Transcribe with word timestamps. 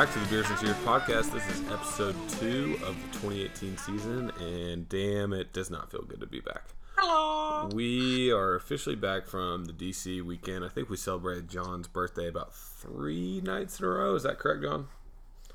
Back 0.00 0.14
to 0.14 0.18
the 0.18 0.26
Beers 0.28 0.48
and 0.48 0.58
Cheers 0.58 0.76
podcast. 0.76 1.30
This 1.30 1.46
is 1.50 1.60
episode 1.70 2.16
two 2.40 2.78
of 2.86 2.96
the 2.96 3.18
2018 3.18 3.76
season, 3.76 4.32
and 4.40 4.88
damn, 4.88 5.34
it 5.34 5.52
does 5.52 5.68
not 5.68 5.90
feel 5.90 6.00
good 6.00 6.20
to 6.20 6.26
be 6.26 6.40
back. 6.40 6.62
Hello. 6.96 7.68
We 7.74 8.32
are 8.32 8.54
officially 8.54 8.96
back 8.96 9.26
from 9.26 9.66
the 9.66 9.74
DC 9.74 10.22
weekend. 10.22 10.64
I 10.64 10.70
think 10.70 10.88
we 10.88 10.96
celebrated 10.96 11.50
John's 11.50 11.86
birthday 11.86 12.28
about 12.28 12.54
three 12.54 13.42
nights 13.42 13.78
in 13.78 13.84
a 13.84 13.88
row. 13.90 14.14
Is 14.14 14.22
that 14.22 14.38
correct, 14.38 14.62
John? 14.62 14.88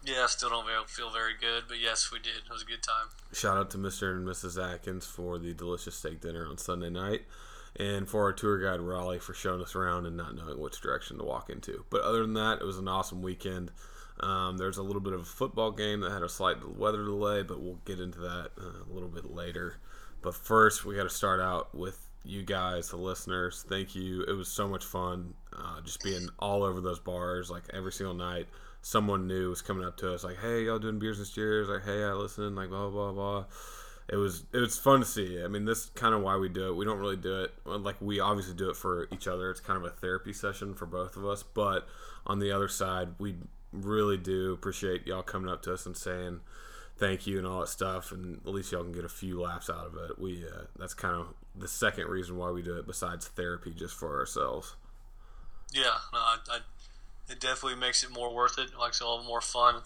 Yeah, 0.05 0.25
I 0.25 0.27
still 0.27 0.51
don't 0.51 0.67
feel 0.91 1.09
very 1.09 1.33
good, 1.41 1.63
but 1.67 1.79
yes, 1.81 2.11
we 2.11 2.19
did. 2.19 2.35
It 2.45 2.51
was 2.51 2.61
a 2.61 2.65
good 2.65 2.83
time. 2.83 3.07
Shout 3.33 3.57
out 3.57 3.71
to 3.71 3.79
Mr. 3.79 4.15
and 4.15 4.27
Mrs. 4.27 4.63
Atkins 4.63 5.07
for 5.07 5.39
the 5.39 5.55
delicious 5.55 5.95
steak 5.95 6.21
dinner 6.21 6.47
on 6.47 6.59
Sunday 6.59 6.91
night, 6.91 7.23
and 7.77 8.07
for 8.07 8.21
our 8.21 8.31
tour 8.31 8.61
guide 8.61 8.79
Raleigh 8.79 9.17
for 9.17 9.33
showing 9.33 9.63
us 9.63 9.73
around 9.73 10.05
and 10.05 10.15
not 10.15 10.35
knowing 10.35 10.59
which 10.59 10.79
direction 10.81 11.17
to 11.17 11.23
walk 11.23 11.49
into. 11.49 11.83
But 11.89 12.01
other 12.01 12.21
than 12.21 12.35
that, 12.35 12.61
it 12.61 12.65
was 12.65 12.77
an 12.77 12.87
awesome 12.87 13.23
weekend. 13.23 13.71
Um, 14.19 14.57
there's 14.57 14.77
a 14.77 14.83
little 14.83 15.01
bit 15.01 15.13
of 15.13 15.21
a 15.21 15.25
football 15.25 15.71
game 15.71 15.99
that 16.01 16.11
had 16.11 16.23
a 16.23 16.29
slight 16.29 16.57
weather 16.77 17.03
delay, 17.03 17.43
but 17.43 17.61
we'll 17.61 17.79
get 17.85 17.99
into 17.99 18.19
that 18.19 18.51
uh, 18.57 18.89
a 18.89 18.93
little 18.93 19.09
bit 19.09 19.29
later. 19.31 19.77
But 20.21 20.35
first, 20.35 20.85
we 20.85 20.95
got 20.95 21.03
to 21.03 21.09
start 21.09 21.41
out 21.41 21.75
with 21.75 22.09
you 22.23 22.43
guys, 22.43 22.89
the 22.89 22.97
listeners. 22.97 23.65
Thank 23.67 23.95
you. 23.95 24.23
It 24.23 24.31
was 24.31 24.47
so 24.47 24.67
much 24.67 24.83
fun 24.83 25.33
uh, 25.55 25.81
just 25.81 26.03
being 26.03 26.29
all 26.39 26.63
over 26.63 26.81
those 26.81 26.99
bars, 26.99 27.49
like 27.51 27.63
every 27.73 27.91
single 27.91 28.15
night. 28.15 28.47
Someone 28.81 29.27
new 29.27 29.49
was 29.49 29.61
coming 29.61 29.85
up 29.85 29.97
to 29.97 30.13
us, 30.13 30.23
like, 30.23 30.37
"Hey, 30.37 30.65
y'all 30.65 30.79
doing 30.79 30.99
beers 30.99 31.17
and 31.17 31.29
cheers?" 31.29 31.67
Like, 31.69 31.83
"Hey, 31.83 32.03
I 32.03 32.13
listen." 32.13 32.55
Like, 32.55 32.69
blah 32.69 32.89
blah 32.89 33.11
blah. 33.11 33.45
It 34.07 34.17
was 34.17 34.43
it 34.53 34.59
was 34.59 34.77
fun 34.77 34.99
to 34.99 35.05
see. 35.05 35.41
I 35.43 35.47
mean, 35.47 35.65
this 35.65 35.87
kind 35.95 36.13
of 36.13 36.21
why 36.21 36.37
we 36.37 36.49
do 36.49 36.67
it. 36.67 36.75
We 36.75 36.85
don't 36.85 36.99
really 36.99 37.17
do 37.17 37.43
it 37.43 37.51
like 37.65 37.99
we 37.99 38.19
obviously 38.19 38.53
do 38.53 38.69
it 38.69 38.75
for 38.75 39.07
each 39.11 39.27
other. 39.27 39.49
It's 39.49 39.59
kind 39.59 39.77
of 39.77 39.83
a 39.85 39.89
therapy 39.89 40.33
session 40.33 40.75
for 40.75 40.85
both 40.85 41.17
of 41.17 41.25
us. 41.25 41.41
But 41.41 41.87
on 42.27 42.39
the 42.39 42.51
other 42.51 42.67
side, 42.67 43.09
we 43.17 43.37
really 43.83 44.17
do 44.17 44.53
appreciate 44.53 45.05
y'all 45.07 45.23
coming 45.23 45.49
up 45.49 45.61
to 45.63 45.73
us 45.73 45.85
and 45.85 45.95
saying 45.97 46.39
thank 46.97 47.27
you 47.27 47.37
and 47.37 47.45
all 47.45 47.59
that 47.59 47.67
stuff 47.67 48.11
and 48.11 48.37
at 48.45 48.53
least 48.53 48.71
y'all 48.71 48.83
can 48.83 48.93
get 48.93 49.03
a 49.03 49.09
few 49.09 49.41
laughs 49.41 49.69
out 49.69 49.85
of 49.85 49.95
it 49.95 50.17
we 50.17 50.45
uh, 50.45 50.63
that's 50.79 50.93
kind 50.93 51.15
of 51.15 51.27
the 51.55 51.67
second 51.67 52.07
reason 52.07 52.37
why 52.37 52.49
we 52.49 52.61
do 52.61 52.77
it 52.77 52.87
besides 52.87 53.27
therapy 53.27 53.73
just 53.75 53.93
for 53.93 54.17
ourselves 54.19 54.75
Yeah, 55.73 55.97
no, 56.13 56.19
I, 56.19 56.37
I, 56.49 56.57
it 57.29 57.39
definitely 57.39 57.79
makes 57.79 58.03
it 58.03 58.11
more 58.11 58.33
worth 58.33 58.57
it. 58.57 58.69
It 58.71 58.79
makes 58.79 59.01
it 59.01 59.03
all 59.03 59.23
more 59.23 59.41
fun, 59.41 59.81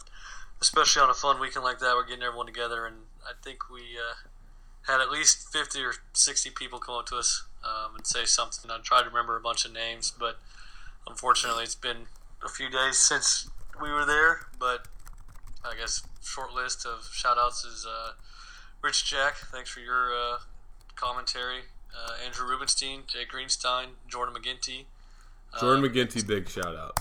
especially 0.62 1.02
on 1.02 1.09
a 1.09 1.14
fun 1.14 1.40
weekend 1.40 1.64
like 1.64 1.80
that. 1.80 1.96
We're 1.96 2.06
getting 2.06 2.24
everyone 2.24 2.46
together, 2.46 2.86
and 2.86 2.96
I 3.26 3.31
think 3.44 3.70
we 3.70 3.81
uh, 3.98 4.92
had 4.92 5.02
at 5.02 5.09
least 5.09 5.52
fifty 5.52 5.81
or 5.81 5.94
sixty 6.14 6.50
people 6.50 6.80
come 6.80 6.96
up 6.96 7.06
to 7.08 7.16
us 7.16 7.46
um, 7.64 7.96
and 7.96 8.06
say 8.06 8.26
something. 8.26 8.70
I 8.70 8.78
tried 8.84 9.03
to 9.03 9.09
remember 9.09 9.38
a 9.38 9.42
bunch 9.42 9.66
of 9.66 9.74
names, 9.74 10.12
but 10.12 10.38
unfortunately, 11.08 11.64
it's 11.64 11.76
been 11.76 12.08
a 12.44 12.50
few 12.50 12.70
days 12.70 12.98
since 12.98 13.50
we 13.81 13.91
were 13.91 14.05
there. 14.05 14.47
But 14.58 14.88
I 15.63 15.75
guess 15.75 16.03
short 16.23 16.53
list 16.53 16.85
of 16.85 17.09
shout 17.13 17.38
outs 17.38 17.63
is 17.63 17.85
uh, 17.85 18.11
Rich 18.81 19.09
Jack. 19.09 19.35
Thanks 19.38 19.69
for 19.69 19.80
your 19.80 20.13
uh, 20.13 20.38
commentary. 20.95 21.61
Uh, 21.94 22.13
Andrew 22.23 22.47
Rubenstein, 22.47 23.03
Jay 23.07 23.25
Greenstein, 23.25 23.95
Jordan 24.07 24.35
McGinty. 24.35 24.85
jordan 25.59 25.83
Uh, 25.83 25.88
mcginty 25.88 26.25
big 26.27 26.47
shout 26.47 26.75
out 26.75 27.00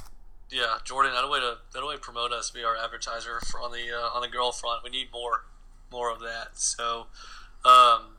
yeah, 0.50 0.78
Jordan, 0.84 1.12
that 1.12 1.28
way 1.28 1.40
to 1.40 1.58
that 1.74 1.86
way 1.86 1.94
to 1.94 2.00
promote 2.00 2.32
us, 2.32 2.50
be 2.50 2.64
our 2.64 2.76
advertiser 2.76 3.40
for, 3.40 3.60
on 3.60 3.72
the 3.72 3.92
uh, 3.94 4.16
on 4.16 4.22
the 4.22 4.28
girl 4.28 4.52
front. 4.52 4.82
We 4.82 4.90
need 4.90 5.08
more 5.12 5.44
more 5.92 6.10
of 6.10 6.20
that. 6.20 6.58
So, 6.58 7.06
um, 7.64 8.16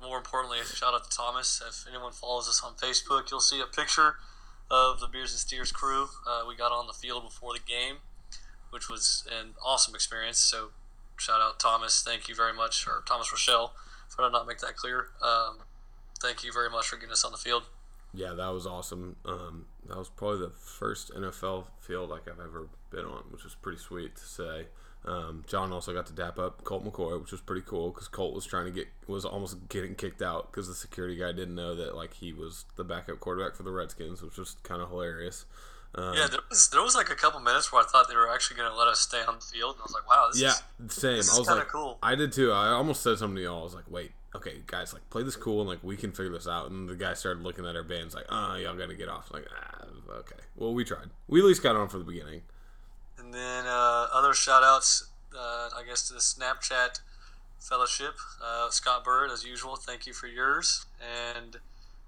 more 0.00 0.16
importantly, 0.16 0.58
shout 0.64 0.94
out 0.94 1.10
to 1.10 1.16
Thomas. 1.16 1.62
If 1.66 1.86
anyone 1.88 2.12
follows 2.12 2.48
us 2.48 2.62
on 2.64 2.74
Facebook, 2.74 3.30
you'll 3.30 3.40
see 3.40 3.60
a 3.60 3.66
picture 3.66 4.16
of 4.70 5.00
the 5.00 5.06
Beers 5.06 5.32
and 5.32 5.38
Steers 5.40 5.72
crew. 5.72 6.08
Uh, 6.26 6.42
we 6.48 6.56
got 6.56 6.72
on 6.72 6.86
the 6.86 6.92
field 6.92 7.24
before 7.24 7.52
the 7.52 7.60
game, 7.60 7.96
which 8.70 8.88
was 8.88 9.26
an 9.30 9.54
awesome 9.64 9.94
experience. 9.94 10.38
So, 10.38 10.70
shout 11.16 11.40
out 11.40 11.58
Thomas. 11.58 12.02
Thank 12.02 12.28
you 12.28 12.34
very 12.34 12.52
much, 12.52 12.86
or 12.86 13.02
Thomas 13.06 13.32
Rochelle, 13.32 13.72
if 14.10 14.18
I 14.18 14.24
did 14.24 14.32
not 14.32 14.46
make 14.46 14.58
that 14.58 14.76
clear. 14.76 15.08
Um, 15.22 15.58
thank 16.20 16.44
you 16.44 16.52
very 16.52 16.68
much 16.70 16.88
for 16.88 16.96
getting 16.96 17.12
us 17.12 17.24
on 17.24 17.32
the 17.32 17.38
field. 17.38 17.62
yeah 18.14 18.32
that 18.32 18.48
was 18.48 18.66
awesome 18.66 19.16
um, 19.24 19.66
that 19.86 19.96
was 19.96 20.08
probably 20.08 20.38
the 20.40 20.50
first 20.56 21.12
nfl 21.14 21.66
field 21.78 22.08
like 22.10 22.22
i've 22.26 22.40
ever 22.40 22.66
been 22.90 23.04
on 23.04 23.22
which 23.30 23.44
was 23.44 23.54
pretty 23.54 23.78
sweet 23.78 24.16
to 24.16 24.24
say 24.24 24.66
um, 25.08 25.44
john 25.46 25.72
also 25.72 25.92
got 25.92 26.06
to 26.06 26.12
dap 26.12 26.38
up 26.38 26.62
colt 26.64 26.84
mccoy 26.84 27.20
which 27.20 27.32
was 27.32 27.40
pretty 27.40 27.62
cool 27.66 27.90
because 27.90 28.08
colt 28.08 28.34
was 28.34 28.44
trying 28.44 28.64
to 28.66 28.70
get 28.70 28.86
was 29.06 29.24
almost 29.24 29.68
getting 29.68 29.94
kicked 29.94 30.22
out 30.22 30.50
because 30.50 30.68
the 30.68 30.74
security 30.74 31.16
guy 31.16 31.32
didn't 31.32 31.54
know 31.54 31.74
that 31.74 31.96
like 31.96 32.14
he 32.14 32.32
was 32.32 32.64
the 32.76 32.84
backup 32.84 33.18
quarterback 33.20 33.54
for 33.54 33.62
the 33.62 33.70
redskins 33.70 34.22
which 34.22 34.36
was 34.36 34.56
kind 34.62 34.82
of 34.82 34.88
hilarious 34.90 35.46
um, 35.94 36.12
Yeah, 36.14 36.26
there 36.30 36.40
was 36.50 36.68
there 36.68 36.82
was 36.82 36.94
like 36.94 37.08
a 37.10 37.14
couple 37.14 37.40
minutes 37.40 37.72
where 37.72 37.82
I 37.82 37.86
thought 37.86 38.08
they 38.10 38.14
were 38.14 38.30
actually 38.30 38.58
going 38.58 38.70
to 38.70 38.76
let 38.76 38.88
us 38.88 39.00
stay 39.00 39.22
on 39.26 39.36
the 39.36 39.40
field, 39.40 39.76
and 39.76 39.80
I 39.80 39.84
was 39.84 39.94
like, 39.94 40.06
"Wow, 40.06 40.28
this 40.30 40.38
Yeah, 40.42 40.52
is 40.86 40.92
same. 40.92 41.16
this 41.16 41.34
I 41.34 41.38
was 41.38 41.48
like, 41.48 41.68
cool. 41.68 41.96
I 42.02 42.14
did 42.14 42.30
too. 42.30 42.52
I 42.52 42.68
almost 42.72 43.02
said 43.02 43.16
something 43.16 43.36
to 43.36 43.42
y'all. 43.42 43.60
I 43.60 43.64
was 43.64 43.74
like, 43.74 43.90
wait, 43.90 44.12
okay, 44.34 44.60
guys, 44.66 44.92
like 44.92 45.08
play 45.08 45.22
this 45.22 45.34
cool 45.34 45.60
and 45.60 45.68
like 45.68 45.82
we 45.82 45.96
can 45.96 46.12
figure 46.12 46.30
this 46.30 46.46
out. 46.46 46.70
And 46.70 46.90
the 46.90 46.94
guy 46.94 47.14
started 47.14 47.42
looking 47.42 47.64
at 47.64 47.74
our 47.74 47.82
bands 47.82 48.14
like, 48.14 48.26
uh, 48.28 48.58
y'all 48.62 48.76
got 48.76 48.90
to 48.90 48.94
get 48.96 49.08
off. 49.08 49.30
like, 49.32 49.46
ah, 49.50 49.86
okay. 50.18 50.36
Well, 50.56 50.74
we 50.74 50.84
tried. 50.84 51.08
We 51.26 51.40
at 51.40 51.46
least 51.46 51.62
got 51.62 51.74
on 51.74 51.88
for 51.88 51.96
the 51.96 52.04
beginning. 52.04 52.42
And 53.28 53.34
then 53.34 53.66
uh, 53.66 54.06
other 54.10 54.32
shout 54.32 54.62
outs, 54.62 55.06
uh, 55.34 55.68
I 55.76 55.82
guess, 55.86 56.08
to 56.08 56.14
the 56.14 56.18
Snapchat 56.18 57.00
Fellowship. 57.60 58.14
Uh, 58.42 58.70
Scott 58.70 59.04
Bird, 59.04 59.30
as 59.30 59.44
usual, 59.44 59.76
thank 59.76 60.06
you 60.06 60.14
for 60.14 60.28
yours. 60.28 60.86
And 60.98 61.58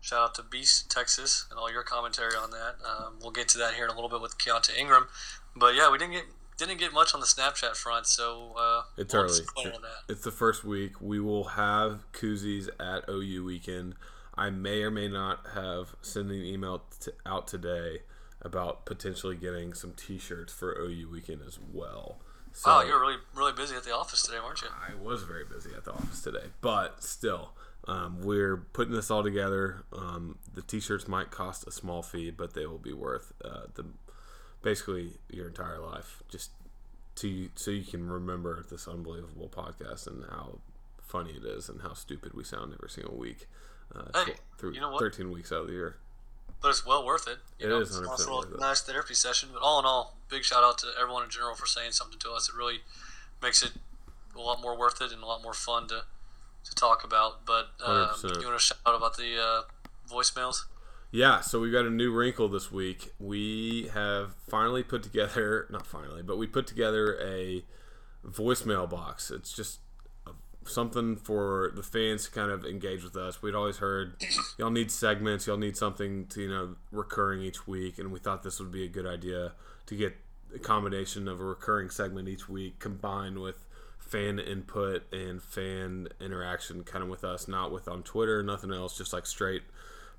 shout 0.01 0.21
out 0.21 0.35
to 0.37 0.43
Beast, 0.43 0.91
Texas, 0.91 1.45
and 1.51 1.61
all 1.61 1.71
your 1.71 1.83
commentary 1.83 2.33
on 2.43 2.53
that. 2.53 2.77
Um, 2.89 3.17
we'll 3.21 3.33
get 3.33 3.49
to 3.49 3.59
that 3.59 3.75
here 3.75 3.85
in 3.85 3.91
a 3.91 3.95
little 3.95 4.09
bit 4.09 4.23
with 4.23 4.39
Keaontay 4.39 4.79
Ingram. 4.79 5.09
But 5.55 5.75
yeah, 5.75 5.91
we 5.91 5.99
didn't 5.99 6.13
get 6.13 6.25
didn't 6.57 6.79
get 6.79 6.95
much 6.95 7.13
on 7.13 7.21
the 7.21 7.27
Snapchat 7.27 7.77
front, 7.77 8.07
so 8.07 8.55
uh, 8.59 8.83
It's 8.97 9.13
we'll 9.13 9.25
early. 9.25 9.41
It's 10.09 10.25
the 10.25 10.31
first 10.31 10.65
week. 10.65 11.03
We 11.03 11.21
will 11.21 11.45
have 11.45 12.11
koozies 12.13 12.71
at 12.81 13.05
OU 13.11 13.45
weekend. 13.45 13.95
I 14.35 14.49
may 14.49 14.83
or 14.85 14.91
may 14.91 15.09
not 15.09 15.41
have 15.55 15.97
sent 16.01 16.31
an 16.31 16.43
email 16.43 16.85
t- 16.99 17.11
out 17.27 17.47
today 17.47 17.99
about 18.43 18.87
potentially 18.87 19.37
getting 19.37 19.75
some 19.75 19.93
T-shirts 19.93 20.53
for 20.53 20.77
OU 20.78 21.09
weekend 21.11 21.43
as 21.47 21.59
well. 21.73 22.21
So, 22.53 22.71
Wow, 22.71 22.83
you 22.83 22.93
were 22.93 23.01
really 23.01 23.17
really 23.34 23.53
busy 23.53 23.77
at 23.77 23.84
the 23.84 23.95
office 23.95 24.23
today, 24.23 24.39
weren't 24.45 24.61
you? 24.62 24.69
I 24.69 24.95
was 25.01 25.23
very 25.23 25.45
busy 25.45 25.71
at 25.77 25.84
the 25.84 25.93
office 25.93 26.21
today, 26.23 26.47
but 26.61 27.03
still, 27.03 27.53
um, 27.87 28.23
we're 28.23 28.56
putting 28.56 28.93
this 28.95 29.11
all 29.11 29.23
together. 29.23 29.84
Um, 29.93 30.39
the 30.53 30.62
T-shirts 30.62 31.06
might 31.06 31.31
cost 31.31 31.67
a 31.67 31.71
small 31.71 32.03
fee, 32.03 32.31
but 32.31 32.55
they 32.55 32.67
will 32.67 32.78
be 32.78 32.93
worth 32.93 33.33
uh, 33.45 33.67
the 33.75 33.84
basically 34.62 35.12
your 35.31 35.47
entire 35.49 35.78
life, 35.78 36.22
just 36.28 36.51
to 37.17 37.51
so 37.55 37.71
you 37.71 37.84
can 37.84 38.09
remember 38.09 38.65
this 38.69 38.89
unbelievable 38.89 39.49
podcast 39.49 40.07
and 40.07 40.25
how 40.31 40.59
funny 41.03 41.33
it 41.33 41.45
is 41.45 41.69
and 41.69 41.83
how 41.83 41.93
stupid 41.93 42.34
we 42.34 42.45
sound 42.45 42.72
every 42.75 42.91
single 42.91 43.17
week. 43.17 43.47
Uh, 43.95 44.25
Hey, 44.25 44.34
through 44.59 44.72
you 44.75 44.81
know 44.81 44.91
what? 44.91 45.01
13 45.01 45.31
weeks 45.31 45.53
out 45.53 45.62
of 45.62 45.67
the 45.69 45.72
year. 45.75 45.97
But 46.60 46.69
it's 46.69 46.84
well 46.87 47.04
worth 47.04 47.26
it. 47.28 47.38
You 47.59 47.66
It 47.66 47.71
know, 47.71 47.81
is 47.81 47.91
it's 47.91 47.98
a 47.98 48.03
100% 48.03 48.06
nice 48.06 48.19
little 48.21 48.44
nice 48.59 48.81
therapy 48.82 49.15
session. 49.15 49.50
But 49.53 49.60
all 49.62 49.78
in 49.78 49.84
all, 49.84 50.16
big 50.28 50.44
shout 50.44 50.62
out 50.62 50.78
to 50.78 50.88
everyone 51.00 51.25
in 51.25 51.31
general 51.31 51.54
for 51.54 51.66
saying 51.66 51.93
something 51.93 52.19
to 52.21 52.31
us. 52.32 52.48
It 52.48 52.54
really 52.54 52.78
makes 53.43 53.62
it 53.62 53.72
a 54.37 54.41
lot 54.41 54.60
more 54.60 54.78
worth 54.78 55.00
it 55.00 55.12
and 55.12 55.22
a 55.22 55.26
lot 55.26 55.43
more 55.43 55.54
fun 55.54 55.88
to 55.88 56.04
to 56.65 56.75
talk 56.75 57.04
about. 57.04 57.44
But 57.47 57.69
um, 57.84 58.10
you 58.22 58.47
want 58.47 58.59
to 58.59 58.65
shout 58.65 58.78
out 58.86 58.95
about 58.95 59.16
the 59.16 59.36
uh, 59.41 59.62
voicemails? 60.12 60.65
Yeah, 61.12 61.41
so 61.41 61.59
we 61.59 61.72
got 61.72 61.86
a 61.86 61.91
new 61.91 62.12
wrinkle 62.12 62.48
this 62.48 62.71
week. 62.71 63.13
We 63.18 63.91
have 63.92 64.34
finally 64.48 64.84
put 64.84 65.03
together, 65.03 65.66
not 65.68 65.84
finally, 65.84 66.22
but 66.22 66.39
we 66.39 66.47
put 66.47 66.68
together 66.68 67.18
a 67.21 67.65
voicemail 68.24 68.89
box. 68.89 69.30
It's 69.30 69.53
just 69.53 69.80
something 70.65 71.16
for 71.16 71.72
the 71.74 71.83
fans 71.83 72.24
to 72.27 72.30
kind 72.30 72.51
of 72.51 72.65
engage 72.65 73.03
with 73.03 73.16
us. 73.16 73.42
We'd 73.42 73.54
always 73.54 73.78
heard 73.78 74.15
y'all 74.59 74.71
need 74.71 74.91
segments, 74.91 75.47
y'all 75.47 75.57
need 75.57 75.77
something 75.77 76.27
to, 76.27 76.42
you 76.42 76.48
know, 76.48 76.77
recurring 76.92 77.42
each 77.42 77.66
week, 77.66 77.98
and 77.98 78.12
we 78.12 78.18
thought 78.18 78.42
this 78.42 78.60
would 78.60 78.71
be 78.71 78.84
a 78.84 78.89
good 78.89 79.07
idea 79.07 79.53
to 79.86 79.97
get 79.97 80.16
a 80.54 80.59
combination 80.59 81.28
of 81.28 81.41
a 81.41 81.45
recurring 81.45 81.91
segment 81.91 82.28
each 82.28 82.48
week 82.48 82.78
combined 82.78 83.39
with 83.39 83.66
fan 83.98 84.39
input 84.39 85.03
and 85.12 85.42
fan 85.42 86.09
interaction 86.21 86.83
kind 86.83 87.04
of 87.04 87.09
with 87.10 87.24
us, 87.24 87.47
not 87.47 87.71
with 87.71 87.86
on 87.89 88.03
Twitter, 88.03 88.42
nothing 88.42 88.72
else, 88.72 88.98
just 88.98 89.13
like 89.13 89.27
straight 89.27 89.63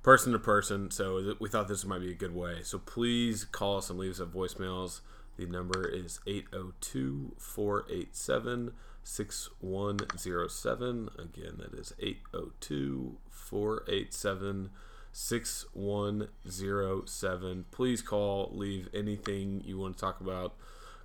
person 0.02 0.32
to 0.32 0.38
person. 0.38 0.90
So 0.90 1.36
we 1.38 1.48
thought 1.48 1.68
this 1.68 1.84
might 1.84 2.00
be 2.00 2.10
a 2.10 2.14
good 2.14 2.34
way. 2.34 2.60
So 2.62 2.78
please 2.78 3.44
call 3.44 3.78
us 3.78 3.90
and 3.90 3.98
leave 3.98 4.12
us 4.12 4.20
at 4.20 4.28
voicemails. 4.28 5.00
The 5.36 5.46
number 5.46 5.86
is 5.88 6.20
802 6.26 7.34
487 7.38 8.72
6107. 9.04 11.08
Again, 11.18 11.54
that 11.58 11.74
is 11.78 11.92
802 11.98 13.18
487 13.30 14.70
6107. 15.14 17.64
Please 17.70 18.02
call, 18.02 18.50
leave 18.52 18.88
anything 18.94 19.62
you 19.64 19.78
want 19.78 19.96
to 19.96 20.00
talk 20.00 20.20
about. 20.20 20.54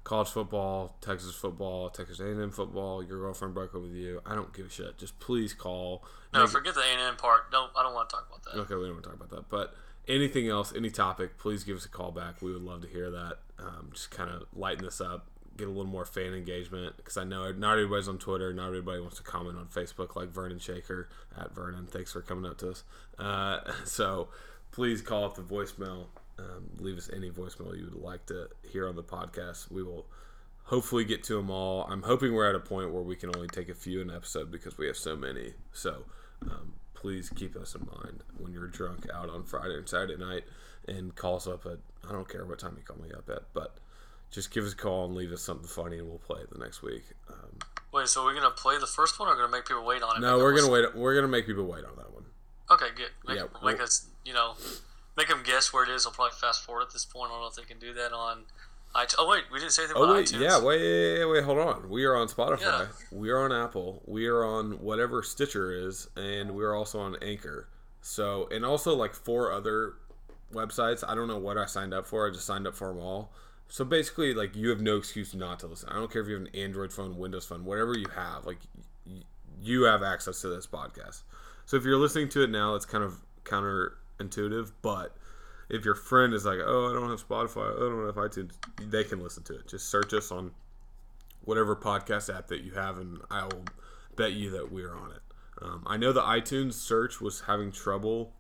College 0.04 0.30
football, 0.30 0.96
Texas 1.02 1.34
football, 1.36 1.90
Texas 1.90 2.20
A&M 2.22 2.52
football. 2.52 3.04
Your 3.04 3.20
girlfriend 3.20 3.54
broke 3.54 3.76
up 3.76 3.82
with 3.82 3.92
you. 3.92 4.22
I 4.26 4.36
don't 4.36 4.54
give 4.54 4.68
a 4.68 4.70
shit. 4.70 4.98
Just 4.98 5.20
please 5.20 5.54
call. 5.54 6.06
No, 6.34 6.40
Make- 6.42 6.50
forget 6.50 6.74
the 6.76 6.82
A 6.82 6.86
and 6.86 7.02
M 7.02 7.16
part. 7.18 7.52
Don't 7.52 7.72
I 7.76 7.84
don't 7.84 7.94
want 7.94 8.10
to 8.10 8.16
talk 8.16 8.26
about 8.30 8.44
that. 8.46 8.56
Okay, 8.62 8.76
we 8.76 8.84
don't 8.86 8.94
want 8.94 9.04
to 9.04 9.10
talk 9.10 9.20
about 9.20 9.30
that. 9.32 9.50
But 9.50 9.76
anything 10.08 10.48
else, 10.48 10.72
any 10.74 10.90
topic, 10.90 11.38
please 11.38 11.66
give 11.66 11.76
us 11.76 11.84
a 11.84 11.90
call 11.90 12.12
back. 12.12 12.42
We 12.42 12.54
would 12.54 12.62
love 12.62 12.82
to 12.84 12.88
hear 12.88 13.12
that. 13.12 13.40
um, 13.60 13.90
just 13.94 14.10
kind 14.12 14.30
of 14.30 14.44
lighten 14.54 14.86
this 14.86 15.02
up, 15.02 15.28
get 15.58 15.68
a 15.68 15.72
little 15.72 15.86
more 15.86 16.06
fan 16.06 16.34
engagement 16.34 16.98
because 16.98 17.18
I 17.18 17.24
know 17.24 17.52
not 17.52 17.74
everybody's 17.74 18.08
on 18.08 18.18
Twitter, 18.18 18.54
not 18.54 18.68
everybody 18.68 19.00
wants 19.00 19.18
to 19.18 19.24
comment 19.24 19.58
on 19.58 19.66
Facebook 19.68 20.16
like 20.16 20.30
Vernon 20.30 20.60
Shaker 20.60 21.10
at 21.38 21.54
Vernon. 21.54 21.88
Thanks 21.88 22.14
for 22.14 22.22
coming 22.22 22.50
up 22.50 22.58
to 22.60 22.72
us. 22.72 22.84
Uh, 23.18 23.60
so 23.86 24.30
please 24.72 25.02
call 25.02 25.26
up 25.26 25.36
the 25.36 25.42
voicemail. 25.42 26.06
Um, 26.40 26.70
leave 26.78 26.98
us 26.98 27.10
any 27.14 27.32
voicemail 27.32 27.76
you 27.78 27.86
would 27.86 28.02
like 28.02 28.28
to 28.28 28.50
hear 28.72 28.88
on 28.88 28.96
the 28.96 29.04
podcast. 29.04 29.72
We 29.72 29.82
will 29.82 30.06
hopefully 30.66 31.04
get 31.04 31.24
to 31.26 31.36
them 31.36 31.50
all. 31.50 31.88
I'm 31.90 32.04
hoping 32.04 32.34
we're 32.34 32.48
at 32.48 32.56
a 32.56 32.60
point 32.60 32.94
where 32.94 33.02
we 33.02 33.16
can 33.16 33.36
only 33.36 33.48
take 33.48 33.70
a 33.70 33.74
few 33.74 34.02
in 34.02 34.10
an 34.10 34.16
episode 34.16 34.52
because 34.52 34.78
we 34.78 34.86
have 34.86 34.98
so 34.98 35.16
many. 35.16 35.54
So 35.74 36.04
um, 36.44 36.74
please 36.94 37.30
keep 37.30 37.56
us 37.56 37.74
in 37.74 37.88
mind 38.02 38.24
when 38.38 38.54
you're 38.54 38.68
drunk 38.68 39.08
out 39.14 39.30
on 39.30 39.44
Friday 39.44 39.76
and 39.78 39.88
Saturday 39.90 40.18
night 40.18 40.44
and 40.88 41.16
call 41.16 41.38
us 41.38 41.48
up 41.48 41.66
at 41.66 41.80
I 42.08 42.12
don't 42.12 42.30
care 42.30 42.46
what 42.46 42.60
time 42.60 42.76
you 42.78 42.84
call 42.84 42.98
me 42.98 43.12
up 43.12 43.30
at, 43.30 43.54
but 43.54 43.78
just 44.32 44.52
give 44.52 44.66
us 44.66 44.74
a 44.74 44.76
call 44.76 45.06
and 45.06 45.16
leave 45.16 45.32
us 45.32 45.42
something 45.42 45.68
funny 45.68 45.98
and 46.00 46.08
we'll 46.08 46.18
play 46.20 46.42
it 46.42 46.50
the 46.52 46.60
next 46.60 46.82
week. 46.82 47.04
Um, 47.30 47.58
Wait, 47.94 48.08
so 48.08 48.24
we're 48.24 48.34
gonna 48.36 48.50
play 48.52 48.78
the 48.78 48.86
first 48.88 49.20
one, 49.20 49.30
or 49.30 49.36
gonna 49.36 49.48
make 49.48 49.66
people 49.66 49.86
wait 49.86 50.04
on 50.04 50.18
it? 50.18 50.20
no, 50.20 50.38
we're 50.38 50.56
gonna 50.56 50.72
wait. 50.72 50.96
We're 50.96 51.16
gonna 51.16 51.28
make 51.28 51.46
people 51.46 51.66
wait 51.66 51.86
on 51.86 51.96
that 51.96 52.12
one. 52.14 52.26
Okay, 52.70 52.88
good. 52.96 53.10
Make, 53.26 53.38
Yeah, 53.38 53.44
make 53.64 53.78
we'll- 53.78 53.84
us, 53.84 54.06
you 54.26 54.34
know, 54.34 54.56
make 55.16 55.30
them 55.30 55.42
guess 55.44 55.72
where 55.72 55.84
it 55.84 55.90
is. 55.90 56.06
I'll 56.06 56.12
probably 56.12 56.34
fast 56.40 56.64
forward 56.66 56.82
at 56.84 56.92
this 56.92 57.06
point. 57.06 57.32
I 57.32 57.36
don't 57.36 57.42
know 57.44 57.48
if 57.48 57.56
they 57.56 57.64
can 57.64 57.80
do 57.80 57.94
that 57.94 58.12
on 58.12 58.44
iTunes. 58.94 59.16
Oh 59.18 59.28
wait, 59.30 59.46
we 59.52 59.60
didn't 59.60 59.72
say 59.72 59.84
anything 59.84 59.98
Oh 60.02 60.04
about 60.04 60.16
wait, 60.18 60.28
iTunes. 60.28 60.40
yeah, 60.42 60.60
wait, 60.62 61.20
wait, 61.20 61.26
wait, 61.26 61.44
hold 61.46 61.60
on. 61.60 61.90
We 61.90 62.04
are 62.06 62.16
on 62.16 62.28
Spotify. 62.28 62.60
Yeah. 62.62 62.88
We 63.12 63.30
are 63.30 63.40
on 63.40 63.52
Apple. 63.54 64.02
We 64.06 64.28
are 64.28 64.44
on 64.44 64.74
whatever 64.82 65.24
Stitcher 65.24 65.72
is, 65.72 66.08
and 66.18 66.52
we 66.56 66.64
are 66.66 66.74
also 66.76 67.00
on 67.00 67.16
Anchor. 67.22 67.70
So, 68.02 68.48
and 68.52 68.66
also 68.66 68.96
like 68.96 69.14
four 69.14 69.52
other 69.52 69.94
websites. 70.54 71.04
I 71.08 71.16
don't 71.16 71.28
know 71.28 71.38
what 71.38 71.58
I 71.58 71.66
signed 71.66 71.94
up 71.94 72.06
for. 72.06 72.28
I 72.28 72.32
just 72.32 72.46
signed 72.46 72.68
up 72.68 72.76
for 72.76 72.90
them 72.90 73.00
all. 73.02 73.32
So 73.70 73.84
basically, 73.84 74.34
like 74.34 74.56
you 74.56 74.70
have 74.70 74.82
no 74.82 74.98
excuse 74.98 75.34
not 75.36 75.60
to 75.60 75.68
listen. 75.68 75.90
I 75.90 75.96
don't 75.96 76.12
care 76.12 76.22
if 76.22 76.28
you 76.28 76.36
have 76.36 76.44
an 76.44 76.56
Android 76.56 76.94
phone, 76.94 77.18
Windows 77.18 77.46
phone, 77.46 77.66
whatever 77.66 77.98
you 77.98 78.08
have. 78.16 78.46
Like 78.46 78.60
y- 79.06 79.24
you 79.62 79.84
have 79.84 80.04
access 80.04 80.42
to 80.42 80.48
this 80.48 80.66
podcast. 80.66 81.24
So 81.66 81.76
if 81.76 81.84
you're 81.84 81.98
listening 81.98 82.30
to 82.30 82.44
it 82.44 82.50
now, 82.50 82.76
it's 82.76 82.86
kind 82.86 83.04
of 83.04 83.22
counterintuitive, 83.44 84.72
but 84.82 85.18
if 85.70 85.84
your 85.84 85.96
friend 85.96 86.34
is 86.34 86.46
like, 86.46 86.60
"Oh, 86.66 86.90
I 86.90 86.94
don't 86.94 87.10
have 87.10 87.28
Spotify, 87.28 87.76
I 87.76 87.80
don't 87.80 88.06
have 88.06 88.16
iTunes," 88.16 88.52
they 88.80 89.04
can 89.04 89.20
listen 89.20 89.44
to 89.44 89.56
it. 89.56 89.68
Just 89.68 89.90
search 89.90 90.14
us 90.14 90.32
on 90.32 90.52
whatever 91.42 91.76
podcast 91.76 92.34
app 92.34 92.48
that 92.48 92.62
you 92.62 92.72
have, 92.72 92.98
and 92.98 93.20
I 93.30 93.44
will 93.44 93.66
bet 94.16 94.34
you 94.34 94.50
that 94.52 94.72
we're 94.72 94.94
on 94.94 95.12
it. 95.12 95.22
Um, 95.62 95.84
I 95.86 95.98
know 95.98 96.14
the 96.14 96.22
iTunes 96.22 96.74
search 96.74 97.20
was 97.20 97.42
having 97.42 97.72
trouble 97.72 98.34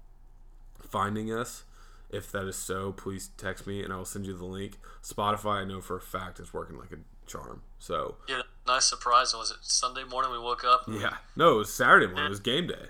finding 0.79 1.33
us. 1.33 1.63
If 2.09 2.31
that 2.31 2.47
is 2.47 2.55
so, 2.55 2.91
please 2.93 3.29
text 3.37 3.67
me 3.67 3.83
and 3.83 3.91
I 3.91 3.97
will 3.97 4.05
send 4.05 4.25
you 4.25 4.35
the 4.37 4.45
link. 4.45 4.77
Spotify, 5.03 5.61
I 5.61 5.63
know 5.65 5.81
for 5.81 5.97
a 5.97 6.01
fact, 6.01 6.39
is 6.39 6.53
working 6.53 6.77
like 6.77 6.91
a 6.91 6.97
charm. 7.29 7.61
So 7.79 8.15
Yeah, 8.29 8.43
nice 8.65 8.85
surprise. 8.85 9.33
Was 9.33 9.51
it 9.51 9.57
Sunday 9.61 10.03
morning 10.05 10.31
we 10.31 10.39
woke 10.39 10.63
up? 10.63 10.83
yeah, 10.87 11.17
no, 11.35 11.55
it 11.55 11.57
was 11.57 11.73
Saturday 11.73 12.07
morning. 12.07 12.25
It 12.27 12.29
was 12.29 12.39
game 12.39 12.67
day. 12.67 12.87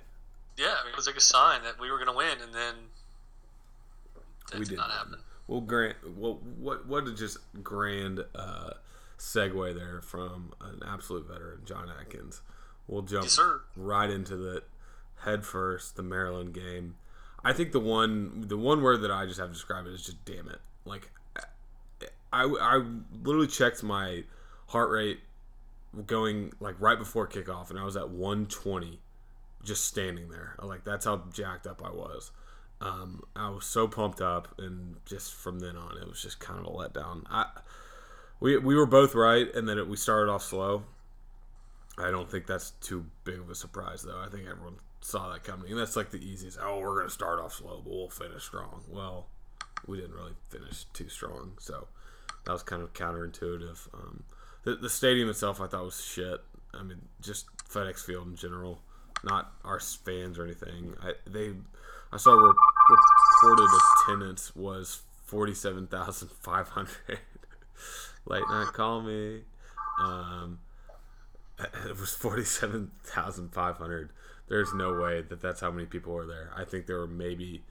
Yeah, 0.57 0.75
I 0.79 0.83
mean, 0.83 0.93
it 0.93 0.95
was 0.95 1.07
like 1.07 1.15
a 1.15 1.21
sign 1.21 1.63
that 1.63 1.79
we 1.79 1.91
were 1.91 1.97
gonna 1.99 2.15
win, 2.15 2.39
and 2.43 2.53
then 2.53 2.73
that 4.51 4.59
we 4.59 4.65
did 4.65 4.71
did 4.71 4.77
not 4.77 4.91
happen. 4.91 5.17
Well, 5.47 5.61
Grant, 5.61 5.95
well, 6.17 6.39
what 6.59 6.85
what 6.87 7.07
a 7.07 7.13
just 7.13 7.37
grand 7.63 8.23
uh, 8.35 8.71
segue 9.17 9.75
there 9.75 10.01
from 10.01 10.53
an 10.61 10.81
absolute 10.85 11.27
veteran, 11.27 11.61
John 11.65 11.89
Atkins. 11.99 12.41
We'll 12.87 13.01
jump 13.01 13.23
Yes, 13.25 13.39
right 13.75 14.09
into 14.09 14.35
the 14.35 14.63
head 15.21 15.45
first, 15.45 15.95
the 15.95 16.03
Maryland 16.03 16.53
game. 16.53 16.95
I 17.47 17.53
think 17.53 17.71
the 17.71 17.79
one 17.79 18.43
the 18.49 18.57
one 18.57 18.81
word 18.81 19.03
that 19.03 19.11
I 19.11 19.25
just 19.25 19.39
have 19.39 19.47
to 19.47 19.53
describe 19.53 19.85
it 19.85 19.93
is 19.93 20.05
just 20.05 20.25
damn 20.25 20.49
it. 20.49 20.59
Like 20.83 21.09
I 22.33 22.43
I 22.43 22.83
literally 23.23 23.47
checked 23.47 23.83
my 23.83 24.25
heart 24.67 24.89
rate 24.89 25.21
going 26.05 26.51
like 26.59 26.75
right 26.79 26.99
before 26.99 27.25
kickoff 27.25 27.69
and 27.69 27.79
I 27.79 27.85
was 27.85 27.95
at 27.95 28.09
120 28.09 28.99
just 29.63 29.85
standing 29.85 30.27
there. 30.27 30.57
Like 30.61 30.83
that's 30.83 31.05
how 31.05 31.23
jacked 31.31 31.67
up 31.67 31.81
I 31.85 31.89
was. 31.89 32.31
Um, 32.81 33.23
I 33.33 33.49
was 33.49 33.65
so 33.65 33.87
pumped 33.87 34.19
up, 34.19 34.53
and 34.59 34.97
just 35.05 35.33
from 35.33 35.59
then 35.59 35.77
on, 35.77 35.97
it 35.97 36.07
was 36.07 36.21
just 36.21 36.39
kind 36.39 36.59
of 36.59 36.65
a 36.65 36.69
letdown. 36.69 37.23
I 37.29 37.45
we 38.41 38.57
we 38.57 38.75
were 38.75 38.85
both 38.85 39.15
right, 39.15 39.47
and 39.55 39.69
then 39.69 39.77
it, 39.77 39.87
we 39.87 39.95
started 39.95 40.29
off 40.29 40.43
slow. 40.43 40.83
I 41.97 42.11
don't 42.11 42.29
think 42.29 42.45
that's 42.45 42.71
too 42.81 43.05
big 43.23 43.39
of 43.39 43.49
a 43.49 43.55
surprise, 43.55 44.03
though. 44.03 44.19
I 44.19 44.29
think 44.29 44.47
everyone 44.47 44.75
saw 45.01 45.31
that 45.31 45.43
coming, 45.43 45.71
and 45.71 45.79
that's 45.79 45.95
like 45.95 46.11
the 46.11 46.17
easiest. 46.17 46.57
Oh, 46.61 46.79
we're 46.79 46.97
gonna 46.97 47.09
start 47.09 47.39
off 47.39 47.53
slow, 47.53 47.81
but 47.83 47.93
we'll 47.93 48.09
finish 48.09 48.43
strong. 48.43 48.83
Well, 48.89 49.27
we 49.85 49.97
didn't 49.97 50.15
really 50.15 50.33
finish 50.49 50.85
too 50.93 51.09
strong, 51.09 51.53
so 51.59 51.87
that 52.45 52.51
was 52.51 52.63
kind 52.63 52.81
of 52.81 52.93
counterintuitive. 52.93 53.93
Um, 53.93 54.23
the, 54.63 54.75
the 54.75 54.89
stadium 54.89 55.29
itself, 55.29 55.61
I 55.61 55.67
thought 55.67 55.83
was 55.85 56.03
shit. 56.03 56.41
I 56.73 56.83
mean, 56.83 57.01
just 57.21 57.45
FedEx 57.69 58.05
Field 58.05 58.27
in 58.27 58.35
general, 58.35 58.81
not 59.23 59.53
our 59.63 59.79
fans 59.79 60.37
or 60.37 60.45
anything. 60.45 60.95
I 61.01 61.13
they, 61.25 61.53
I 62.11 62.17
saw 62.17 62.33
re- 62.33 62.53
reported 62.89 63.69
attendance 64.05 64.55
was 64.55 65.01
forty 65.23 65.53
seven 65.53 65.87
thousand 65.87 66.29
five 66.31 66.69
hundred. 66.69 66.97
Late 68.25 68.43
night 68.49 68.73
call 68.73 69.01
me. 69.01 69.41
Um, 69.99 70.59
it 71.85 71.99
was 71.99 72.13
forty 72.13 72.43
seven 72.43 72.91
thousand 73.03 73.53
five 73.53 73.77
hundred. 73.77 74.11
There's 74.47 74.73
no 74.73 74.93
way 74.93 75.21
that 75.21 75.41
that's 75.41 75.61
how 75.61 75.71
many 75.71 75.85
people 75.85 76.13
were 76.13 76.25
there. 76.25 76.51
I 76.55 76.63
think 76.63 76.85
there 76.85 76.99
were 76.99 77.07
maybe 77.07 77.63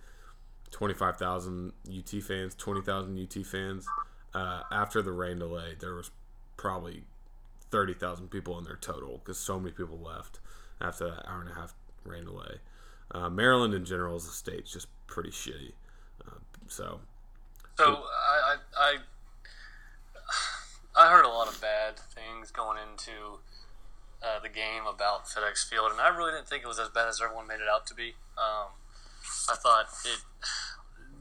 twenty 0.70 0.94
five 0.94 1.17
thousand 1.17 1.73
UT 1.88 2.23
fans, 2.23 2.55
twenty 2.55 2.82
thousand 2.82 3.19
UT 3.19 3.46
fans. 3.46 3.87
Uh, 4.34 4.62
after 4.70 5.00
the 5.00 5.12
rain 5.12 5.38
delay, 5.38 5.75
there 5.78 5.94
was 5.94 6.11
probably 6.56 7.05
thirty 7.70 7.94
thousand 7.94 8.31
people 8.31 8.58
in 8.58 8.64
there 8.64 8.78
total 8.81 9.19
because 9.19 9.38
so 9.38 9.58
many 9.58 9.73
people 9.73 9.99
left 9.99 10.38
after 10.81 11.06
that 11.06 11.28
hour 11.28 11.40
and 11.40 11.50
a 11.50 11.55
half 11.55 11.75
rain 12.05 12.25
delay. 12.25 12.56
Uh, 13.11 13.31
Maryland 13.31 13.73
in 13.73 13.85
general 13.85 14.16
as 14.16 14.26
a 14.26 14.30
state's 14.30 14.73
just 14.73 14.88
pretty 15.06 15.30
shitty. 15.30 15.73
Uh, 16.26 16.38
so 16.68 17.00
So 17.76 18.02
I 18.04 18.56
I 18.78 18.97
I 20.97 21.11
heard 21.11 21.25
a 21.25 21.28
lot 21.28 21.49
of 21.49 21.61
bad 21.61 21.97
things 21.99 22.50
going 22.50 22.78
into 22.90 23.38
uh, 24.23 24.40
the 24.40 24.49
game 24.49 24.87
about 24.87 25.26
FedEx 25.26 25.68
Field, 25.68 25.90
and 25.92 26.00
I 26.00 26.08
really 26.08 26.32
didn't 26.32 26.49
think 26.49 26.64
it 26.64 26.68
was 26.68 26.78
as 26.78 26.88
bad 26.88 27.08
as 27.08 27.20
everyone 27.20 27.46
made 27.46 27.61
it 27.61 27.68
out 27.70 27.87
to 27.88 27.94
be. 27.94 28.14
Um, 28.37 28.73
I 29.49 29.56
thought 29.56 29.87
it 30.04 30.20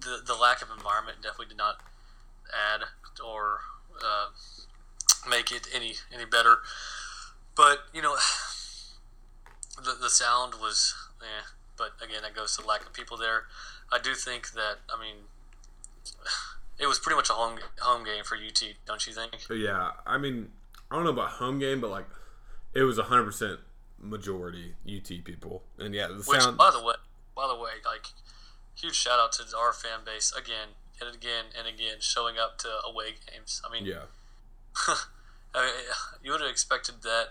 the 0.01 0.21
the 0.25 0.35
lack 0.35 0.61
of 0.61 0.69
environment 0.69 1.17
definitely 1.21 1.47
did 1.47 1.57
not 1.57 1.81
add 2.53 2.81
or 3.23 3.59
uh, 4.03 4.27
make 5.29 5.51
it 5.51 5.67
any 5.73 5.95
any 6.13 6.25
better. 6.25 6.59
But 7.55 7.79
you 7.93 8.01
know, 8.01 8.15
the 9.77 9.97
the 9.99 10.09
sound 10.09 10.55
was, 10.55 10.93
eh. 11.21 11.47
But 11.77 11.91
again, 12.01 12.21
that 12.21 12.33
goes 12.33 12.55
to 12.55 12.61
the 12.61 12.67
lack 12.67 12.85
of 12.85 12.93
people 12.93 13.17
there. 13.17 13.43
I 13.91 13.99
do 13.99 14.13
think 14.13 14.51
that 14.51 14.77
I 14.93 14.99
mean 14.99 15.25
it 16.79 16.87
was 16.87 16.99
pretty 16.99 17.15
much 17.15 17.29
a 17.29 17.33
home 17.33 17.59
home 17.79 18.05
game 18.05 18.23
for 18.23 18.35
UT, 18.35 18.61
don't 18.85 19.05
you 19.05 19.13
think? 19.13 19.33
Yeah, 19.49 19.91
I 20.05 20.17
mean, 20.17 20.49
I 20.89 20.95
don't 20.95 21.03
know 21.03 21.11
about 21.11 21.29
home 21.31 21.59
game, 21.59 21.81
but 21.81 21.89
like 21.89 22.05
it 22.75 22.83
was 22.83 22.99
hundred 22.99 23.23
percent 23.23 23.59
majority 23.99 24.75
UT 24.85 25.07
people, 25.23 25.63
and 25.79 25.95
yeah, 25.95 26.07
the 26.07 26.15
Which, 26.15 26.41
sound. 26.41 26.57
by 26.57 26.69
the 26.71 26.83
way, 26.83 26.95
by 27.35 27.47
the 27.47 27.55
way, 27.55 27.81
like 27.85 28.07
huge 28.75 28.95
shout 28.95 29.19
out 29.19 29.31
to 29.31 29.57
our 29.57 29.71
fan 29.71 29.99
base 30.05 30.33
again 30.37 30.75
and 31.01 31.15
again 31.15 31.45
and 31.57 31.67
again 31.67 31.97
showing 31.99 32.35
up 32.37 32.57
to 32.59 32.67
away 32.85 33.15
games. 33.31 33.61
I 33.67 33.71
mean, 33.71 33.85
Yeah, 33.85 34.03
I 35.55 35.65
mean, 35.65 35.73
you 36.21 36.31
would 36.31 36.41
have 36.41 36.49
expected 36.49 37.01
that 37.03 37.29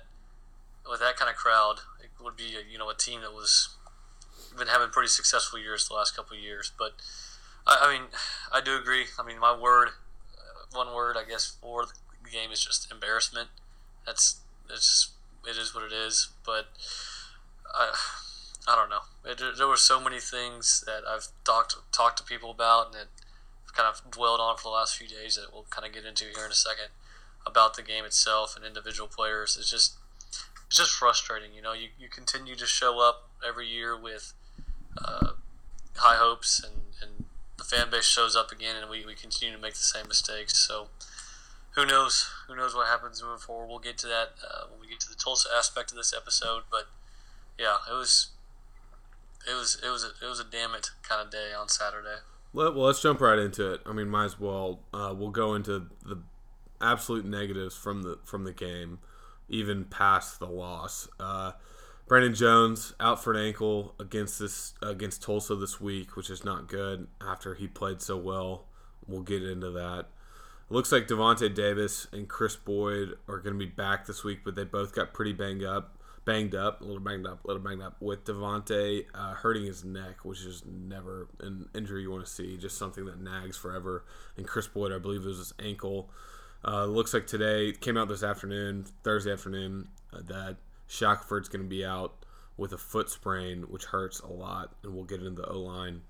with 0.90 1.00
that 1.00 1.16
kind 1.16 1.30
of 1.30 1.36
crowd, 1.36 1.80
it 2.02 2.10
would 2.22 2.36
be 2.36 2.56
a, 2.56 2.70
you 2.70 2.78
know 2.78 2.88
a 2.88 2.94
team 2.94 3.20
that 3.20 3.32
was 3.32 3.76
been 4.56 4.68
having 4.68 4.88
pretty 4.88 5.08
successful 5.08 5.58
years 5.58 5.88
the 5.88 5.94
last 5.94 6.16
couple 6.16 6.36
of 6.36 6.42
years. 6.42 6.72
But 6.78 6.92
I, 7.66 7.78
I 7.82 7.92
mean, 7.92 8.08
I 8.52 8.60
do 8.60 8.76
agree. 8.76 9.06
I 9.18 9.24
mean, 9.24 9.38
my 9.38 9.56
word, 9.56 9.88
uh, 10.36 10.76
one 10.76 10.94
word, 10.94 11.16
I 11.18 11.28
guess, 11.28 11.56
for 11.60 11.86
the 11.86 12.30
game 12.30 12.50
is 12.52 12.64
just 12.64 12.90
embarrassment. 12.90 13.48
That's 14.06 14.40
it's 14.70 15.13
it 15.46 15.56
is 15.56 15.74
what 15.74 15.84
it 15.84 15.92
is. 15.92 16.28
But 16.44 16.66
I 17.74 17.92
I 18.66 18.76
don't 18.76 18.90
know. 18.90 19.04
It, 19.24 19.40
there 19.58 19.68
were 19.68 19.76
so 19.76 20.00
many 20.00 20.20
things 20.20 20.84
that 20.86 21.02
I've 21.08 21.28
talked 21.44 21.76
talked 21.92 22.18
to 22.18 22.24
people 22.24 22.50
about 22.50 22.86
and 22.86 22.94
that 22.94 23.08
kind 23.74 23.88
of 23.88 24.10
dwelled 24.10 24.40
on 24.40 24.56
for 24.56 24.64
the 24.64 24.68
last 24.70 24.96
few 24.96 25.08
days 25.08 25.36
that 25.36 25.52
we'll 25.52 25.66
kind 25.68 25.86
of 25.86 25.92
get 25.92 26.04
into 26.04 26.24
here 26.24 26.44
in 26.44 26.50
a 26.50 26.54
second 26.54 26.88
about 27.46 27.74
the 27.74 27.82
game 27.82 28.04
itself 28.04 28.56
and 28.56 28.64
individual 28.64 29.08
players. 29.08 29.56
It's 29.58 29.70
just 29.70 29.94
it's 30.66 30.76
just 30.76 30.92
frustrating. 30.92 31.50
You 31.54 31.62
know, 31.62 31.72
you, 31.72 31.88
you 31.98 32.08
continue 32.08 32.56
to 32.56 32.66
show 32.66 33.00
up 33.00 33.28
every 33.46 33.66
year 33.66 33.98
with 33.98 34.32
uh, 34.96 35.32
high 35.96 36.16
hopes, 36.16 36.62
and, 36.64 36.82
and 37.02 37.26
the 37.58 37.64
fan 37.64 37.90
base 37.90 38.06
shows 38.06 38.34
up 38.36 38.50
again, 38.50 38.76
and 38.80 38.90
we, 38.90 39.04
we 39.04 39.14
continue 39.14 39.54
to 39.54 39.60
make 39.60 39.74
the 39.74 39.80
same 39.80 40.08
mistakes. 40.08 40.56
So 40.56 40.88
who 41.74 41.84
knows? 41.86 42.30
Who 42.48 42.56
knows 42.56 42.74
what 42.74 42.86
happens 42.86 43.22
moving 43.22 43.38
forward? 43.38 43.68
We'll 43.68 43.78
get 43.78 43.98
to 43.98 44.06
that 44.06 44.30
uh, 44.42 44.66
when 44.70 44.80
we 44.80 44.88
get 44.88 45.00
to 45.00 45.08
the 45.08 45.16
Tulsa 45.16 45.48
aspect 45.56 45.90
of 45.90 45.96
this 45.96 46.14
episode. 46.14 46.62
But 46.70 46.88
yeah, 47.58 47.76
it 47.90 47.94
was 47.94 48.28
it 49.48 49.54
was 49.54 49.80
it 49.84 49.88
was 49.88 50.04
a, 50.04 50.24
it 50.24 50.28
was 50.28 50.40
a 50.40 50.44
damn 50.44 50.74
it 50.74 50.90
kind 51.02 51.20
of 51.20 51.30
day 51.30 51.52
on 51.58 51.68
Saturday. 51.68 52.20
Let, 52.52 52.74
well, 52.74 52.86
let's 52.86 53.02
jump 53.02 53.20
right 53.20 53.38
into 53.38 53.72
it. 53.72 53.80
I 53.84 53.92
mean, 53.92 54.08
might 54.08 54.26
as 54.26 54.40
well. 54.40 54.80
Uh, 54.92 55.14
we'll 55.16 55.30
go 55.30 55.54
into 55.54 55.86
the 56.04 56.18
absolute 56.80 57.24
negatives 57.24 57.76
from 57.76 58.02
the 58.02 58.18
from 58.24 58.44
the 58.44 58.52
game, 58.52 59.00
even 59.48 59.84
past 59.84 60.38
the 60.38 60.46
loss. 60.46 61.08
Uh, 61.18 61.52
Brandon 62.06 62.34
Jones 62.34 62.92
out 63.00 63.22
for 63.24 63.32
an 63.32 63.44
ankle 63.44 63.94
against 63.98 64.38
this 64.38 64.74
against 64.80 65.22
Tulsa 65.22 65.56
this 65.56 65.80
week, 65.80 66.16
which 66.16 66.30
is 66.30 66.44
not 66.44 66.68
good. 66.68 67.08
After 67.20 67.54
he 67.54 67.66
played 67.66 68.00
so 68.00 68.16
well, 68.16 68.66
we'll 69.08 69.22
get 69.22 69.42
into 69.42 69.70
that. 69.70 70.06
Looks 70.70 70.90
like 70.90 71.06
Davante 71.06 71.54
Davis 71.54 72.06
and 72.12 72.26
Chris 72.26 72.56
Boyd 72.56 73.16
are 73.28 73.38
going 73.38 73.52
to 73.52 73.58
be 73.58 73.70
back 73.70 74.06
this 74.06 74.24
week, 74.24 74.40
but 74.44 74.54
they 74.54 74.64
both 74.64 74.94
got 74.94 75.12
pretty 75.12 75.32
banged 75.32 75.62
up, 75.62 75.98
banged 76.24 76.54
up, 76.54 76.80
a 76.80 76.84
little 76.84 77.02
banged 77.02 77.26
up, 77.26 77.44
a 77.44 77.46
little 77.46 77.62
banged 77.62 77.82
up. 77.82 78.00
With 78.00 78.24
Davante 78.24 79.04
uh, 79.14 79.34
hurting 79.34 79.66
his 79.66 79.84
neck, 79.84 80.24
which 80.24 80.40
is 80.40 80.62
never 80.66 81.28
an 81.40 81.68
injury 81.74 82.02
you 82.02 82.10
want 82.10 82.24
to 82.24 82.30
see, 82.30 82.56
just 82.56 82.78
something 82.78 83.04
that 83.04 83.20
nags 83.20 83.58
forever. 83.58 84.04
And 84.38 84.46
Chris 84.46 84.66
Boyd, 84.66 84.90
I 84.90 84.98
believe, 84.98 85.22
it 85.22 85.28
was 85.28 85.38
his 85.38 85.54
ankle. 85.58 86.08
Uh, 86.66 86.86
looks 86.86 87.12
like 87.12 87.26
today 87.26 87.72
came 87.72 87.98
out 87.98 88.08
this 88.08 88.22
afternoon, 88.22 88.86
Thursday 89.02 89.32
afternoon, 89.32 89.88
uh, 90.14 90.20
that 90.26 90.56
Shackelford's 90.88 91.50
going 91.50 91.62
to 91.62 91.68
be 91.68 91.84
out 91.84 92.24
with 92.56 92.72
a 92.72 92.78
foot 92.78 93.10
sprain, 93.10 93.64
which 93.64 93.84
hurts 93.84 94.20
a 94.20 94.28
lot, 94.28 94.74
and 94.82 94.94
we'll 94.94 95.04
get 95.04 95.20
into 95.20 95.42
the 95.42 95.48
O 95.48 95.60
line 95.60 96.00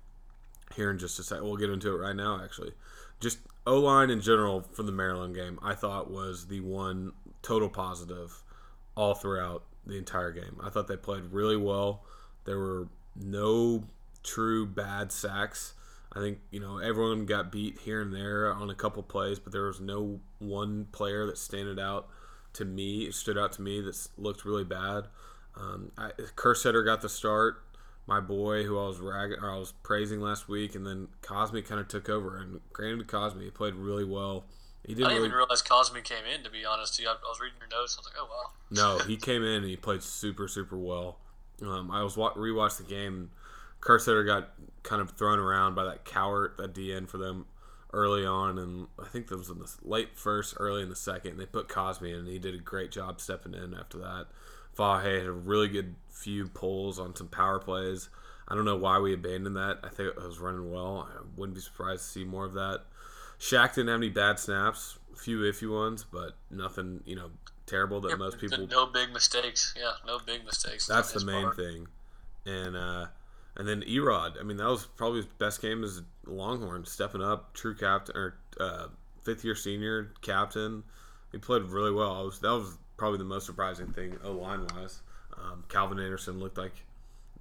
here 0.75 0.91
in 0.91 0.97
just 0.97 1.19
a 1.19 1.23
second. 1.23 1.43
We'll 1.43 1.57
get 1.57 1.69
into 1.69 1.93
it 1.93 1.97
right 1.97 2.15
now, 2.15 2.41
actually. 2.43 2.71
Just 3.19 3.39
O 3.65 3.79
line 3.79 4.09
in 4.09 4.21
general 4.21 4.61
for 4.61 4.83
the 4.83 4.91
Maryland 4.91 5.35
game, 5.35 5.59
I 5.61 5.73
thought 5.73 6.11
was 6.11 6.47
the 6.47 6.59
one 6.59 7.13
total 7.41 7.69
positive 7.69 8.43
all 8.95 9.13
throughout 9.13 9.63
the 9.85 9.97
entire 9.97 10.31
game. 10.31 10.59
I 10.63 10.69
thought 10.69 10.87
they 10.87 10.97
played 10.97 11.25
really 11.31 11.57
well. 11.57 12.03
There 12.45 12.59
were 12.59 12.87
no 13.15 13.83
true 14.23 14.65
bad 14.65 15.11
sacks. 15.11 15.73
I 16.13 16.19
think 16.19 16.39
you 16.49 16.59
know 16.59 16.77
everyone 16.77 17.25
got 17.25 17.51
beat 17.51 17.79
here 17.79 18.01
and 18.01 18.13
there 18.13 18.53
on 18.53 18.69
a 18.69 18.75
couple 18.75 19.03
plays, 19.03 19.39
but 19.39 19.51
there 19.51 19.65
was 19.65 19.81
no 19.81 20.19
one 20.39 20.87
player 20.91 21.25
that 21.25 21.37
standed 21.37 21.79
out 21.79 22.07
to 22.53 22.65
me. 22.65 23.11
Stood 23.11 23.37
out 23.37 23.51
to 23.53 23.61
me 23.61 23.81
that 23.81 24.07
looked 24.17 24.45
really 24.45 24.63
bad. 24.63 25.05
Um, 25.57 25.91
I, 25.97 26.11
got 26.83 27.01
the 27.01 27.09
start, 27.09 27.63
my 28.07 28.19
boy 28.19 28.63
who 28.63 28.77
I 28.77 28.87
was 28.87 28.99
ragging, 28.99 29.37
or 29.41 29.51
I 29.51 29.57
was 29.57 29.73
praising 29.83 30.21
last 30.21 30.47
week, 30.47 30.75
and 30.75 30.85
then 30.85 31.07
Cosmi 31.21 31.65
kind 31.65 31.81
of 31.81 31.87
took 31.87 32.09
over. 32.09 32.37
And 32.37 32.59
granted, 32.71 33.07
Cosmi 33.07 33.43
he 33.43 33.49
played 33.49 33.73
really 33.75 34.05
well. 34.05 34.45
He 34.83 34.93
didn't 34.93 35.05
I 35.05 35.09
didn't 35.09 35.17
really, 35.17 35.27
even 35.29 35.37
realize 35.37 35.63
Cosmi 35.63 36.03
came 36.03 36.25
in. 36.25 36.43
To 36.43 36.49
be 36.49 36.63
honest, 36.63 37.01
I 37.01 37.13
was 37.27 37.39
reading 37.39 37.57
your 37.59 37.79
notes. 37.79 37.97
I 37.97 38.01
was 38.01 38.05
like, 38.05 38.15
oh 38.19 38.27
wow. 38.29 38.51
No, 38.69 38.99
he 39.05 39.17
came 39.17 39.43
in 39.43 39.63
and 39.63 39.65
he 39.65 39.75
played 39.75 40.03
super 40.03 40.47
super 40.47 40.77
well. 40.77 41.17
Um, 41.61 41.89
I 41.89 42.03
was 42.03 42.15
rewatched 42.15 42.77
the 42.77 42.83
game. 42.83 43.31
Kerstetter 43.81 44.25
got 44.25 44.49
kind 44.83 45.01
of 45.01 45.11
thrown 45.11 45.39
around 45.39 45.75
by 45.75 45.85
that 45.85 46.05
Cowart 46.05 46.59
at 46.63 46.73
DN 46.73 47.07
for 47.07 47.17
them 47.17 47.45
early 47.93 48.25
on, 48.25 48.57
and 48.57 48.87
I 48.99 49.07
think 49.07 49.27
that 49.27 49.37
was 49.37 49.49
in 49.49 49.59
the 49.59 49.71
late 49.83 50.17
first, 50.17 50.55
early 50.57 50.81
in 50.83 50.89
the 50.89 50.95
second. 50.95 51.37
They 51.37 51.45
put 51.45 51.67
Cosmi 51.67 52.09
in, 52.09 52.19
and 52.19 52.27
he 52.27 52.39
did 52.39 52.53
a 52.53 52.59
great 52.59 52.91
job 52.91 53.21
stepping 53.21 53.53
in 53.53 53.73
after 53.73 53.97
that. 53.99 54.25
Vahe 54.77 55.19
had 55.19 55.27
a 55.27 55.31
really 55.31 55.67
good 55.67 55.95
few 56.09 56.47
pulls 56.47 56.99
on 56.99 57.15
some 57.15 57.27
power 57.27 57.59
plays. 57.59 58.09
I 58.47 58.55
don't 58.55 58.65
know 58.65 58.75
why 58.75 58.99
we 58.99 59.13
abandoned 59.13 59.55
that. 59.55 59.79
I 59.83 59.89
think 59.89 60.09
it 60.09 60.21
was 60.21 60.39
running 60.39 60.71
well. 60.71 61.07
I 61.09 61.21
wouldn't 61.35 61.55
be 61.55 61.61
surprised 61.61 62.03
to 62.03 62.09
see 62.09 62.23
more 62.23 62.45
of 62.45 62.53
that. 62.53 62.81
Shaq 63.39 63.75
didn't 63.75 63.89
have 63.89 63.99
any 63.99 64.09
bad 64.09 64.39
snaps, 64.39 64.97
a 65.13 65.17
few 65.17 65.39
iffy 65.39 65.69
ones, 65.69 66.05
but 66.09 66.35
nothing, 66.49 67.01
you 67.05 67.15
know, 67.15 67.31
terrible 67.65 67.99
that 68.01 68.17
most 68.17 68.39
people. 68.39 68.67
No 68.67 68.85
big 68.85 69.11
mistakes. 69.11 69.73
Yeah, 69.77 69.93
no 70.05 70.19
big 70.19 70.45
mistakes. 70.45 70.87
That's 70.87 71.11
the 71.11 71.25
main 71.25 71.43
part. 71.43 71.57
thing. 71.57 71.87
And 72.45 72.77
uh, 72.77 73.07
and 73.57 73.67
then 73.67 73.81
Erod, 73.81 74.39
I 74.39 74.43
mean, 74.43 74.57
that 74.57 74.67
was 74.67 74.85
probably 74.85 75.17
his 75.17 75.25
best 75.25 75.61
game 75.61 75.83
as 75.83 76.01
Longhorn, 76.25 76.85
stepping 76.85 77.21
up, 77.21 77.53
true 77.53 77.75
captain 77.75 78.15
or 78.15 78.37
uh, 78.59 78.87
fifth 79.23 79.43
year 79.43 79.55
senior 79.55 80.11
captain. 80.21 80.83
He 81.31 81.37
played 81.39 81.63
really 81.63 81.91
well. 81.91 82.25
Was, 82.25 82.39
that 82.39 82.51
was 82.51 82.77
probably 82.97 83.17
the 83.17 83.25
most 83.25 83.45
surprising 83.45 83.87
thing, 83.87 84.17
O 84.23 84.31
line 84.31 84.65
wise. 84.75 85.01
Um, 85.37 85.63
Calvin 85.69 85.99
Anderson 85.99 86.39
looked 86.39 86.57
like 86.57 86.73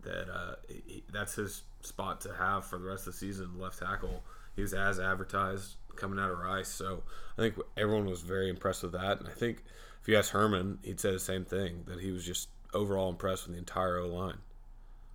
that. 0.03 0.29
Uh, 0.29 0.55
he, 0.69 1.03
that's 1.13 1.35
his 1.35 1.63
spot 1.83 2.21
to 2.23 2.35
have 2.35 2.65
for 2.65 2.79
the 2.79 2.85
rest 2.85 3.07
of 3.07 3.13
the 3.13 3.19
season, 3.19 3.59
left 3.59 3.79
tackle. 3.79 4.23
He 4.57 4.63
was 4.63 4.75
as 4.75 5.01
advertised 5.01 5.77
coming 5.97 6.19
out 6.19 6.31
of 6.31 6.39
Rice, 6.39 6.69
so 6.69 7.03
I 7.39 7.43
think 7.43 7.55
everyone 7.77 8.07
was 8.07 8.23
very 8.23 8.49
impressed 8.49 8.83
with 8.83 8.93
that. 8.93 9.21
And 9.21 9.29
I 9.29 9.33
think 9.33 9.63
if 10.01 10.09
you 10.09 10.17
ask 10.17 10.31
Herman, 10.33 10.79
he'd 10.83 11.01
say 11.01 11.13
the 11.13 11.19
same 11.21 11.45
thing 11.45 11.85
that 11.87 12.01
he 12.01 12.11
was 12.11 12.25
just 12.25 12.49
overall 12.73 13.09
impressed 13.09 13.47
with 13.47 13.55
the 13.55 13.59
entire 13.59 13.99
O 13.99 14.07
line. 14.07 14.39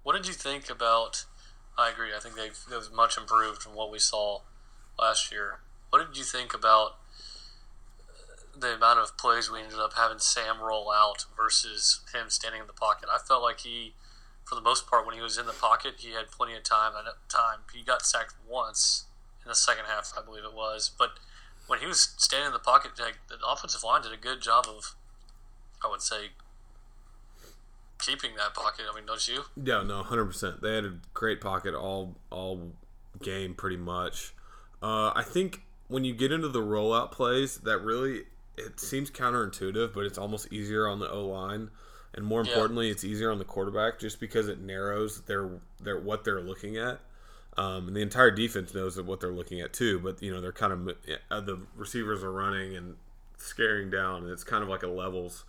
What 0.03 0.15
did 0.15 0.27
you 0.27 0.33
think 0.33 0.69
about? 0.69 1.25
I 1.77 1.89
agree. 1.89 2.09
I 2.15 2.19
think 2.19 2.35
they've 2.35 2.57
they've 2.69 2.91
much 2.91 3.17
improved 3.17 3.61
from 3.61 3.75
what 3.75 3.91
we 3.91 3.99
saw 3.99 4.41
last 4.97 5.31
year. 5.31 5.59
What 5.89 6.05
did 6.05 6.17
you 6.17 6.23
think 6.23 6.53
about 6.53 6.97
the 8.59 8.75
amount 8.75 8.99
of 8.99 9.17
plays 9.17 9.49
we 9.49 9.61
ended 9.61 9.79
up 9.79 9.93
having 9.93 10.19
Sam 10.19 10.59
roll 10.61 10.91
out 10.91 11.25
versus 11.35 12.01
him 12.13 12.29
standing 12.29 12.61
in 12.61 12.67
the 12.67 12.73
pocket? 12.73 13.09
I 13.11 13.19
felt 13.19 13.41
like 13.41 13.61
he, 13.61 13.93
for 14.45 14.55
the 14.55 14.61
most 14.61 14.87
part, 14.87 15.05
when 15.05 15.15
he 15.15 15.21
was 15.21 15.37
in 15.37 15.45
the 15.45 15.53
pocket, 15.53 15.95
he 15.97 16.11
had 16.11 16.31
plenty 16.31 16.55
of 16.55 16.63
time. 16.63 16.93
At 16.97 17.05
time, 17.29 17.59
he 17.73 17.83
got 17.83 18.05
sacked 18.05 18.35
once 18.47 19.05
in 19.43 19.49
the 19.49 19.55
second 19.55 19.85
half, 19.85 20.13
I 20.17 20.23
believe 20.23 20.43
it 20.43 20.53
was. 20.53 20.91
But 20.97 21.11
when 21.67 21.79
he 21.79 21.85
was 21.85 22.13
standing 22.17 22.47
in 22.47 22.53
the 22.53 22.59
pocket, 22.59 22.91
like, 22.99 23.17
the 23.27 23.37
offensive 23.47 23.83
line 23.83 24.01
did 24.01 24.11
a 24.11 24.17
good 24.17 24.41
job 24.41 24.65
of, 24.67 24.95
I 25.83 25.89
would 25.89 26.01
say, 26.01 26.29
keeping 27.99 28.35
that 28.37 28.53
pocket. 28.53 28.85
I 28.91 28.95
mean, 28.95 29.05
don't 29.05 29.25
you? 29.27 29.43
Yeah, 29.61 29.83
no, 29.83 30.01
hundred 30.03 30.25
percent. 30.25 30.61
They 30.61 30.75
had 30.75 30.85
a 30.85 30.93
great 31.13 31.41
pocket 31.41 31.75
all 31.75 32.15
all 32.29 32.71
game, 33.21 33.53
pretty 33.53 33.77
much. 33.77 34.33
Uh, 34.81 35.11
I 35.13 35.23
think 35.25 35.61
when 35.87 36.05
you 36.05 36.13
get 36.13 36.31
into 36.31 36.47
the 36.47 36.61
rollout 36.61 37.11
plays, 37.11 37.57
that 37.59 37.79
really 37.79 38.23
it 38.65 38.79
seems 38.79 39.09
counterintuitive, 39.09 39.93
but 39.93 40.05
it's 40.05 40.17
almost 40.17 40.51
easier 40.51 40.87
on 40.87 40.99
the 40.99 41.09
O 41.09 41.25
line, 41.25 41.69
and 42.13 42.25
more 42.25 42.41
importantly, 42.41 42.87
yeah. 42.87 42.93
it's 42.93 43.03
easier 43.03 43.31
on 43.31 43.37
the 43.37 43.45
quarterback 43.45 43.99
just 43.99 44.19
because 44.19 44.47
it 44.47 44.59
narrows 44.59 45.21
their 45.21 45.49
their 45.79 45.99
what 45.99 46.23
they're 46.23 46.41
looking 46.41 46.77
at. 46.77 46.99
Um, 47.57 47.87
and 47.87 47.95
the 47.95 48.01
entire 48.01 48.31
defense 48.31 48.73
knows 48.73 49.01
what 49.01 49.19
they're 49.19 49.31
looking 49.31 49.59
at 49.59 49.73
too, 49.73 49.99
but 49.99 50.21
you 50.21 50.31
know 50.31 50.41
they're 50.41 50.51
kind 50.51 50.73
of 50.73 50.95
uh, 51.29 51.41
the 51.41 51.59
receivers 51.75 52.23
are 52.23 52.31
running 52.31 52.75
and 52.75 52.95
scaring 53.37 53.89
down, 53.89 54.23
and 54.23 54.31
it's 54.31 54.43
kind 54.43 54.63
of 54.63 54.69
like 54.69 54.83
a 54.83 54.87
levels 54.87 55.45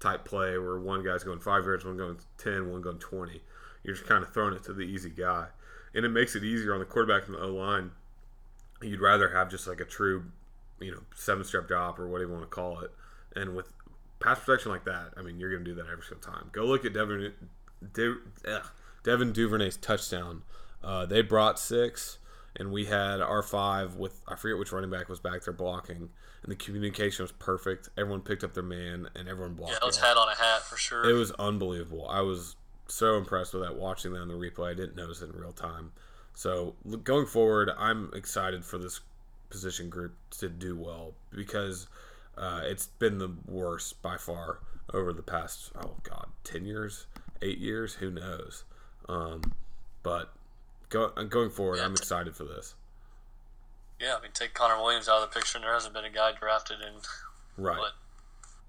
type 0.00 0.24
play 0.24 0.58
where 0.58 0.78
one 0.78 1.04
guy's 1.04 1.24
going 1.24 1.40
five 1.40 1.64
yards, 1.64 1.84
one 1.84 1.96
going 1.96 2.18
ten, 2.36 2.70
one 2.70 2.82
going 2.82 2.98
20. 2.98 3.40
You're 3.82 3.94
just 3.94 4.06
kind 4.06 4.22
of 4.22 4.32
throwing 4.32 4.54
it 4.54 4.64
to 4.64 4.72
the 4.72 4.82
easy 4.82 5.10
guy. 5.10 5.48
And 5.94 6.04
it 6.04 6.08
makes 6.08 6.34
it 6.34 6.42
easier 6.42 6.74
on 6.74 6.80
the 6.80 6.86
quarterback 6.86 7.26
and 7.26 7.34
the 7.36 7.40
O 7.40 7.48
line. 7.48 7.92
You'd 8.82 9.00
rather 9.00 9.28
have 9.30 9.50
just 9.50 9.66
like 9.66 9.80
a 9.80 9.84
true, 9.84 10.24
you 10.84 10.92
know, 10.92 11.02
seven 11.14 11.44
step 11.44 11.68
drop 11.68 11.98
or 11.98 12.08
whatever 12.08 12.30
you 12.30 12.36
want 12.36 12.50
to 12.50 12.54
call 12.54 12.80
it. 12.80 12.90
And 13.34 13.56
with 13.56 13.72
pass 14.20 14.38
protection 14.40 14.70
like 14.70 14.84
that, 14.84 15.12
I 15.16 15.22
mean, 15.22 15.38
you're 15.38 15.50
going 15.50 15.64
to 15.64 15.70
do 15.70 15.74
that 15.76 15.90
every 15.90 16.04
single 16.04 16.32
time. 16.32 16.50
Go 16.52 16.64
look 16.64 16.84
at 16.84 16.92
Devin, 16.92 17.32
De, 17.92 18.14
ugh, 18.48 18.66
Devin 19.02 19.32
Duvernay's 19.32 19.76
touchdown. 19.76 20.42
Uh, 20.82 21.06
they 21.06 21.22
brought 21.22 21.58
six, 21.58 22.18
and 22.56 22.70
we 22.70 22.86
had 22.86 23.20
our 23.20 23.42
five 23.42 23.96
with, 23.96 24.20
I 24.28 24.36
forget 24.36 24.58
which 24.58 24.72
running 24.72 24.90
back 24.90 25.08
was 25.08 25.20
back 25.20 25.42
there 25.44 25.54
blocking 25.54 26.10
and 26.44 26.52
the 26.52 26.56
communication 26.56 27.24
was 27.24 27.32
perfect. 27.32 27.88
Everyone 27.96 28.20
picked 28.20 28.44
up 28.44 28.52
their 28.52 28.62
man, 28.62 29.08
and 29.16 29.28
everyone 29.28 29.54
blocked. 29.54 29.72
Yeah, 29.72 29.78
it 29.82 29.86
was 29.86 29.96
hat 29.96 30.18
on 30.18 30.28
a 30.28 30.34
hat 30.34 30.60
for 30.62 30.76
sure. 30.76 31.08
It 31.08 31.14
was 31.14 31.32
unbelievable. 31.32 32.06
I 32.08 32.20
was 32.20 32.56
so 32.86 33.16
impressed 33.16 33.54
with 33.54 33.62
that 33.62 33.76
watching 33.76 34.12
that 34.12 34.20
on 34.20 34.28
the 34.28 34.34
replay. 34.34 34.70
I 34.70 34.74
didn't 34.74 34.94
notice 34.94 35.22
it 35.22 35.30
in 35.30 35.40
real 35.40 35.52
time. 35.52 35.92
So 36.34 36.74
going 37.02 37.26
forward, 37.26 37.70
I'm 37.78 38.10
excited 38.14 38.62
for 38.62 38.76
this 38.76 39.00
position 39.54 39.88
group 39.88 40.16
to 40.38 40.48
do 40.48 40.76
well 40.76 41.12
because 41.30 41.86
uh, 42.36 42.62
it's 42.64 42.86
been 42.86 43.18
the 43.18 43.30
worst 43.46 44.02
by 44.02 44.16
far 44.16 44.58
over 44.92 45.12
the 45.12 45.22
past 45.22 45.70
oh 45.80 45.94
god 46.02 46.26
ten 46.42 46.64
years, 46.64 47.06
eight 47.40 47.58
years, 47.58 47.94
who 47.94 48.10
knows. 48.10 48.64
Um, 49.08 49.54
but 50.02 50.32
go, 50.88 51.10
going 51.10 51.50
forward, 51.50 51.76
yeah, 51.76 51.84
I'm 51.84 51.92
excited 51.92 52.34
for 52.34 52.42
this. 52.42 52.74
Yeah, 54.00 54.16
I 54.18 54.22
mean, 54.22 54.32
take 54.34 54.54
Connor 54.54 54.82
Williams 54.82 55.08
out 55.08 55.22
of 55.22 55.30
the 55.30 55.38
picture, 55.38 55.58
and 55.58 55.64
there 55.64 55.72
hasn't 55.72 55.94
been 55.94 56.04
a 56.04 56.10
guy 56.10 56.32
drafted 56.32 56.78
in 56.80 56.94
right. 57.56 57.78
What? 57.78 57.92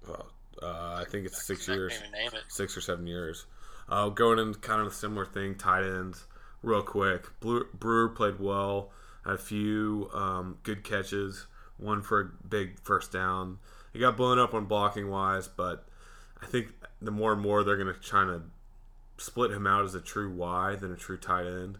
Well, 0.06 0.26
uh, 0.62 1.00
I 1.00 1.04
think 1.10 1.26
it's 1.26 1.44
six 1.44 1.66
years, 1.66 2.00
six 2.46 2.76
or 2.76 2.80
seven 2.80 3.08
years. 3.08 3.46
Uh, 3.88 4.08
going 4.08 4.38
in 4.38 4.54
kind 4.54 4.80
of 4.80 4.86
a 4.86 4.92
similar 4.92 5.26
thing, 5.26 5.56
tight 5.56 5.82
ends, 5.82 6.26
real 6.62 6.82
quick. 6.82 7.24
Brewer 7.40 8.08
played 8.08 8.38
well, 8.38 8.90
had 9.26 9.34
a 9.34 9.38
few 9.38 10.08
um, 10.14 10.58
good 10.62 10.84
catches, 10.84 11.46
one 11.76 12.00
for 12.02 12.20
a 12.20 12.46
big 12.46 12.78
first 12.80 13.12
down. 13.12 13.58
He 13.92 13.98
got 13.98 14.16
blown 14.16 14.38
up 14.38 14.54
on 14.54 14.66
blocking 14.66 15.10
wise, 15.10 15.48
but 15.48 15.86
I 16.42 16.46
think 16.46 16.68
the 17.00 17.10
more 17.10 17.32
and 17.32 17.42
more 17.42 17.64
they're 17.64 17.76
going 17.76 17.92
to 17.92 18.00
try 18.00 18.24
to 18.24 18.42
split 19.18 19.50
him 19.50 19.66
out 19.66 19.84
as 19.84 19.94
a 19.94 20.00
true 20.00 20.30
Y 20.32 20.76
than 20.76 20.92
a 20.92 20.96
true 20.96 21.16
tight 21.16 21.46
end. 21.46 21.78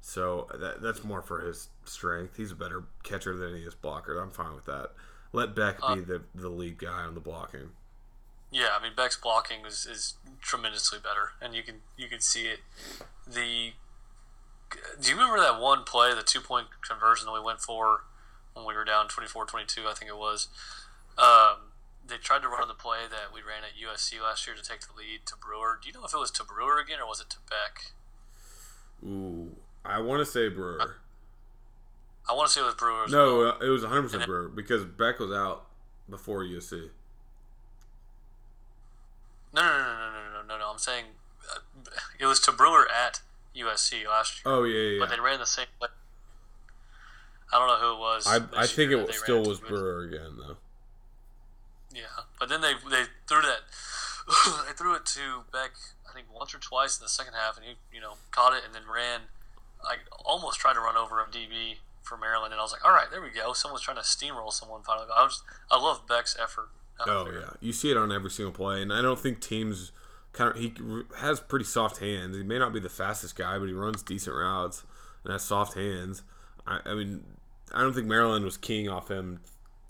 So 0.00 0.48
that, 0.58 0.80
that's 0.80 1.04
more 1.04 1.22
for 1.22 1.40
his 1.40 1.68
strength. 1.84 2.36
He's 2.36 2.52
a 2.52 2.56
better 2.56 2.84
catcher 3.02 3.36
than 3.36 3.54
he 3.54 3.62
is 3.62 3.74
blocker. 3.74 4.18
I'm 4.18 4.30
fine 4.30 4.54
with 4.54 4.64
that. 4.66 4.92
Let 5.32 5.54
Beck 5.54 5.78
uh, 5.82 5.96
be 5.96 6.00
the, 6.00 6.22
the 6.34 6.48
lead 6.48 6.78
guy 6.78 7.02
on 7.02 7.14
the 7.14 7.20
blocking. 7.20 7.70
Yeah, 8.50 8.68
I 8.78 8.82
mean 8.82 8.92
Beck's 8.96 9.16
blocking 9.16 9.66
is, 9.66 9.86
is 9.86 10.14
tremendously 10.40 10.98
better, 10.98 11.32
and 11.42 11.54
you 11.54 11.62
can 11.62 11.76
you 11.98 12.08
can 12.08 12.20
see 12.20 12.46
it. 12.46 12.60
The 13.26 13.72
do 15.00 15.08
you 15.08 15.14
remember 15.14 15.40
that 15.40 15.60
one 15.60 15.84
play, 15.84 16.14
the 16.14 16.22
two 16.22 16.40
point 16.40 16.68
conversion 16.86 17.26
that 17.26 17.32
we 17.32 17.40
went 17.40 17.60
for 17.60 18.04
when 18.54 18.66
we 18.66 18.74
were 18.74 18.84
down 18.84 19.08
24 19.08 19.46
22, 19.46 19.82
I 19.88 19.94
think 19.94 20.10
it 20.10 20.16
was? 20.16 20.48
Um, 21.16 21.72
they 22.06 22.16
tried 22.16 22.42
to 22.42 22.48
run 22.48 22.68
the 22.68 22.74
play 22.74 23.00
that 23.10 23.32
we 23.32 23.40
ran 23.40 23.64
at 23.64 23.76
USC 23.76 24.20
last 24.20 24.46
year 24.46 24.56
to 24.56 24.62
take 24.62 24.80
the 24.80 24.94
lead 24.96 25.26
to 25.26 25.34
Brewer. 25.36 25.78
Do 25.80 25.88
you 25.88 25.94
know 25.94 26.04
if 26.04 26.14
it 26.14 26.18
was 26.18 26.30
to 26.32 26.44
Brewer 26.44 26.78
again 26.78 26.98
or 27.00 27.06
was 27.06 27.20
it 27.20 27.30
to 27.30 27.36
Beck? 27.48 27.92
Ooh, 29.04 29.56
I 29.84 30.00
want 30.00 30.20
to 30.20 30.26
say 30.26 30.48
Brewer. 30.48 30.80
I, 30.80 32.32
I 32.32 32.34
want 32.34 32.48
to 32.48 32.52
say 32.52 32.60
it 32.60 32.64
was 32.64 32.74
Brewer. 32.74 33.06
no, 33.08 33.38
well. 33.38 33.48
Uh, 33.60 33.66
it 33.66 33.68
was 33.68 33.84
100% 33.84 34.10
then, 34.10 34.26
Brewer 34.26 34.48
because 34.48 34.84
Beck 34.84 35.18
was 35.18 35.30
out 35.30 35.66
before 36.08 36.42
USC. 36.44 36.90
No, 39.52 39.62
no, 39.62 39.68
no, 39.68 39.78
no, 39.78 40.10
no, 40.10 40.32
no, 40.32 40.42
no, 40.46 40.58
no. 40.58 40.70
I'm 40.70 40.78
saying 40.78 41.04
uh, 41.54 41.58
it 42.18 42.26
was 42.26 42.40
to 42.40 42.52
Brewer 42.52 42.86
at 42.90 43.20
USC 43.58 44.06
last 44.06 44.44
year, 44.44 44.54
Oh 44.54 44.64
yeah, 44.64 44.92
yeah. 44.92 45.00
but 45.00 45.10
they 45.10 45.20
ran 45.20 45.38
the 45.38 45.46
same 45.46 45.66
play. 45.78 45.88
I 47.52 47.58
don't 47.58 47.68
know 47.68 47.86
who 47.86 47.94
it 47.94 47.98
was. 47.98 48.26
I, 48.26 48.62
I 48.62 48.66
think 48.66 48.92
it 48.92 49.14
still 49.14 49.44
was. 49.44 49.60
Brewer 49.60 50.04
again 50.04 50.36
though. 50.36 50.56
Yeah, 51.92 52.24
but 52.38 52.48
then 52.48 52.60
they 52.60 52.74
they 52.90 53.04
threw 53.26 53.42
that 53.42 53.60
they 54.66 54.72
threw 54.74 54.94
it 54.94 55.06
to 55.06 55.44
Beck 55.52 55.72
I 56.08 56.12
think 56.12 56.26
once 56.34 56.54
or 56.54 56.58
twice 56.58 56.98
in 56.98 57.04
the 57.04 57.08
second 57.08 57.34
half, 57.34 57.56
and 57.56 57.64
he 57.64 57.74
you 57.92 58.00
know 58.00 58.14
caught 58.30 58.54
it 58.54 58.62
and 58.64 58.74
then 58.74 58.82
ran. 58.92 59.22
I 59.82 59.96
almost 60.24 60.58
tried 60.58 60.74
to 60.74 60.80
run 60.80 60.96
over 60.96 61.20
a 61.20 61.24
DB 61.24 61.76
for 62.02 62.16
Maryland, 62.16 62.52
and 62.52 62.60
I 62.60 62.62
was 62.64 62.72
like, 62.72 62.84
all 62.84 62.90
right, 62.92 63.06
there 63.10 63.22
we 63.22 63.30
go. 63.30 63.52
Someone's 63.52 63.82
trying 63.82 63.96
to 63.96 64.02
steamroll 64.02 64.52
someone. 64.52 64.82
Finally, 64.82 65.06
I 65.14 65.22
was 65.22 65.42
I 65.70 65.80
love 65.80 66.06
Beck's 66.06 66.36
effort. 66.40 66.68
Oh 67.06 67.30
yeah, 67.30 67.50
you 67.60 67.72
see 67.72 67.90
it 67.90 67.96
on 67.96 68.10
every 68.10 68.30
single 68.30 68.52
play, 68.52 68.82
and 68.82 68.92
I 68.92 69.00
don't 69.02 69.18
think 69.18 69.40
teams 69.40 69.92
kind 70.32 70.50
of 70.50 70.56
he 70.56 70.72
has 71.18 71.40
pretty 71.40 71.64
soft 71.64 71.98
hands. 71.98 72.36
He 72.36 72.42
may 72.42 72.58
not 72.58 72.72
be 72.72 72.80
the 72.80 72.88
fastest 72.88 73.36
guy, 73.36 73.58
but 73.58 73.66
he 73.66 73.72
runs 73.74 74.02
decent 74.02 74.34
routes 74.36 74.84
and 75.24 75.32
has 75.32 75.42
soft 75.42 75.74
hands. 75.74 76.22
I, 76.66 76.80
I 76.84 76.94
mean, 76.94 77.24
I 77.72 77.80
don't 77.82 77.92
think 77.94 78.06
Maryland 78.06 78.44
was 78.44 78.56
keying 78.56 78.88
off 78.88 79.10
him 79.10 79.40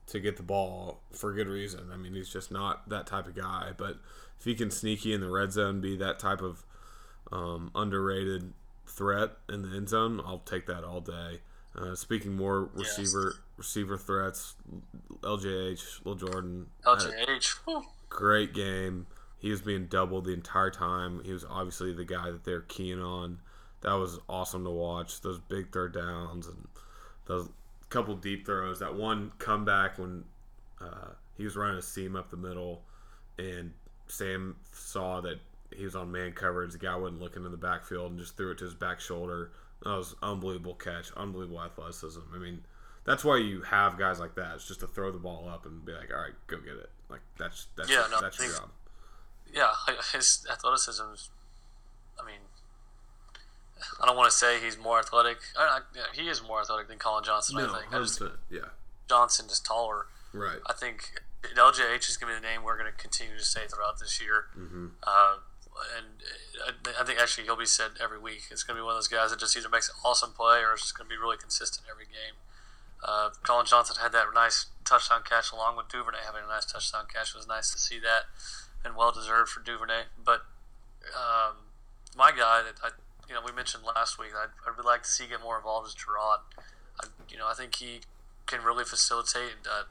to 0.06 0.20
get 0.20 0.36
the 0.36 0.42
ball 0.42 1.00
for 1.12 1.32
good 1.34 1.48
reason. 1.48 1.90
I 1.92 1.96
mean, 1.96 2.14
he's 2.14 2.30
just 2.32 2.50
not 2.50 2.88
that 2.88 3.06
type 3.06 3.26
of 3.26 3.34
guy. 3.34 3.72
But 3.76 3.96
if 4.38 4.44
he 4.44 4.54
can 4.54 4.70
sneaky 4.70 5.12
in 5.12 5.20
the 5.20 5.28
red 5.30 5.52
zone, 5.52 5.80
be 5.80 5.96
that 5.96 6.18
type 6.18 6.40
of 6.40 6.64
um, 7.30 7.70
underrated 7.74 8.52
threat 8.86 9.32
in 9.50 9.62
the 9.62 9.76
end 9.76 9.88
zone, 9.90 10.20
I'll 10.24 10.38
take 10.38 10.66
that 10.66 10.82
all 10.84 11.00
day. 11.00 11.40
Uh, 11.76 11.94
speaking 11.94 12.34
more 12.34 12.70
Yes. 12.76 12.96
receiver 12.98 13.34
receiver 13.58 13.98
threats, 13.98 14.54
LJH, 15.22 16.04
Lil 16.04 16.14
Jordan, 16.14 16.66
LJH. 16.84 17.56
great 18.08 18.54
game. 18.54 19.06
He 19.38 19.50
was 19.50 19.60
being 19.60 19.86
doubled 19.86 20.24
the 20.24 20.32
entire 20.32 20.70
time. 20.70 21.22
He 21.24 21.32
was 21.32 21.44
obviously 21.48 21.92
the 21.92 22.04
guy 22.04 22.30
that 22.30 22.44
they're 22.44 22.62
keying 22.62 23.00
on. 23.00 23.38
That 23.82 23.94
was 23.94 24.18
awesome 24.28 24.64
to 24.64 24.70
watch. 24.70 25.20
Those 25.20 25.38
big 25.38 25.72
third 25.72 25.94
downs 25.94 26.48
and 26.48 26.66
those 27.26 27.48
couple 27.88 28.16
deep 28.16 28.44
throws. 28.44 28.80
That 28.80 28.94
one 28.94 29.32
comeback 29.38 29.98
when 29.98 30.24
uh, 30.80 31.10
he 31.36 31.44
was 31.44 31.56
running 31.56 31.78
a 31.78 31.82
seam 31.82 32.16
up 32.16 32.30
the 32.30 32.36
middle, 32.36 32.82
and 33.38 33.72
Sam 34.08 34.56
saw 34.72 35.20
that 35.20 35.38
he 35.74 35.84
was 35.84 35.94
on 35.94 36.10
man 36.10 36.32
coverage. 36.32 36.72
The 36.72 36.78
guy 36.78 36.96
wasn't 36.96 37.20
looking 37.20 37.44
in 37.44 37.50
the 37.50 37.56
backfield 37.56 38.10
and 38.10 38.20
just 38.20 38.36
threw 38.36 38.50
it 38.50 38.58
to 38.58 38.64
his 38.64 38.74
back 38.74 39.00
shoulder. 39.00 39.52
That 39.84 39.90
was 39.90 40.16
unbelievable 40.22 40.74
catch, 40.74 41.12
unbelievable 41.16 41.62
athleticism. 41.62 42.20
I 42.34 42.38
mean, 42.38 42.64
that's 43.04 43.24
why 43.24 43.36
you 43.36 43.62
have 43.62 43.96
guys 43.96 44.18
like 44.18 44.34
that. 44.34 44.56
It's 44.56 44.66
just 44.66 44.80
to 44.80 44.86
throw 44.86 45.12
the 45.12 45.18
ball 45.18 45.48
up 45.48 45.66
and 45.66 45.84
be 45.84 45.92
like, 45.92 46.10
all 46.12 46.20
right, 46.20 46.34
go 46.48 46.58
get 46.58 46.74
it. 46.74 46.90
Like 47.08 47.20
that's 47.38 47.68
that's 47.76 47.88
Yeah, 47.88 48.00
your, 48.00 48.10
no, 48.10 48.20
that's 48.20 48.38
your 48.38 48.52
job. 48.52 48.70
Yeah, 49.52 49.70
his 50.12 50.46
athleticism. 50.50 51.02
is- 51.14 51.30
I 52.20 52.24
mean, 52.26 52.40
I 54.02 54.06
don't 54.06 54.16
want 54.16 54.30
to 54.30 54.36
say 54.36 54.60
he's 54.60 54.76
more 54.76 54.98
athletic. 54.98 55.38
I, 55.56 55.62
I, 55.62 55.80
yeah, 55.94 56.02
he 56.12 56.28
is 56.28 56.42
more 56.42 56.60
athletic 56.60 56.88
than 56.88 56.98
Collin 56.98 57.24
Johnson. 57.24 57.56
I 57.58 57.66
think. 57.80 57.94
I 57.94 57.98
just, 58.00 58.20
100%. 58.20 58.32
yeah, 58.50 58.60
Johnson 59.08 59.46
is 59.46 59.60
taller. 59.60 60.06
right. 60.32 60.58
I 60.66 60.72
think 60.72 61.20
LJH 61.44 62.08
is 62.08 62.16
going 62.16 62.34
to 62.34 62.40
be 62.40 62.44
the 62.44 62.52
name 62.52 62.64
we're 62.64 62.76
going 62.78 62.90
to 62.90 62.96
continue 62.98 63.36
to 63.38 63.44
say 63.44 63.66
throughout 63.68 64.00
this 64.00 64.20
year. 64.20 64.46
Mm-hmm. 64.58 64.86
Uh, 65.02 65.36
and 65.96 66.06
I, 66.66 67.00
I 67.02 67.04
think 67.04 67.20
actually 67.20 67.44
he'll 67.44 67.56
be 67.56 67.66
said 67.66 67.92
every 68.02 68.18
week. 68.18 68.42
It's 68.50 68.64
going 68.64 68.76
to 68.76 68.82
be 68.82 68.84
one 68.84 68.92
of 68.92 68.96
those 68.96 69.06
guys 69.08 69.30
that 69.30 69.38
just 69.38 69.56
either 69.56 69.68
makes 69.68 69.88
an 69.88 69.94
awesome 70.04 70.32
play 70.32 70.58
or 70.62 70.74
is 70.74 70.80
just 70.80 70.98
going 70.98 71.08
to 71.08 71.14
be 71.14 71.16
really 71.20 71.36
consistent 71.36 71.86
every 71.88 72.06
game. 72.06 72.34
Uh, 72.98 73.30
Collin 73.44 73.66
Johnson 73.66 73.94
had 74.02 74.10
that 74.10 74.26
nice 74.34 74.66
touchdown 74.84 75.22
catch 75.22 75.52
along 75.52 75.76
with 75.76 75.86
Duvernay 75.88 76.18
having 76.26 76.42
a 76.44 76.48
nice 76.48 76.64
touchdown 76.66 77.04
catch. 77.06 77.30
It 77.30 77.36
was 77.38 77.46
nice 77.46 77.70
to 77.70 77.78
see 77.78 78.00
that 78.00 78.26
and 78.88 78.96
well 78.96 79.12
deserved 79.12 79.50
for 79.50 79.60
Duvernay. 79.60 80.04
But 80.24 80.42
um, 81.14 81.68
my 82.16 82.30
guy 82.30 82.62
that 82.62 82.80
I, 82.82 82.90
you 83.28 83.34
know, 83.34 83.40
we 83.44 83.52
mentioned 83.52 83.84
last 83.84 84.18
week, 84.18 84.30
I'd, 84.34 84.50
I'd 84.66 84.76
really 84.76 84.86
like 84.86 85.02
to 85.02 85.08
see 85.08 85.26
get 85.26 85.42
more 85.42 85.56
involved 85.56 85.86
is 85.86 85.94
Gerard. 85.94 86.40
I, 87.00 87.06
you 87.30 87.38
know, 87.38 87.46
I 87.46 87.54
think 87.54 87.76
he 87.76 88.00
can 88.46 88.64
really 88.64 88.84
facilitate 88.84 89.52
uh, 89.70 89.82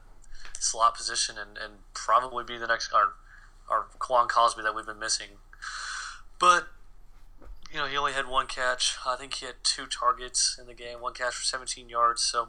slot 0.58 0.96
position 0.96 1.36
and, 1.38 1.56
and 1.56 1.74
probably 1.94 2.44
be 2.44 2.58
the 2.58 2.66
next 2.66 2.92
our 2.92 3.12
our 3.70 3.86
Quan 3.98 4.28
Cosby 4.28 4.62
that 4.62 4.74
we've 4.74 4.86
been 4.86 4.98
missing. 4.98 5.38
But 6.38 6.68
you 7.70 7.78
know, 7.78 7.86
he 7.86 7.96
only 7.96 8.12
had 8.12 8.26
one 8.26 8.46
catch. 8.46 8.96
I 9.06 9.16
think 9.16 9.34
he 9.34 9.46
had 9.46 9.56
two 9.62 9.86
targets 9.86 10.56
in 10.58 10.66
the 10.66 10.74
game, 10.74 11.00
one 11.00 11.12
catch 11.12 11.34
for 11.34 11.44
17 11.44 11.88
yards. 11.88 12.22
So 12.22 12.48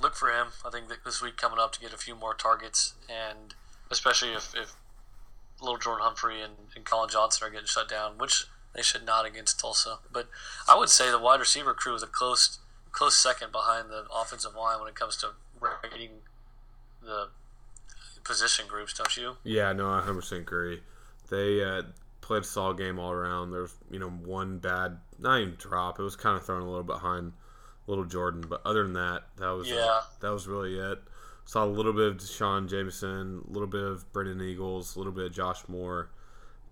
look 0.00 0.14
for 0.14 0.28
him. 0.28 0.48
I 0.64 0.70
think 0.70 0.88
that 0.88 1.04
this 1.04 1.20
week 1.20 1.36
coming 1.36 1.58
up 1.58 1.72
to 1.72 1.80
get 1.80 1.92
a 1.92 1.96
few 1.96 2.14
more 2.14 2.34
targets, 2.34 2.94
and 3.08 3.54
especially 3.90 4.32
if, 4.32 4.54
if 4.54 4.76
Little 5.60 5.78
Jordan 5.78 6.04
Humphrey 6.04 6.40
and, 6.40 6.54
and 6.76 6.84
Collin 6.84 7.10
Johnson 7.10 7.46
are 7.46 7.50
getting 7.50 7.66
shut 7.66 7.88
down, 7.88 8.18
which 8.18 8.44
they 8.74 8.82
should 8.82 9.04
not 9.04 9.26
against 9.26 9.58
Tulsa. 9.60 9.98
But 10.12 10.28
I 10.68 10.76
would 10.78 10.88
say 10.88 11.10
the 11.10 11.18
wide 11.18 11.40
receiver 11.40 11.74
crew 11.74 11.94
is 11.94 12.02
a 12.02 12.06
close 12.06 12.58
close 12.92 13.16
second 13.16 13.52
behind 13.52 13.90
the 13.90 14.04
offensive 14.14 14.54
line 14.54 14.80
when 14.80 14.88
it 14.88 14.94
comes 14.94 15.16
to 15.18 15.28
rating 15.60 16.10
the 17.02 17.28
position 18.24 18.66
groups, 18.68 18.94
don't 18.94 19.16
you? 19.16 19.36
Yeah, 19.44 19.72
no, 19.72 19.88
I 19.90 20.00
100% 20.00 20.32
agree. 20.40 20.80
They 21.30 21.62
uh, 21.62 21.82
played 22.20 22.42
a 22.42 22.46
solid 22.46 22.78
game 22.78 22.98
all 22.98 23.12
around. 23.12 23.52
There's 23.52 23.74
you 23.90 23.98
know, 23.98 24.08
one 24.10 24.58
bad, 24.58 24.98
not 25.18 25.40
even 25.40 25.54
drop. 25.58 25.98
It 25.98 26.02
was 26.02 26.16
kind 26.16 26.36
of 26.36 26.44
thrown 26.44 26.62
a 26.62 26.66
little 26.68 26.82
behind 26.82 27.32
Little 27.86 28.04
Jordan, 28.04 28.44
but 28.48 28.60
other 28.64 28.82
than 28.82 28.94
that, 28.94 29.22
that 29.38 29.50
was 29.50 29.68
Yeah. 29.68 30.00
that 30.20 30.30
was 30.30 30.46
really 30.46 30.78
it. 30.78 30.98
Saw 31.48 31.64
a 31.64 31.66
little 31.66 31.94
bit 31.94 32.08
of 32.08 32.18
D'Shawn 32.18 32.68
Jamison, 32.68 33.42
a 33.48 33.50
little 33.50 33.66
bit 33.66 33.82
of 33.82 34.12
Brennan 34.12 34.42
Eagles, 34.42 34.94
a 34.94 34.98
little 34.98 35.14
bit 35.14 35.24
of 35.24 35.32
Josh 35.32 35.66
Moore, 35.66 36.10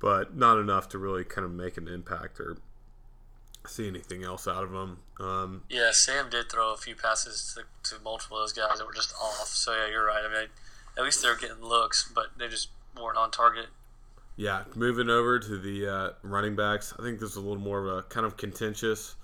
but 0.01 0.37
not 0.37 0.59
enough 0.59 0.87
to 0.91 0.99
really 0.99 1.25
kind 1.25 1.47
of 1.47 1.51
make 1.51 1.79
an 1.79 1.89
impact 1.89 2.39
or 2.39 2.59
see 3.67 3.89
anything 3.89 4.23
else 4.23 4.47
out 4.47 4.65
of 4.65 4.73
them. 4.73 4.99
Um, 5.19 5.63
Yeah, 5.71 5.93
Sam 5.93 6.29
did 6.29 6.53
throw 6.53 6.75
a 6.75 6.77
few 6.77 6.95
passes 6.95 7.57
to, 7.57 7.63
to 7.89 8.03
multiple 8.03 8.37
of 8.37 8.43
those 8.43 8.53
guys 8.53 8.77
that 8.77 8.87
were 8.87 8.93
just 8.93 9.15
off. 9.15 9.49
So 9.49 9.73
yeah, 9.73 9.89
you're 9.89 10.05
right. 10.05 10.23
I 10.23 10.29
mean, 10.29 10.49
at 10.99 11.05
least 11.05 11.23
they're 11.23 11.37
getting 11.39 11.63
looks, 11.63 12.13
but 12.15 12.27
they 12.37 12.49
just 12.49 12.69
weren't 13.01 13.17
on 13.17 13.31
target. 13.31 13.69
Yeah, 14.37 14.65
moving 14.75 15.09
over 15.09 15.39
to 15.39 15.57
the 15.57 15.89
uh, 15.89 16.11
running 16.23 16.55
backs, 16.55 16.93
I 16.99 17.03
think 17.03 17.19
this 17.19 17.31
is 17.31 17.37
a 17.37 17.41
little 17.41 17.57
more 17.57 17.79
of 17.79 17.97
a 17.97 18.03
kind 18.03 18.27
of 18.27 18.37
contentious. 18.37 19.15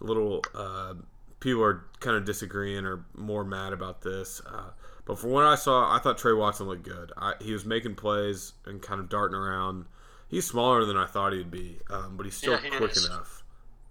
A 0.00 0.04
little 0.04 0.42
uh, 0.54 0.94
people 1.42 1.62
are 1.62 1.84
kind 2.00 2.16
of 2.16 2.24
disagreeing 2.24 2.86
or 2.86 3.04
more 3.14 3.44
mad 3.44 3.72
about 3.72 4.00
this. 4.02 4.40
Uh, 4.46 4.70
but 5.04 5.18
from 5.18 5.30
what 5.30 5.44
I 5.44 5.56
saw, 5.56 5.94
I 5.94 5.98
thought 5.98 6.16
Tre 6.16 6.32
Watson 6.32 6.66
looked 6.68 6.84
good. 6.84 7.12
I, 7.16 7.34
he 7.40 7.52
was 7.52 7.64
making 7.64 7.96
plays 7.96 8.52
and 8.64 8.80
kind 8.80 9.00
of 9.00 9.08
darting 9.08 9.36
around. 9.36 9.86
He's 10.28 10.46
smaller 10.46 10.84
than 10.84 10.96
I 10.96 11.06
thought 11.06 11.32
he'd 11.32 11.50
be, 11.50 11.80
um, 11.90 12.16
but 12.16 12.24
he's 12.24 12.36
still 12.36 12.52
Yeah, 12.52 12.60
he 12.60 12.70
quick 12.70 12.92
is. 12.92 13.04
enough 13.06 13.42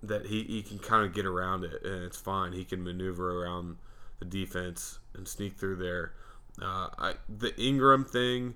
that 0.01 0.25
he, 0.27 0.43
he 0.43 0.63
can 0.63 0.79
kind 0.79 1.05
of 1.05 1.13
get 1.13 1.25
around 1.25 1.63
it, 1.63 1.83
and 1.83 2.03
it's 2.03 2.17
fine. 2.17 2.53
He 2.53 2.63
can 2.63 2.83
maneuver 2.83 3.43
around 3.43 3.77
the 4.19 4.25
defense 4.25 4.99
and 5.13 5.27
sneak 5.27 5.57
through 5.59 5.75
there. 5.75 6.13
Uh, 6.59 6.87
I, 6.97 7.13
the 7.29 7.55
Ingram 7.61 8.05
thing, 8.05 8.55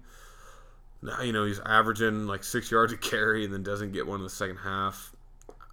now, 1.02 1.22
you 1.22 1.34
know, 1.34 1.46
he's 1.46 1.60
averaging 1.60 2.26
like 2.28 2.44
six 2.44 2.72
yards 2.72 2.94
a 2.94 2.98
carry 2.98 3.46
and 3.46 3.54
then 3.54 3.62
doesn't 3.62 3.92
get 3.92 4.08
one 4.08 4.20
in 4.20 4.24
the 4.24 4.30
second 4.30 4.58
half. 4.58 5.14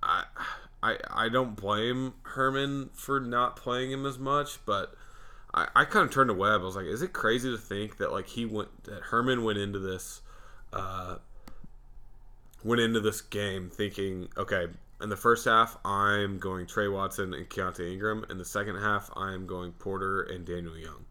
I, 0.03 0.25
I, 0.83 0.97
I 1.09 1.29
don't 1.29 1.55
blame 1.55 2.15
Herman 2.23 2.91
for 2.93 3.21
not 3.21 3.57
playing 3.57 3.93
him 3.93 4.05
as 4.05 4.19
much, 4.19 4.65
but 4.67 4.95
I, 5.55 5.69
I 5.77 5.85
kind 5.85 6.05
of 6.05 6.13
turned 6.13 6.29
to 6.29 6.35
Webb. 6.35 6.63
I 6.63 6.65
was 6.65 6.77
like, 6.77 6.87
is 6.87 7.03
it 7.03 7.13
crazy 7.13 7.51
to 7.51 7.59
think 7.59 7.99
that 7.99 8.11
like 8.11 8.27
he 8.29 8.45
went 8.45 8.85
that 8.85 9.03
Herman 9.05 9.45
went 9.45 9.59
into 9.59 9.79
this, 9.79 10.23
uh, 10.73 11.17
went 12.65 12.81
into 12.81 13.01
this 13.01 13.21
game 13.21 13.71
thinking, 13.71 14.29
okay, 14.37 14.67
in 15.01 15.09
the 15.09 15.17
first 15.17 15.45
half 15.45 15.77
I'm 15.85 16.39
going 16.39 16.67
Tre 16.67 16.89
Watson 16.89 17.35
and 17.35 17.49
Keaontay 17.49 17.93
Ingram, 17.93 18.27
in 18.31 18.39
the 18.39 18.45
second 18.45 18.77
half 18.77 19.11
I'm 19.17 19.47
going 19.47 19.73
Porter 19.73 20.23
and 20.23 20.45
Daniel 20.45 20.77
Young. 20.77 21.05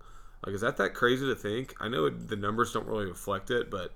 Like, 0.45 0.55
is 0.55 0.62
that 0.62 0.77
that 0.77 0.95
crazy 0.95 1.27
to 1.27 1.36
think? 1.36 1.75
I 1.79 1.88
know 1.88 2.07
it, 2.07 2.27
the 2.27 2.36
numbers 2.36 2.73
don't 2.73 2.88
really 2.88 3.05
reflect 3.05 3.51
it, 3.51 3.69
but 3.69 3.93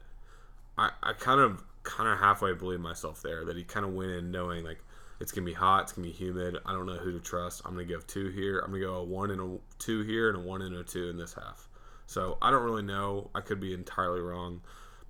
I, 0.78 0.92
I 1.02 1.14
kind 1.14 1.40
of 1.40 1.64
kind 1.84 2.10
of 2.10 2.20
halfway 2.20 2.54
believe 2.54 2.80
myself 2.80 3.22
there 3.22 3.46
that 3.46 3.56
he 3.56 3.64
kind 3.64 3.86
of 3.86 3.94
went 3.94 4.12
in 4.12 4.32
knowing 4.32 4.64
like 4.64 4.80
it's 5.20 5.32
gonna 5.32 5.46
be 5.46 5.54
hot, 5.54 5.84
it's 5.84 5.92
gonna 5.94 6.08
be 6.08 6.14
humid. 6.14 6.58
I 6.66 6.72
don't 6.74 6.86
know 6.86 6.96
who 6.98 7.12
to 7.12 7.20
trust. 7.20 7.62
I'm 7.66 7.72
gonna 7.74 7.86
go 7.86 8.00
two 8.00 8.30
here. 8.30 8.60
I'm 8.60 8.72
gonna 8.72 8.84
go 8.84 8.96
a 8.96 9.04
one 9.04 9.32
and 9.32 9.42
a 9.42 9.58
two 9.80 10.04
here 10.04 10.30
and 10.30 10.38
a 10.38 10.42
one 10.42 10.62
and 10.62 10.76
a 10.76 10.84
two 10.84 11.10
in 11.10 11.18
this 11.18 11.34
half. 11.34 11.68
So 12.08 12.38
I 12.42 12.52
don't 12.52 12.64
really 12.64 12.84
know. 12.84 13.30
I 13.34 13.42
could 13.42 13.60
be 13.60 13.74
entirely 13.74 14.22
wrong, 14.22 14.62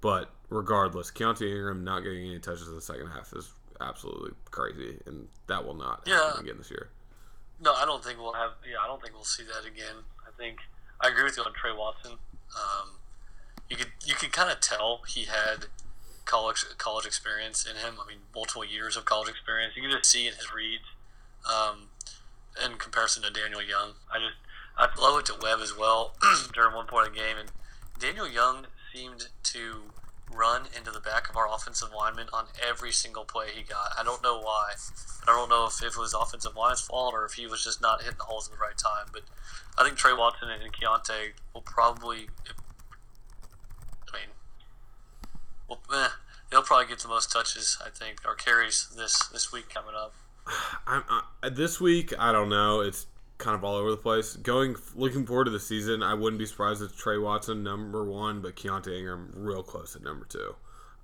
but 0.01 0.31
regardless, 0.49 1.11
Keaontay 1.11 1.49
Ingram 1.55 1.83
not 1.83 2.01
getting 2.03 2.25
any 2.25 2.39
touches 2.39 2.67
in 2.67 2.75
the 2.75 2.81
second 2.81 3.07
half 3.07 3.33
is 3.33 3.51
absolutely 3.81 4.31
crazy, 4.51 4.99
and 5.05 5.27
that 5.47 5.65
will 5.65 5.73
not 5.73 6.03
Yeah. 6.05 6.27
happen 6.27 6.45
again 6.45 6.57
this 6.57 6.71
year. 6.71 6.89
No, 7.59 7.73
I 7.73 7.85
don't 7.85 8.03
think 8.03 8.19
we'll 8.19 8.33
have. 8.33 8.51
Yeah, 8.65 8.79
I 8.81 8.87
don't 8.87 9.01
think 9.01 9.13
we'll 9.13 9.23
see 9.25 9.43
that 9.43 9.65
again. 9.65 9.95
I 10.25 10.31
think 10.37 10.59
I 11.01 11.09
agree 11.09 11.23
with 11.23 11.35
you 11.37 11.43
on 11.43 11.53
Tre 11.53 11.71
Watson. 11.73 12.11
Um, 12.55 12.99
you 13.69 13.75
could 13.75 13.91
you 14.05 14.13
could 14.15 14.31
kind 14.31 14.49
of 14.51 14.59
tell 14.61 15.01
he 15.07 15.23
had 15.25 15.65
college 16.25 16.65
college 16.77 17.05
experience 17.05 17.65
in 17.65 17.77
him. 17.77 17.95
I 18.03 18.07
mean, 18.07 18.19
multiple 18.33 18.65
years 18.65 18.97
of 18.97 19.05
college 19.05 19.29
experience. 19.29 19.75
You 19.75 19.83
can 19.83 19.91
just 19.91 20.09
see 20.09 20.27
in 20.27 20.33
his 20.33 20.53
reads 20.53 20.85
um, 21.45 21.89
in 22.63 22.77
comparison 22.77 23.23
to 23.23 23.31
Daniel 23.31 23.61
Young. 23.61 23.93
I 24.11 24.19
just 24.19 24.37
I 24.77 24.87
love 24.99 25.19
it 25.19 25.25
to 25.27 25.35
Webb 25.41 25.59
as 25.61 25.77
well 25.77 26.15
during 26.53 26.75
one 26.75 26.87
point 26.87 27.07
of 27.07 27.13
the 27.13 27.19
game, 27.19 27.37
and 27.39 27.51
Daniel 27.99 28.27
Young 28.27 28.67
seemed 28.93 29.29
to 29.43 29.91
run 30.33 30.63
into 30.75 30.91
the 30.91 30.99
back 30.99 31.29
of 31.29 31.37
our 31.37 31.47
offensive 31.53 31.89
lineman 31.95 32.27
on 32.33 32.45
every 32.67 32.91
single 32.91 33.23
play 33.23 33.47
he 33.55 33.63
got. 33.63 33.91
I 33.97 34.03
don't 34.03 34.23
know 34.23 34.39
why. 34.39 34.73
I 35.23 35.25
don't 35.27 35.49
know 35.49 35.67
if, 35.67 35.81
if 35.81 35.95
it 35.95 35.97
was 35.97 36.13
offensive 36.13 36.55
line's 36.55 36.81
fault 36.81 37.13
or 37.13 37.25
if 37.25 37.33
he 37.33 37.47
was 37.47 37.63
just 37.63 37.81
not 37.81 38.01
hitting 38.01 38.17
the 38.17 38.25
holes 38.25 38.47
at 38.47 38.53
the 38.53 38.59
right 38.59 38.77
time. 38.77 39.07
But 39.13 39.23
I 39.77 39.83
think 39.83 39.97
Tre 39.97 40.13
Watson 40.13 40.49
and 40.49 40.73
Keaontay 40.73 41.33
will 41.53 41.61
probably. 41.61 42.27
I 44.07 44.17
mean, 44.17 44.29
well, 45.67 45.79
eh, 45.93 46.09
they'll 46.51 46.61
probably 46.61 46.87
get 46.87 46.99
the 46.99 47.07
most 47.07 47.31
touches. 47.31 47.77
I 47.85 47.89
think 47.89 48.21
or 48.25 48.35
carries 48.35 48.89
this 48.95 49.17
this 49.27 49.51
week 49.51 49.69
coming 49.69 49.95
up. 49.95 50.13
I'm, 50.87 51.03
I, 51.09 51.49
this 51.49 51.79
week, 51.79 52.13
I 52.17 52.31
don't 52.31 52.49
know. 52.49 52.81
It's 52.81 53.07
kind 53.37 53.55
of 53.55 53.63
all 53.63 53.75
over 53.75 53.91
the 53.91 53.97
place. 53.97 54.35
Going, 54.35 54.75
looking 54.95 55.25
forward 55.25 55.45
to 55.45 55.51
the 55.51 55.59
season, 55.59 56.01
I 56.03 56.13
wouldn't 56.13 56.39
be 56.39 56.45
surprised 56.45 56.81
if 56.81 56.95
Tre 56.97 57.17
Watson 57.17 57.63
number 57.63 58.03
one, 58.03 58.41
but 58.41 58.55
Keaontay 58.55 58.99
Ingram 58.99 59.31
real 59.35 59.63
close 59.63 59.95
at 59.95 60.03
number 60.03 60.25
two. 60.25 60.55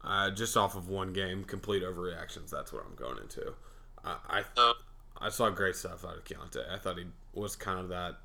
Uh, 0.04 0.32
just 0.32 0.58
off 0.58 0.76
of 0.76 0.90
one 0.90 1.14
game, 1.14 1.44
complete 1.44 1.84
overreactions. 1.84 2.50
That's 2.50 2.74
what 2.74 2.84
I'm 2.86 2.96
going 2.96 3.20
into. 3.20 3.54
I, 4.04 4.16
I 4.30 4.44
So 4.56 4.74
I 5.20 5.30
saw 5.30 5.50
great 5.50 5.76
stuff 5.76 6.06
out 6.06 6.18
of 6.18 6.24
Keaontay. 6.24 6.72
I 6.72 6.78
thought 6.78 6.98
he 6.98 7.06
was 7.34 7.56
kind 7.56 7.80
of 7.80 7.90
that 7.90 8.16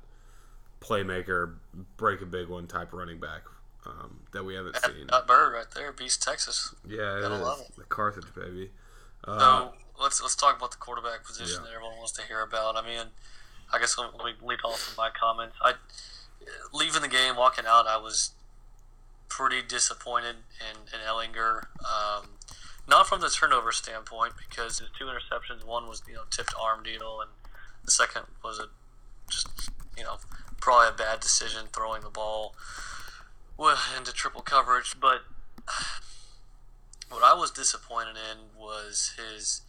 playmaker, 0.81 1.55
break 1.97 2.21
a 2.21 2.25
big 2.25 2.47
one 2.47 2.67
type 2.67 2.93
running 2.93 3.19
back 3.19 3.41
um, 3.85 4.21
that 4.33 4.43
we 4.43 4.55
haven't 4.55 4.73
that, 4.73 4.85
seen. 4.85 5.07
that 5.07 5.27
bird 5.27 5.53
right 5.53 5.65
there 5.73 5.91
Beast 5.91 6.21
Texas. 6.23 6.73
Yeah, 6.87 7.17
it 7.17 7.29
love. 7.29 7.61
The 7.77 7.83
Carthage 7.83 8.33
baby. 8.35 8.71
Uh, 9.23 9.39
So 9.39 9.73
let's 10.01 10.21
let's 10.21 10.35
talk 10.35 10.57
about 10.57 10.71
the 10.71 10.77
quarterback 10.77 11.25
position 11.25 11.57
Yeah. 11.61 11.67
that 11.69 11.75
everyone 11.75 11.97
wants 11.97 12.11
to 12.13 12.23
hear 12.23 12.41
about. 12.41 12.75
I 12.75 12.85
mean, 12.85 13.07
I 13.71 13.79
guess 13.79 13.97
let 13.97 14.13
me 14.13 14.33
lead 14.41 14.59
off 14.63 14.87
with 14.89 14.97
my 14.97 15.09
comments. 15.09 15.55
I 15.61 15.73
leaving 16.73 17.01
the 17.01 17.07
game, 17.07 17.35
walking 17.35 17.65
out, 17.67 17.87
I 17.87 17.97
was 17.97 18.31
pretty 19.29 19.61
disappointed 19.61 20.37
in, 20.61 20.77
in 20.93 21.05
Ehlinger. 21.05 21.65
Um, 21.83 22.29
not 22.87 23.07
from 23.07 23.19
the 23.19 23.29
turnover 23.29 23.71
standpoint, 23.73 24.33
because 24.37 24.79
his 24.79 24.89
two 24.97 25.05
interceptions, 25.05 25.65
one 25.65 25.87
was 25.87 26.01
you 26.07 26.13
know 26.13 26.21
tipped 26.29 26.53
arm 26.59 26.83
deal, 26.83 27.19
and 27.21 27.31
the 27.83 27.91
second 27.91 28.23
was 28.43 28.59
a 28.59 28.67
just 29.29 29.69
you 29.97 30.03
know 30.03 30.17
probably 30.61 30.87
a 30.87 30.91
bad 30.97 31.19
decision 31.19 31.65
throwing 31.73 32.01
the 32.01 32.09
ball 32.09 32.55
well, 33.57 33.77
into 33.97 34.13
triple 34.13 34.41
coverage. 34.41 34.95
But 34.99 35.21
what 37.09 37.23
I 37.23 37.33
was 37.33 37.51
disappointed 37.51 38.15
in 38.15 38.59
was 38.59 39.13
his 39.17 39.61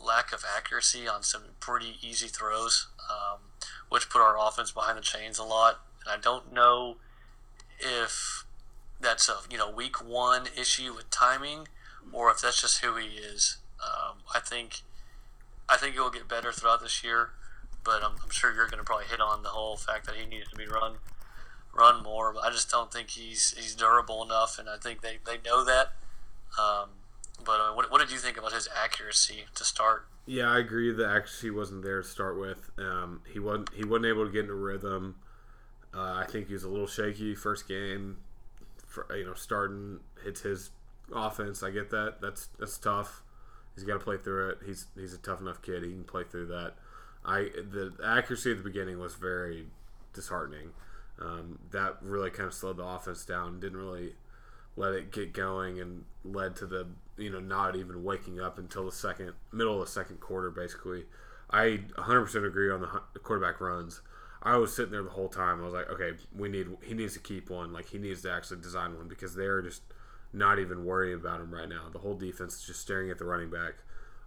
lack 0.00 0.32
of 0.32 0.44
accuracy 0.56 1.08
on 1.08 1.22
some 1.22 1.42
pretty 1.60 1.96
easy 2.00 2.28
throws, 2.28 2.88
um, 3.10 3.40
which 3.88 4.08
put 4.08 4.20
our 4.20 4.36
offense 4.38 4.70
behind 4.70 4.98
the 4.98 5.02
chains 5.02 5.38
a 5.38 5.44
lot. 5.44 5.80
And 6.04 6.18
I 6.18 6.20
don't 6.20 6.52
know 6.52 6.96
if 7.80 8.44
that's 9.00 9.28
a 9.28 9.36
you 9.50 9.58
know 9.58 9.70
week 9.70 10.04
one 10.04 10.46
issue 10.58 10.94
with 10.94 11.10
timing, 11.10 11.68
or 12.12 12.30
if 12.30 12.40
that's 12.40 12.60
just 12.60 12.84
who 12.84 12.96
he 12.96 13.08
is. 13.18 13.58
Um, 13.82 14.18
I 14.34 14.40
think 14.40 14.82
I 15.68 15.76
think 15.76 15.96
it 15.96 16.00
will 16.00 16.10
get 16.10 16.28
better 16.28 16.52
throughout 16.52 16.80
this 16.80 17.04
year, 17.04 17.30
but 17.84 18.02
I'm, 18.02 18.12
I'm 18.22 18.30
sure 18.30 18.52
you're 18.52 18.66
going 18.66 18.78
to 18.78 18.84
probably 18.84 19.06
hit 19.06 19.20
on 19.20 19.42
the 19.42 19.50
whole 19.50 19.76
fact 19.76 20.06
that 20.06 20.16
he 20.16 20.26
needs 20.26 20.48
to 20.50 20.56
be 20.56 20.66
run 20.66 20.94
run 21.74 22.02
more. 22.02 22.32
But 22.32 22.44
I 22.44 22.50
just 22.50 22.70
don't 22.70 22.92
think 22.92 23.10
he's 23.10 23.54
he's 23.56 23.74
durable 23.74 24.22
enough, 24.22 24.58
and 24.58 24.68
I 24.68 24.76
think 24.76 25.00
they, 25.00 25.18
they 25.24 25.38
know 25.44 25.64
that. 25.64 25.92
Um, 26.58 26.90
but 27.44 27.60
uh, 27.60 27.72
what, 27.72 27.90
what 27.90 28.00
did 28.00 28.10
you 28.10 28.18
think 28.18 28.36
about 28.36 28.52
his 28.52 28.68
accuracy 28.82 29.44
to 29.54 29.64
start? 29.64 30.06
Yeah, 30.26 30.50
I 30.50 30.58
agree. 30.58 30.92
The 30.92 31.06
accuracy 31.06 31.50
wasn't 31.50 31.82
there 31.82 32.02
to 32.02 32.08
start 32.08 32.38
with. 32.38 32.70
Um, 32.78 33.22
he 33.32 33.38
wasn't 33.38 33.70
he 33.74 33.84
wasn't 33.84 34.06
able 34.06 34.26
to 34.26 34.32
get 34.32 34.42
into 34.42 34.54
rhythm. 34.54 35.16
Uh, 35.94 36.22
I 36.22 36.26
think 36.28 36.48
he 36.48 36.52
was 36.52 36.64
a 36.64 36.68
little 36.68 36.86
shaky 36.86 37.34
first 37.34 37.66
game. 37.66 38.18
For, 38.86 39.06
you 39.16 39.24
know, 39.24 39.34
starting 39.34 40.00
hits 40.24 40.42
his 40.42 40.70
offense. 41.14 41.62
I 41.62 41.70
get 41.70 41.90
that. 41.90 42.20
That's 42.20 42.48
that's 42.58 42.78
tough. 42.78 43.22
He's 43.74 43.84
got 43.84 43.94
to 43.94 44.00
play 44.00 44.16
through 44.16 44.50
it. 44.50 44.58
He's 44.66 44.86
he's 44.96 45.14
a 45.14 45.18
tough 45.18 45.40
enough 45.40 45.62
kid. 45.62 45.82
He 45.82 45.90
can 45.90 46.04
play 46.04 46.24
through 46.24 46.46
that. 46.46 46.74
I 47.24 47.48
the 47.54 47.92
accuracy 48.04 48.50
at 48.50 48.58
the 48.58 48.64
beginning 48.64 48.98
was 48.98 49.14
very 49.14 49.66
disheartening. 50.12 50.70
Um, 51.20 51.58
that 51.70 51.96
really 52.00 52.30
kind 52.30 52.46
of 52.46 52.54
slowed 52.54 52.76
the 52.76 52.84
offense 52.84 53.24
down. 53.24 53.60
Didn't 53.60 53.78
really 53.78 54.14
let 54.76 54.94
it 54.94 55.10
get 55.10 55.32
going 55.32 55.80
and 55.80 56.04
led 56.24 56.54
to 56.56 56.66
the 56.66 56.86
you 57.16 57.30
know 57.30 57.40
not 57.40 57.74
even 57.74 58.04
waking 58.04 58.40
up 58.40 58.58
until 58.58 58.86
the 58.86 58.92
second 58.92 59.32
middle 59.52 59.80
of 59.80 59.86
the 59.86 59.92
second 59.92 60.20
quarter 60.20 60.50
basically. 60.50 61.04
I 61.50 61.80
100% 61.96 62.46
agree 62.46 62.70
on 62.70 62.80
the 62.80 63.18
quarterback 63.20 63.60
runs. 63.60 64.02
I 64.42 64.56
was 64.56 64.74
sitting 64.74 64.92
there 64.92 65.02
the 65.02 65.10
whole 65.10 65.28
time. 65.28 65.60
I 65.60 65.64
was 65.64 65.74
like 65.74 65.90
okay 65.90 66.12
we 66.34 66.48
need 66.48 66.68
he 66.82 66.94
needs 66.94 67.14
to 67.14 67.20
keep 67.20 67.50
one. 67.50 67.72
Like 67.72 67.88
he 67.88 67.98
needs 67.98 68.22
to 68.22 68.32
actually 68.32 68.60
design 68.60 68.96
one 68.96 69.08
because 69.08 69.34
they're 69.34 69.62
just 69.62 69.82
not 70.32 70.58
even 70.58 70.84
worrying 70.84 71.16
about 71.16 71.40
him 71.40 71.52
right 71.52 71.68
now. 71.68 71.88
The 71.92 71.98
whole 71.98 72.14
defense 72.14 72.56
is 72.56 72.62
just 72.66 72.80
staring 72.80 73.10
at 73.10 73.18
the 73.18 73.24
running 73.24 73.50
back. 73.50 73.74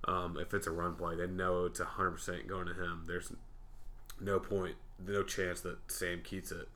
Um, 0.03 0.35
if 0.37 0.53
it's 0.53 0.67
a 0.67 0.71
run 0.71 0.95
play 0.95 1.15
they 1.15 1.27
know 1.27 1.65
it's 1.65 1.79
100% 1.79 2.47
going 2.47 2.65
to 2.65 2.73
him. 2.73 3.05
There's 3.07 3.31
no 4.19 4.39
point 4.39 4.75
no 5.07 5.23
chance 5.23 5.61
that 5.61 5.77
sam 5.87 6.21
keeps 6.23 6.51
it 6.51 6.67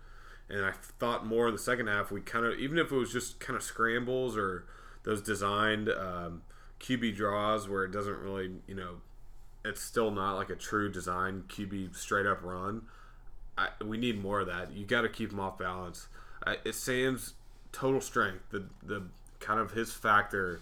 and 0.50 0.66
I 0.66 0.72
thought 1.00 1.26
more 1.26 1.48
in 1.48 1.54
the 1.54 1.60
second 1.60 1.88
half 1.88 2.12
we 2.12 2.22
kind 2.22 2.46
of 2.46 2.60
even 2.60 2.78
if 2.78 2.92
it 2.92 2.96
was 2.96 3.12
just 3.12 3.40
kind 3.40 3.58
of 3.58 3.64
scrambles 3.64 4.38
or 4.38 4.66
those 5.04 5.22
designed 5.22 5.90
um, 5.90 6.44
QB 6.80 7.16
draws 7.16 7.68
where 7.68 7.84
it 7.84 7.92
doesn't 7.92 8.18
really 8.20 8.52
you 8.68 8.76
know 8.76 8.98
it's 9.66 9.82
still 9.82 10.12
not 10.12 10.36
like 10.36 10.50
a 10.50 10.56
true 10.56 10.92
design 10.92 11.44
QB 11.48 11.96
straight 11.96 12.28
up 12.28 12.44
run. 12.44 12.84
I, 13.58 13.70
we 13.84 13.98
need 13.98 14.22
more 14.22 14.42
of 14.42 14.48
that. 14.48 14.72
You 14.74 14.86
got 14.86 15.02
to 15.02 15.10
keep 15.10 15.32
him 15.32 15.40
off 15.40 15.58
balance. 15.58 16.08
I, 16.46 16.58
it's 16.64 16.78
Sam's 16.78 17.34
total 17.72 18.00
strength, 18.00 18.44
the 18.52 18.66
the 18.84 19.04
kind 19.40 19.60
of 19.60 19.72
his 19.72 19.92
factor 19.92 20.62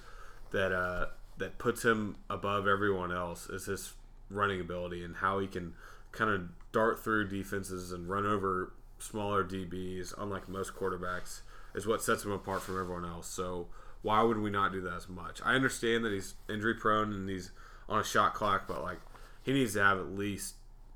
that 0.51 0.71
uh, 0.71 1.07
that 1.37 1.57
puts 1.57 1.83
him 1.83 2.15
above 2.29 2.67
everyone 2.67 3.11
else 3.11 3.49
is 3.49 3.65
his 3.65 3.93
running 4.29 4.61
ability 4.61 5.03
and 5.03 5.17
how 5.17 5.39
he 5.39 5.47
can 5.47 5.73
kind 6.11 6.29
of 6.29 6.41
dart 6.71 7.03
through 7.03 7.27
defenses 7.27 7.91
and 7.91 8.09
run 8.09 8.25
over 8.25 8.73
smaller 9.03 9.43
DBs, 9.43 10.13
unlike 10.17 10.47
most 10.47 10.73
quarterbacks, 10.75 11.41
is 11.75 11.85
what 11.85 12.01
sets 12.01 12.23
him 12.23 12.31
apart 12.31 12.61
from 12.61 12.79
everyone 12.79 13.05
else. 13.05 13.27
So 13.27 13.67
why 14.01 14.21
would 14.23 14.37
we 14.37 14.49
not 14.49 14.71
do 14.71 14.81
that 14.81 14.93
as 14.93 15.09
much? 15.09 15.41
I 15.43 15.55
understand 15.55 16.03
that 16.05 16.11
he's 16.11 16.35
injury 16.49 16.75
prone 16.75 17.13
and 17.13 17.29
he's 17.29 17.51
on 17.89 17.99
a 17.99 18.03
shot 18.03 18.33
clock, 18.33 18.67
but 18.67 18.81
like 18.81 18.99
he 19.41 19.53
needs 19.53 19.73
to 19.73 19.83
have 19.83 19.97
at 19.97 20.15
least 20.15 20.55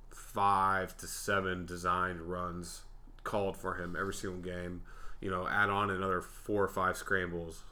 five 0.09 0.95
to 0.97 1.07
seven 1.07 1.65
designed 1.65 2.21
runs 2.21 2.81
called 3.23 3.57
for 3.57 3.75
him 3.75 3.95
every 3.99 4.13
single 4.13 4.41
game. 4.41 4.83
You 5.19 5.31
know, 5.31 5.47
add 5.47 5.69
on 5.69 5.89
another 5.89 6.21
four 6.21 6.63
or 6.63 6.67
five 6.67 6.95
scrambles. 6.95 7.63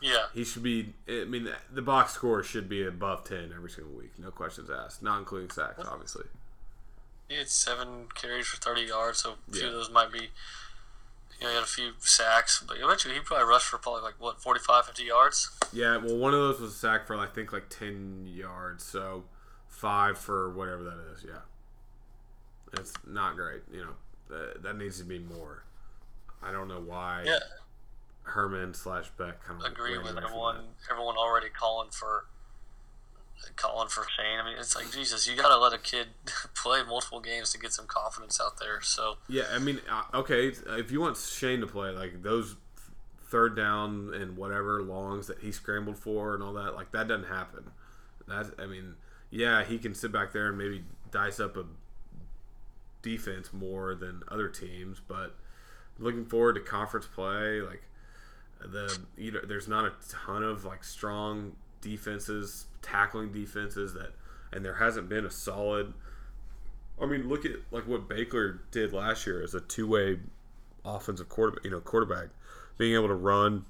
Yeah, 0.00 0.26
He 0.34 0.44
should 0.44 0.62
be. 0.62 0.94
I 1.08 1.24
mean, 1.24 1.48
the 1.72 1.82
box 1.82 2.12
score 2.12 2.42
should 2.42 2.68
be 2.68 2.86
above 2.86 3.24
ten 3.24 3.52
every 3.54 3.70
single 3.70 3.94
week, 3.94 4.12
no 4.18 4.30
questions 4.30 4.70
asked. 4.70 5.02
Not 5.02 5.18
including 5.18 5.50
sacks, 5.50 5.82
obviously. 5.86 6.24
He 7.28 7.36
had 7.36 7.48
seven 7.48 8.06
carries 8.14 8.46
for 8.46 8.56
30 8.58 8.82
yards, 8.82 9.22
so 9.22 9.36
a 9.48 9.52
few 9.52 9.62
Yeah. 9.62 9.68
of 9.68 9.72
those 9.74 9.90
might 9.90 10.12
be. 10.12 10.30
You 11.38 11.44
know, 11.44 11.48
he 11.50 11.54
had 11.54 11.64
a 11.64 11.66
few 11.66 11.92
sacks, 11.98 12.62
but 12.66 12.78
eventually 12.78 13.12
he 13.14 13.20
probably 13.20 13.44
rushed 13.44 13.66
for 13.66 13.76
probably 13.78 14.00
like 14.02 14.14
what 14.18 14.40
45, 14.40 14.86
50 14.86 15.02
yards. 15.04 15.50
Yeah, 15.72 15.98
well, 15.98 16.16
one 16.16 16.32
of 16.32 16.40
those 16.40 16.60
was 16.60 16.72
a 16.72 16.76
sack 16.76 17.06
for 17.06 17.14
I 17.16 17.26
think 17.26 17.52
like 17.52 17.68
ten 17.68 18.26
yards, 18.26 18.84
so 18.84 19.24
five 19.68 20.16
for 20.16 20.48
whatever 20.50 20.82
that 20.84 20.98
is. 21.14 21.24
Yeah, 21.24 21.40
it's 22.72 22.94
not 23.06 23.36
great. 23.36 23.62
You 23.70 23.82
know, 23.84 23.94
that, 24.30 24.62
that 24.62 24.76
needs 24.78 24.96
to 24.98 25.04
be 25.04 25.18
more. 25.18 25.64
I 26.42 26.52
don't 26.52 26.68
know 26.68 26.80
why 26.80 27.24
Yeah, 27.26 27.38
Herman 28.22 28.72
slash 28.72 29.10
Beck 29.18 29.44
kind 29.44 29.60
of 29.60 29.70
agree 29.70 29.98
with 29.98 30.16
everyone. 30.16 30.74
Everyone 30.90 31.16
already 31.18 31.48
calling 31.50 31.90
for 31.90 32.24
calling 33.56 33.88
for 33.88 34.06
Shane. 34.16 34.38
I 34.40 34.44
mean, 34.44 34.58
it's 34.58 34.74
like 34.76 34.90
Jesus. 34.90 35.26
You 35.26 35.36
got 35.36 35.48
to 35.48 35.58
let 35.58 35.72
a 35.72 35.78
kid 35.78 36.08
play 36.54 36.82
multiple 36.82 37.20
games 37.20 37.52
to 37.52 37.58
get 37.58 37.72
some 37.72 37.86
confidence 37.86 38.40
out 38.40 38.58
there. 38.58 38.80
So 38.80 39.16
Yeah, 39.28 39.44
I 39.52 39.58
mean, 39.58 39.80
uh, 39.90 40.02
okay, 40.14 40.52
if 40.68 40.90
you 40.90 41.00
want 41.00 41.16
Shane 41.16 41.60
to 41.60 41.66
play 41.66 41.90
like 41.90 42.22
those 42.22 42.56
third 43.28 43.56
down 43.56 44.12
and 44.14 44.36
whatever 44.36 44.82
longs 44.82 45.26
that 45.26 45.40
he 45.40 45.50
scrambled 45.52 45.98
for 45.98 46.34
and 46.34 46.42
all 46.42 46.52
that, 46.54 46.74
like 46.74 46.92
that 46.92 47.08
doesn't 47.08 47.28
happen. 47.28 47.70
That's, 48.28 48.50
I 48.58 48.66
mean, 48.66 48.94
yeah, 49.30 49.64
he 49.64 49.78
can 49.78 49.94
sit 49.94 50.12
back 50.12 50.32
there 50.32 50.48
and 50.48 50.58
maybe 50.58 50.84
dice 51.10 51.40
up 51.40 51.56
a 51.56 51.64
defense 53.02 53.52
more 53.52 53.94
than 53.94 54.22
other 54.28 54.48
teams, 54.48 55.00
but 55.06 55.34
looking 55.98 56.24
forward 56.24 56.54
to 56.54 56.60
conference 56.60 57.06
play, 57.06 57.60
like 57.60 57.82
the 58.60 58.98
you 59.16 59.32
know, 59.32 59.40
there's 59.46 59.68
not 59.68 59.84
a 59.84 59.92
ton 60.08 60.42
of 60.42 60.64
like 60.64 60.82
strong 60.82 61.56
defenses, 61.80 62.66
tackling 62.86 63.32
defenses 63.32 63.94
that, 63.94 64.12
and 64.52 64.64
there 64.64 64.76
hasn't 64.76 65.08
been 65.08 65.24
a 65.26 65.30
solid. 65.30 65.92
I 67.00 67.06
mean, 67.06 67.28
look 67.28 67.44
at 67.44 67.52
like 67.70 67.86
what 67.86 68.08
Baker 68.08 68.62
did 68.70 68.92
last 68.92 69.26
year 69.26 69.42
as 69.42 69.54
a 69.54 69.60
two-way 69.60 70.18
offensive 70.84 71.28
quarterback. 71.28 71.64
You 71.64 71.70
know, 71.70 71.80
quarterback 71.80 72.28
being 72.78 72.94
able 72.94 73.08
to 73.08 73.14
run 73.14 73.64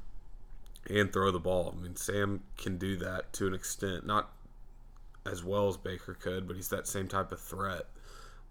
and 0.88 1.12
throw 1.12 1.30
the 1.30 1.40
ball. 1.40 1.74
I 1.76 1.82
mean, 1.82 1.96
Sam 1.96 2.42
can 2.56 2.78
do 2.78 2.96
that 2.98 3.32
to 3.34 3.46
an 3.46 3.54
extent, 3.54 4.06
not 4.06 4.30
as 5.24 5.42
well 5.42 5.68
as 5.68 5.76
Baker 5.76 6.14
could, 6.14 6.46
but 6.46 6.56
he's 6.56 6.68
that 6.68 6.86
same 6.86 7.08
type 7.08 7.32
of 7.32 7.40
threat. 7.40 7.86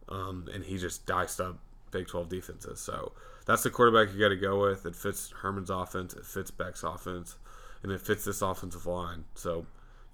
Um, 0.09 0.47
and 0.53 0.63
he 0.63 0.77
just 0.77 1.05
diced 1.05 1.39
up 1.39 1.57
Big 1.91 2.07
12 2.07 2.29
defenses. 2.29 2.79
So 2.79 3.13
that's 3.45 3.63
the 3.63 3.69
quarterback 3.69 4.13
you 4.13 4.19
got 4.19 4.29
to 4.29 4.35
go 4.35 4.61
with. 4.61 4.85
It 4.85 4.95
fits 4.95 5.31
Herman's 5.41 5.69
offense, 5.69 6.13
it 6.13 6.25
fits 6.25 6.51
Beck's 6.51 6.83
offense, 6.83 7.37
and 7.83 7.91
it 7.91 8.01
fits 8.01 8.25
this 8.25 8.41
offensive 8.41 8.85
line. 8.85 9.25
So 9.35 9.65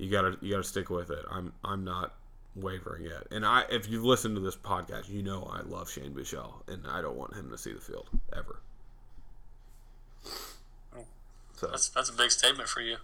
you 0.02 0.10
got 0.10 0.22
to 0.22 0.38
you 0.42 0.52
got 0.52 0.58
to 0.58 0.64
stick 0.64 0.90
with 0.90 1.12
it. 1.12 1.24
I'm 1.30 1.54
I'm 1.64 1.84
not 1.84 2.16
wavering 2.56 3.06
yet. 3.06 3.28
And 3.30 3.46
I 3.46 3.66
if 3.70 3.88
you've 3.88 4.04
listened 4.04 4.36
to 4.36 4.42
this 4.42 4.56
podcast, 4.56 5.10
you 5.10 5.22
know 5.22 5.50
I 5.54 5.62
love 5.62 5.92
Shane 5.92 6.12
Buechele, 6.12 6.68
and 6.68 6.86
I 6.88 7.02
don't 7.02 7.16
want 7.16 7.36
him 7.36 7.52
to 7.52 7.58
see 7.58 7.72
the 7.72 7.80
field 7.80 8.10
ever. 8.36 8.60
So 11.56 11.68
that's 11.68 11.90
that's 11.90 12.10
a 12.10 12.14
big 12.14 12.32
statement 12.32 12.68
for 12.68 12.82
you. 12.82 12.98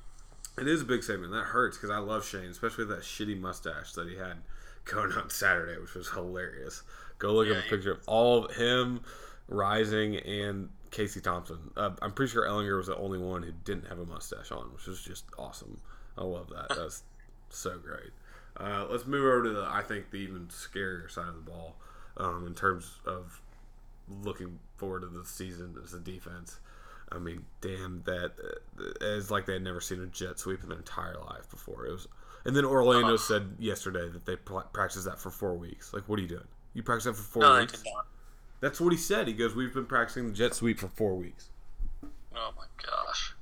It 0.58 0.68
is 0.68 0.82
a 0.82 0.86
big 0.86 1.04
statement. 1.04 1.32
That 1.34 1.44
hurts 1.44 1.78
because 1.78 1.92
I 1.92 2.00
love 2.00 2.26
Shane, 2.26 2.50
especially 2.50 2.86
that 2.86 3.02
shitty 3.02 3.40
mustache 3.40 3.94
that 3.94 4.10
he 4.10 4.16
had 4.16 4.38
going 4.86 5.12
on 5.12 5.30
Saturday, 5.30 5.80
which 5.80 5.94
was 5.94 6.10
hilarious. 6.10 6.82
Go 7.20 7.34
look 7.34 7.48
yeah, 7.48 7.58
at 7.58 7.66
a 7.68 7.70
picture 7.70 7.92
of 7.92 8.00
all 8.08 8.46
of 8.46 8.56
him, 8.56 9.02
Rising, 9.48 10.16
and 10.18 10.70
Casey 10.90 11.22
Thompson. 11.22 11.58
Uh, 11.76 11.92
I'm 12.02 12.12
pretty 12.12 12.32
sure 12.32 12.48
Ehlinger 12.48 12.78
was 12.78 12.88
the 12.88 12.98
only 12.98 13.20
one 13.20 13.44
who 13.44 13.52
didn't 13.52 13.88
have 13.88 14.00
a 14.00 14.06
mustache 14.06 14.52
on, 14.52 14.74
which 14.74 14.88
was 14.88 15.00
just 15.00 15.26
awesome. 15.38 15.80
I 16.18 16.24
love 16.24 16.50
that. 16.50 16.76
That's 16.76 17.04
so 17.50 17.78
great. 17.78 18.12
Uh, 18.60 18.88
let's 18.90 19.06
move 19.06 19.24
over 19.24 19.44
to 19.44 19.50
the, 19.52 19.68
I 19.70 19.82
think, 19.82 20.10
the 20.10 20.18
even 20.18 20.48
scarier 20.48 21.10
side 21.10 21.28
of 21.28 21.36
the 21.36 21.52
ball 21.52 21.76
um, 22.18 22.48
in 22.48 22.56
terms 22.56 23.00
of 23.06 23.42
looking 24.24 24.60
forward 24.78 25.02
to 25.02 25.08
the 25.08 25.26
season 25.26 25.76
as 25.84 25.94
a 25.94 26.00
defense. 26.00 26.60
I 27.12 27.20
mean, 27.20 27.46
damn, 27.62 28.02
that 28.06 28.32
uh, 28.44 28.84
it's 29.02 29.32
like 29.32 29.46
they 29.46 29.54
had 29.54 29.64
never 29.64 29.80
seen 29.80 30.02
a 30.02 30.08
jet 30.08 30.40
sweep 30.40 30.64
in 30.64 30.70
their 30.70 30.78
entire 30.78 31.18
life 31.20 31.50
before. 31.50 31.86
It 31.86 31.92
was, 31.92 32.08
and 32.46 32.56
then 32.56 32.66
Orlando 32.66 33.14
uh, 33.14 33.18
said 33.18 33.56
yesterday 33.60 34.10
that 34.10 34.26
they 34.26 34.36
practiced 34.36 35.06
that 35.06 35.20
for 35.20 35.30
four 35.30 35.56
weeks. 35.56 35.94
Like, 35.94 36.10
what 36.10 36.20
are 36.20 36.22
you 36.22 36.28
doing? 36.28 36.48
You 36.74 36.84
practice 36.84 37.06
that 37.06 37.16
for 37.16 37.24
four 37.24 37.42
no, 37.44 37.60
weeks? 37.60 37.84
That's 38.60 38.82
what 38.82 38.92
he 38.92 38.98
said. 38.98 39.28
He 39.28 39.34
goes, 39.34 39.56
"We've 39.56 39.74
been 39.74 39.86
practicing 39.86 40.28
the 40.28 40.34
jet 40.34 40.54
sweep 40.54 40.80
for 40.80 40.88
four 40.88 41.16
weeks." 41.16 41.50
Oh 42.36 42.52
my 42.58 42.66
gosh! 42.84 43.36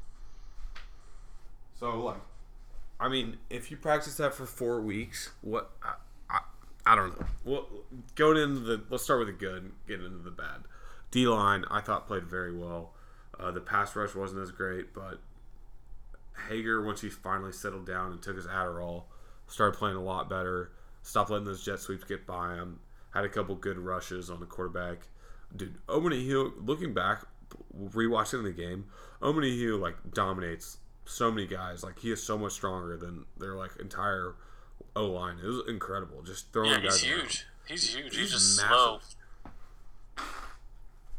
So 1.79 1.99
like, 2.01 2.21
I 2.99 3.09
mean, 3.09 3.37
if 3.49 3.71
you 3.71 3.77
practice 3.77 4.15
that 4.15 4.33
for 4.33 4.45
four 4.45 4.81
weeks, 4.81 5.31
what? 5.41 5.71
I, 5.83 5.95
I, 6.29 6.39
I 6.85 6.95
don't 6.95 7.19
know. 7.19 7.25
Well, 7.43 7.67
going 8.15 8.37
into 8.37 8.61
the 8.61 8.81
let's 8.89 9.03
start 9.03 9.19
with 9.19 9.27
the 9.27 9.33
good, 9.33 9.63
and 9.63 9.71
get 9.87 10.01
into 10.01 10.23
the 10.23 10.31
bad. 10.31 10.63
D 11.11 11.27
line, 11.27 11.65
I 11.69 11.81
thought 11.81 12.07
played 12.07 12.23
very 12.23 12.55
well. 12.55 12.91
Uh, 13.39 13.51
the 13.51 13.59
pass 13.59 13.95
rush 13.95 14.15
wasn't 14.15 14.41
as 14.41 14.51
great, 14.51 14.93
but 14.93 15.19
Hager, 16.49 16.81
once 16.81 17.01
he 17.01 17.09
finally 17.09 17.51
settled 17.51 17.85
down 17.85 18.11
and 18.11 18.21
took 18.21 18.35
his 18.35 18.47
Adderall, 18.47 19.03
started 19.47 19.77
playing 19.77 19.97
a 19.97 20.03
lot 20.03 20.29
better. 20.29 20.71
Stopped 21.03 21.29
letting 21.29 21.45
those 21.45 21.63
jet 21.63 21.79
sweeps 21.79 22.03
get 22.03 22.25
by 22.25 22.55
him. 22.55 22.79
Had 23.13 23.25
a 23.25 23.29
couple 23.29 23.55
good 23.55 23.77
rushes 23.77 24.29
on 24.29 24.39
the 24.39 24.45
quarterback. 24.45 25.07
Dude, 25.55 25.77
Omenihu, 25.87 26.53
looking 26.65 26.93
back, 26.93 27.23
rewatching 27.77 28.43
the 28.43 28.51
game, 28.51 28.85
Omenihu 29.21 29.79
like 29.79 29.95
dominates 30.13 30.77
so 31.05 31.31
many 31.31 31.47
guys. 31.47 31.83
Like 31.83 31.99
he 31.99 32.11
is 32.11 32.21
so 32.21 32.37
much 32.37 32.53
stronger 32.53 32.97
than 32.97 33.25
their 33.37 33.55
like 33.55 33.71
entire 33.79 34.35
O 34.95 35.05
line. 35.05 35.37
It 35.43 35.47
was 35.47 35.61
incredible. 35.67 36.21
Just 36.21 36.51
throwing 36.51 36.71
yeah, 36.71 36.79
guys. 36.79 37.01
He's 37.01 37.11
around. 37.11 37.21
huge. 37.21 37.45
He's 37.67 37.95
huge. 37.95 38.15
He's, 38.15 38.17
he's 38.17 38.31
just 38.31 38.61
massive. 38.61 38.69
slow. 38.77 38.99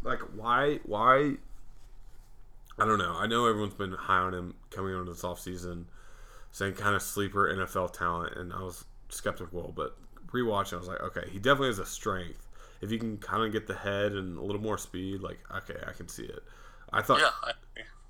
Like 0.03 0.21
why? 0.37 0.81
Why 0.85 1.37
I 2.79 2.85
don't 2.85 2.99
know. 2.99 3.17
I 3.19 3.27
know 3.27 3.47
everyone's 3.47 3.75
been 3.75 3.93
high 3.93 4.19
on 4.19 4.35
him 4.35 4.55
coming 4.71 4.93
into 4.93 5.11
this 5.11 5.23
offseason, 5.23 5.85
saying 6.53 6.75
kind 6.75 6.95
of 6.95 7.03
sleeper 7.03 7.53
NFL 7.53 7.93
talent, 7.93 8.37
and 8.37 8.53
I 8.53 8.63
was 8.63 8.85
skeptical, 9.09 9.73
but 9.75 9.97
rewatching, 10.29 10.75
I 10.75 10.77
was 10.77 10.89
like, 10.89 11.01
okay, 11.01 11.25
he 11.31 11.39
definitely 11.39 11.69
has 11.69 11.79
a 11.79 11.87
strength. 11.87 12.47
If 12.83 12.91
you 12.91 12.99
can 12.99 13.17
kind 13.17 13.43
of 13.43 13.53
get 13.53 13.67
the 13.67 13.75
head 13.75 14.13
and 14.13 14.37
a 14.37 14.43
little 14.43 14.61
more 14.61 14.77
speed, 14.77 15.21
like, 15.21 15.39
okay, 15.55 15.79
I 15.87 15.93
can 15.93 16.09
see 16.09 16.25
it. 16.25 16.43
I 16.93 17.01
thought, 17.01 17.21
yeah, 17.21 17.31
I, 17.43 17.53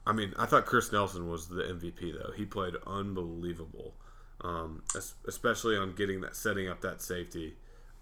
I 0.06 0.12
mean, 0.12 0.34
I 0.38 0.46
thought 0.46 0.66
Chris 0.66 0.92
Nelson 0.92 1.28
was 1.28 1.48
the 1.48 1.62
MVP 1.62 2.12
though. 2.12 2.32
He 2.32 2.44
played 2.44 2.74
unbelievable, 2.86 3.94
um, 4.40 4.82
especially 5.26 5.76
on 5.76 5.94
getting 5.94 6.20
that, 6.20 6.36
setting 6.36 6.68
up 6.68 6.80
that 6.82 7.02
safety. 7.02 7.54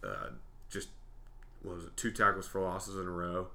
Uh, 0.03 0.31
just 0.71 0.89
what 1.63 1.77
was 1.77 1.85
it, 1.87 1.97
two 1.97 2.11
tackles 2.11 2.47
for 2.47 2.61
losses 2.61 2.97
in 2.97 3.07
a 3.07 3.11
row, 3.11 3.49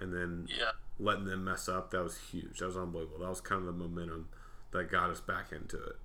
and 0.00 0.12
then 0.12 0.46
yeah 0.50 0.72
letting 0.98 1.24
them 1.24 1.44
mess 1.44 1.68
up, 1.68 1.90
that 1.90 2.02
was 2.02 2.16
huge. 2.30 2.58
That 2.58 2.66
was 2.66 2.76
unbelievable. 2.76 3.18
That 3.20 3.28
was 3.28 3.40
kind 3.40 3.60
of 3.60 3.66
the 3.66 3.72
momentum 3.72 4.28
that 4.72 4.90
got 4.90 5.10
us 5.10 5.20
back 5.20 5.52
into 5.52 5.76
it. 5.76 5.96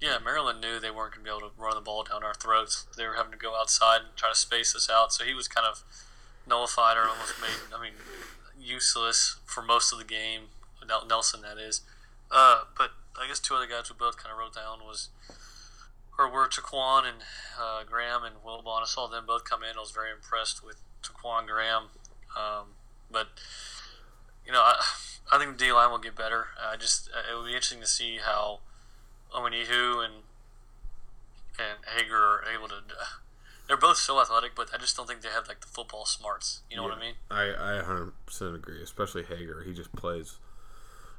Yeah, 0.00 0.18
Maryland 0.22 0.60
knew 0.60 0.78
they 0.78 0.90
weren't 0.90 1.14
going 1.14 1.24
to 1.24 1.30
be 1.30 1.36
able 1.36 1.48
to 1.48 1.54
run 1.56 1.74
the 1.74 1.80
ball 1.80 2.04
down 2.04 2.24
our 2.24 2.34
throats. 2.34 2.86
They 2.96 3.06
were 3.06 3.14
having 3.14 3.32
to 3.32 3.38
go 3.38 3.56
outside 3.56 4.00
and 4.00 4.16
try 4.16 4.30
to 4.30 4.34
space 4.34 4.74
us 4.74 4.90
out. 4.90 5.12
So 5.12 5.24
he 5.24 5.34
was 5.34 5.48
kind 5.48 5.66
of 5.66 5.82
nullified 6.46 6.96
or 6.96 7.08
almost 7.08 7.40
made, 7.40 7.74
I 7.74 7.80
mean, 7.80 7.94
useless 8.60 9.36
for 9.46 9.62
most 9.62 9.92
of 9.92 9.98
the 9.98 10.04
game. 10.04 10.42
Nelson, 10.86 11.42
that 11.42 11.58
is. 11.58 11.82
Uh, 12.30 12.62
but 12.76 12.90
I 13.20 13.28
guess 13.28 13.40
two 13.40 13.54
other 13.54 13.66
guys 13.66 13.90
we 13.90 13.96
both 13.98 14.16
kind 14.16 14.32
of 14.32 14.38
wrote 14.38 14.54
down 14.54 14.80
was 14.86 15.08
or 16.18 16.30
were 16.30 16.46
Ta'Quon 16.46 17.04
and 17.04 17.18
uh, 17.60 17.82
Graham 17.84 18.22
and 18.24 18.36
Wilbon. 18.44 18.82
I 18.82 18.86
saw 18.86 19.06
them 19.06 19.24
both 19.26 19.44
come 19.44 19.62
in. 19.62 19.76
I 19.76 19.80
was 19.80 19.90
very 19.90 20.10
impressed 20.10 20.64
with 20.64 20.76
Ta'Quon 21.02 21.46
Graham. 21.46 21.84
Um, 22.36 22.74
but 23.10 23.28
you 24.46 24.52
know, 24.52 24.60
I, 24.60 24.80
I 25.32 25.38
think 25.38 25.58
the 25.58 25.66
D 25.66 25.72
line 25.72 25.90
will 25.90 25.98
get 25.98 26.16
better. 26.16 26.48
I 26.60 26.76
just 26.76 27.08
it 27.08 27.34
will 27.34 27.44
be 27.44 27.50
interesting 27.50 27.80
to 27.80 27.86
see 27.86 28.18
how 28.24 28.60
Omenihu 29.34 30.04
and 30.04 30.14
and 31.58 31.78
Hager 31.96 32.16
are 32.16 32.44
able 32.52 32.68
to. 32.68 32.76
They're 33.66 33.78
both 33.78 33.96
so 33.96 34.20
athletic, 34.20 34.54
but 34.54 34.68
I 34.74 34.78
just 34.78 34.94
don't 34.94 35.06
think 35.08 35.22
they 35.22 35.30
have 35.30 35.48
like 35.48 35.60
the 35.60 35.66
football 35.66 36.04
smarts. 36.04 36.60
You 36.70 36.76
know 36.76 36.82
yeah, 36.82 36.88
what 36.90 36.98
I 36.98 37.00
mean? 37.00 37.14
I 37.30 37.72
I 37.72 37.76
100 37.76 38.12
percent 38.26 38.54
agree. 38.54 38.82
Especially 38.82 39.22
Hager, 39.22 39.62
he 39.64 39.72
just 39.72 39.92
plays 39.96 40.36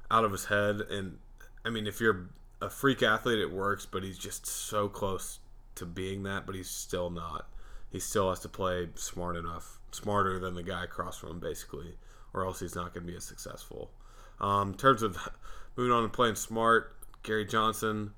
out 0.10 0.26
of 0.26 0.32
his 0.32 0.46
head, 0.46 0.82
and 0.90 1.18
I 1.64 1.70
mean, 1.70 1.88
if 1.88 2.00
you're 2.00 2.30
a 2.62 2.70
freak 2.70 3.04
athlete, 3.04 3.40
it 3.40 3.52
works, 3.52 3.86
but 3.86 4.04
he's 4.04 4.18
just 4.18 4.46
so 4.46 4.88
close 4.88 5.40
to 5.76 5.86
being 5.86 6.24
that, 6.24 6.46
but 6.46 6.56
he's 6.56 6.70
still 6.70 7.10
not. 7.10 7.48
He 7.90 8.00
still 8.00 8.30
has 8.30 8.40
to 8.42 8.50
play 8.50 8.90
smart 8.96 9.36
enough, 9.36 9.80
smarter 9.92 10.40
than 10.40 10.56
the 10.56 10.64
guy 10.64 10.84
across 10.84 11.18
from 11.18 11.32
him, 11.32 11.40
basically 11.40 11.96
or 12.36 12.46
else 12.46 12.60
he's 12.60 12.76
not 12.76 12.94
going 12.94 13.06
to 13.06 13.12
be 13.12 13.16
as 13.16 13.24
successful. 13.24 13.90
Um, 14.42 14.72
in 14.72 14.78
terms 14.78 15.02
of 15.02 15.18
moving 15.78 15.94
on 15.94 16.04
and 16.04 16.12
playing 16.12 16.36
smart, 16.36 16.96
Gary 17.24 17.46
Johnson. 17.46 18.12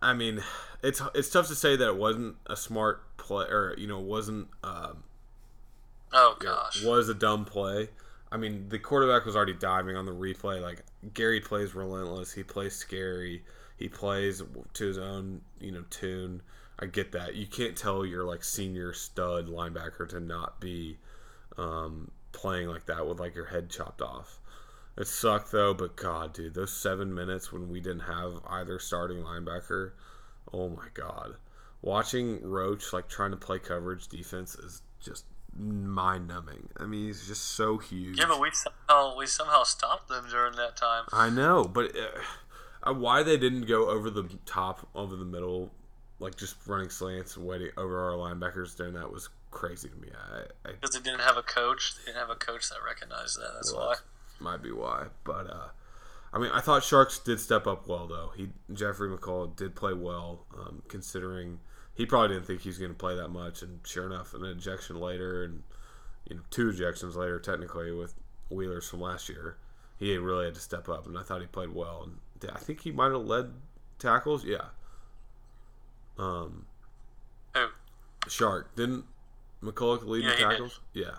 I 0.00 0.14
mean, 0.14 0.42
it's 0.82 1.02
it's 1.14 1.28
tough 1.28 1.46
to 1.48 1.54
say 1.54 1.76
that 1.76 1.86
it 1.86 1.96
wasn't 1.96 2.36
a 2.46 2.56
smart 2.56 3.16
play, 3.18 3.44
or 3.46 3.74
you 3.76 3.86
know, 3.86 4.00
wasn't. 4.00 4.48
Um, 4.64 5.04
oh 6.12 6.36
gosh, 6.40 6.82
was 6.82 7.08
a 7.08 7.14
dumb 7.14 7.44
play. 7.44 7.90
I 8.32 8.38
mean, 8.38 8.70
the 8.70 8.78
quarterback 8.78 9.24
was 9.24 9.36
already 9.36 9.54
diving 9.54 9.96
on 9.96 10.06
the 10.06 10.14
replay. 10.14 10.60
Like 10.60 10.82
Gary 11.14 11.40
plays 11.40 11.74
relentless. 11.74 12.32
He 12.32 12.42
plays 12.42 12.74
scary. 12.74 13.42
He 13.76 13.88
plays 13.88 14.42
to 14.74 14.84
his 14.84 14.98
own, 14.98 15.42
you 15.60 15.72
know, 15.72 15.84
tune. 15.90 16.42
I 16.78 16.86
get 16.86 17.12
that. 17.12 17.34
You 17.34 17.46
can't 17.46 17.76
tell 17.76 18.04
your 18.04 18.24
like 18.24 18.44
senior 18.44 18.92
stud 18.92 19.48
linebacker 19.48 20.08
to 20.10 20.20
not 20.20 20.60
be 20.60 20.98
um, 21.56 22.10
playing 22.32 22.68
like 22.68 22.86
that 22.86 23.06
with 23.06 23.20
like 23.20 23.34
your 23.34 23.46
head 23.46 23.70
chopped 23.70 24.02
off. 24.02 24.40
It 24.96 25.06
sucked 25.06 25.52
though, 25.52 25.74
but 25.74 25.96
God, 25.96 26.32
dude, 26.32 26.54
those 26.54 26.72
seven 26.72 27.14
minutes 27.14 27.52
when 27.52 27.68
we 27.68 27.80
didn't 27.80 28.00
have 28.00 28.40
either 28.48 28.78
starting 28.78 29.18
linebacker, 29.18 29.92
oh 30.52 30.68
my 30.70 30.88
God. 30.94 31.36
Watching 31.82 32.42
Roach 32.42 32.92
like 32.92 33.08
trying 33.08 33.30
to 33.30 33.36
play 33.36 33.58
coverage 33.58 34.08
defense 34.08 34.54
is 34.54 34.82
just 35.00 35.24
mind 35.58 36.28
numbing. 36.28 36.68
I 36.78 36.84
mean, 36.84 37.06
he's 37.06 37.26
just 37.26 37.42
so 37.42 37.78
huge. 37.78 38.18
Yeah, 38.18 38.26
but 38.28 38.40
we 38.40 38.50
somehow 38.52 39.16
we 39.16 39.26
somehow 39.26 39.62
stopped 39.62 40.08
them 40.08 40.26
during 40.30 40.56
that 40.56 40.76
time. 40.76 41.04
I 41.12 41.30
know, 41.30 41.64
but 41.64 41.92
uh, 42.84 42.92
why 42.94 43.22
they 43.22 43.36
didn't 43.36 43.66
go 43.66 43.88
over 43.88 44.10
the 44.10 44.28
top, 44.44 44.88
over 44.94 45.16
the 45.16 45.24
middle, 45.24 45.72
like 46.18 46.36
just 46.36 46.56
running 46.66 46.90
slants 46.90 47.36
and 47.36 47.46
waiting 47.46 47.70
over 47.76 48.00
our 48.00 48.12
linebackers 48.12 48.76
during 48.76 48.94
that 48.94 49.10
was 49.10 49.28
crazy 49.50 49.88
to 49.88 49.96
me. 49.96 50.08
I, 50.14 50.72
because 50.72 50.94
they 50.94 51.00
didn't 51.00 51.22
have 51.22 51.36
a 51.36 51.42
coach. 51.42 51.94
They 51.96 52.12
didn't 52.12 52.20
have 52.20 52.30
a 52.30 52.36
coach 52.36 52.68
that 52.68 52.78
recognized 52.84 53.38
that. 53.38 53.50
That's 53.54 53.72
well, 53.72 53.88
why. 53.88 53.94
Might 54.38 54.62
be 54.62 54.70
why, 54.70 55.06
but 55.24 55.50
uh, 55.50 55.68
I 56.32 56.38
mean, 56.38 56.50
I 56.52 56.60
thought 56.60 56.84
Sharks 56.84 57.18
did 57.18 57.40
step 57.40 57.66
up 57.66 57.88
well 57.88 58.06
though. 58.06 58.32
He 58.36 58.50
Jeffrey 58.72 59.08
McCulloch 59.08 59.56
did 59.56 59.74
play 59.74 59.94
well, 59.94 60.44
um, 60.58 60.82
considering 60.88 61.60
he 61.96 62.06
probably 62.06 62.28
didn't 62.36 62.46
think 62.46 62.60
he 62.60 62.68
was 62.68 62.78
going 62.78 62.90
to 62.92 62.96
play 62.96 63.16
that 63.16 63.28
much, 63.28 63.62
and 63.62 63.80
sure 63.84 64.06
enough, 64.06 64.34
an 64.34 64.44
ejection 64.44 65.00
later, 65.00 65.42
and 65.44 65.62
you 66.28 66.36
know, 66.36 66.42
two 66.50 66.70
ejections 66.70 67.14
later, 67.16 67.38
technically 67.40 67.90
with 67.92 68.14
Wheelers 68.50 68.88
from 68.88 69.00
last 69.00 69.28
year, 69.28 69.56
he 69.98 70.16
really 70.18 70.44
had 70.44 70.54
to 70.54 70.60
step 70.60 70.88
up, 70.88 71.06
and 71.06 71.16
I 71.18 71.22
thought 71.22 71.40
he 71.40 71.46
played 71.46 71.74
well, 71.74 72.02
and 72.42 72.50
I 72.54 72.58
think 72.58 72.80
he 72.82 72.92
might 72.92 73.12
have 73.12 73.24
led 73.24 73.52
tackles. 73.98 74.44
Yeah, 74.44 74.66
Um, 76.18 76.66
Who? 77.54 77.68
Shark 78.28 78.74
didn't 78.76 79.04
McCulloch 79.62 80.04
lead 80.04 80.24
Yeah, 80.24 80.30
the 80.30 80.36
he 80.36 80.42
did. 80.42 80.50
tackles? 80.50 80.80
Yeah. 80.92 81.10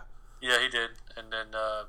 Yeah, 0.41 0.59
he 0.61 0.69
did, 0.69 0.91
and 1.15 1.31
then 1.33 1.47
uh, 1.55 1.85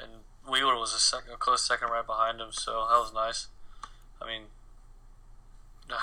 and 0.00 0.10
Wheeler 0.50 0.76
was 0.78 0.94
a 0.94 0.98
second, 0.98 1.32
a 1.34 1.36
close 1.36 1.62
second 1.66 1.88
right 1.90 2.06
behind 2.06 2.40
him, 2.40 2.52
so 2.52 2.72
that 2.88 2.98
was 2.98 3.12
nice. 3.12 3.48
I 4.22 4.26
mean, 4.26 4.42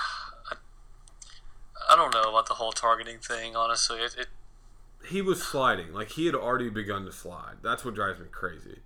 I, 1.90 1.96
don't 1.96 2.12
know 2.14 2.22
about 2.30 2.46
the 2.46 2.54
whole 2.54 2.72
targeting 2.72 3.18
thing. 3.18 3.56
Honestly, 3.56 4.00
it, 4.00 4.14
it 4.18 4.26
He 5.06 5.22
was 5.22 5.42
sliding. 5.42 5.92
Like 5.92 6.10
he 6.10 6.26
had 6.26 6.34
already 6.34 6.70
begun 6.70 7.04
to 7.06 7.12
slide. 7.12 7.56
That's 7.62 7.84
what 7.84 7.94
drives 7.94 8.18
me 8.20 8.26
crazy. 8.30 8.78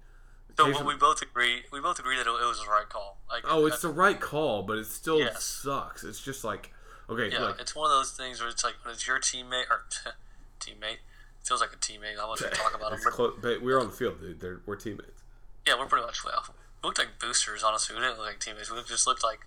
so 0.56 0.84
we 0.84 0.94
both 0.96 1.22
agree. 1.22 1.62
We 1.72 1.80
both 1.80 1.98
agree 1.98 2.16
that 2.16 2.26
it, 2.26 2.30
it 2.30 2.46
was 2.46 2.60
the 2.64 2.70
right 2.70 2.88
call. 2.88 3.18
Like, 3.30 3.44
oh, 3.48 3.66
it's 3.66 3.82
the 3.82 3.88
right 3.90 4.20
call, 4.20 4.62
but 4.62 4.78
it 4.78 4.86
still 4.86 5.18
Yes. 5.18 5.44
sucks. 5.44 6.04
It's 6.04 6.20
just 6.20 6.44
like 6.44 6.72
okay, 7.08 7.30
yeah, 7.30 7.40
like 7.40 7.60
it's 7.60 7.74
one 7.76 7.90
of 7.90 7.96
those 7.96 8.12
things 8.12 8.40
where 8.40 8.48
it's 8.48 8.64
like 8.64 8.74
when 8.84 8.92
it's 8.94 9.06
your 9.06 9.20
teammate 9.20 9.70
or 9.70 9.84
teammate 10.60 10.98
feels 11.44 11.60
like 11.60 11.72
a 11.72 11.76
teammate. 11.76 12.18
I 12.20 12.26
want 12.26 12.40
to 12.40 12.48
talk 12.50 12.74
about 12.74 12.92
him, 12.94 13.00
but 13.16 13.40
but 13.42 13.62
we're 13.62 13.78
on 13.78 13.86
the 13.86 13.92
field, 13.92 14.20
dude. 14.20 14.40
They're, 14.40 14.60
we're 14.66 14.76
teammates. 14.76 15.22
Yeah, 15.66 15.78
we're 15.78 15.86
pretty 15.86 16.06
much 16.06 16.24
well. 16.24 16.44
We 16.82 16.88
looked 16.88 16.98
like 16.98 17.18
boosters, 17.20 17.62
honestly. 17.62 17.94
We 17.96 18.02
didn't 18.02 18.18
look 18.18 18.26
like 18.26 18.40
teammates. 18.40 18.70
We 18.70 18.78
just 18.86 19.06
looked 19.06 19.22
like 19.24 19.40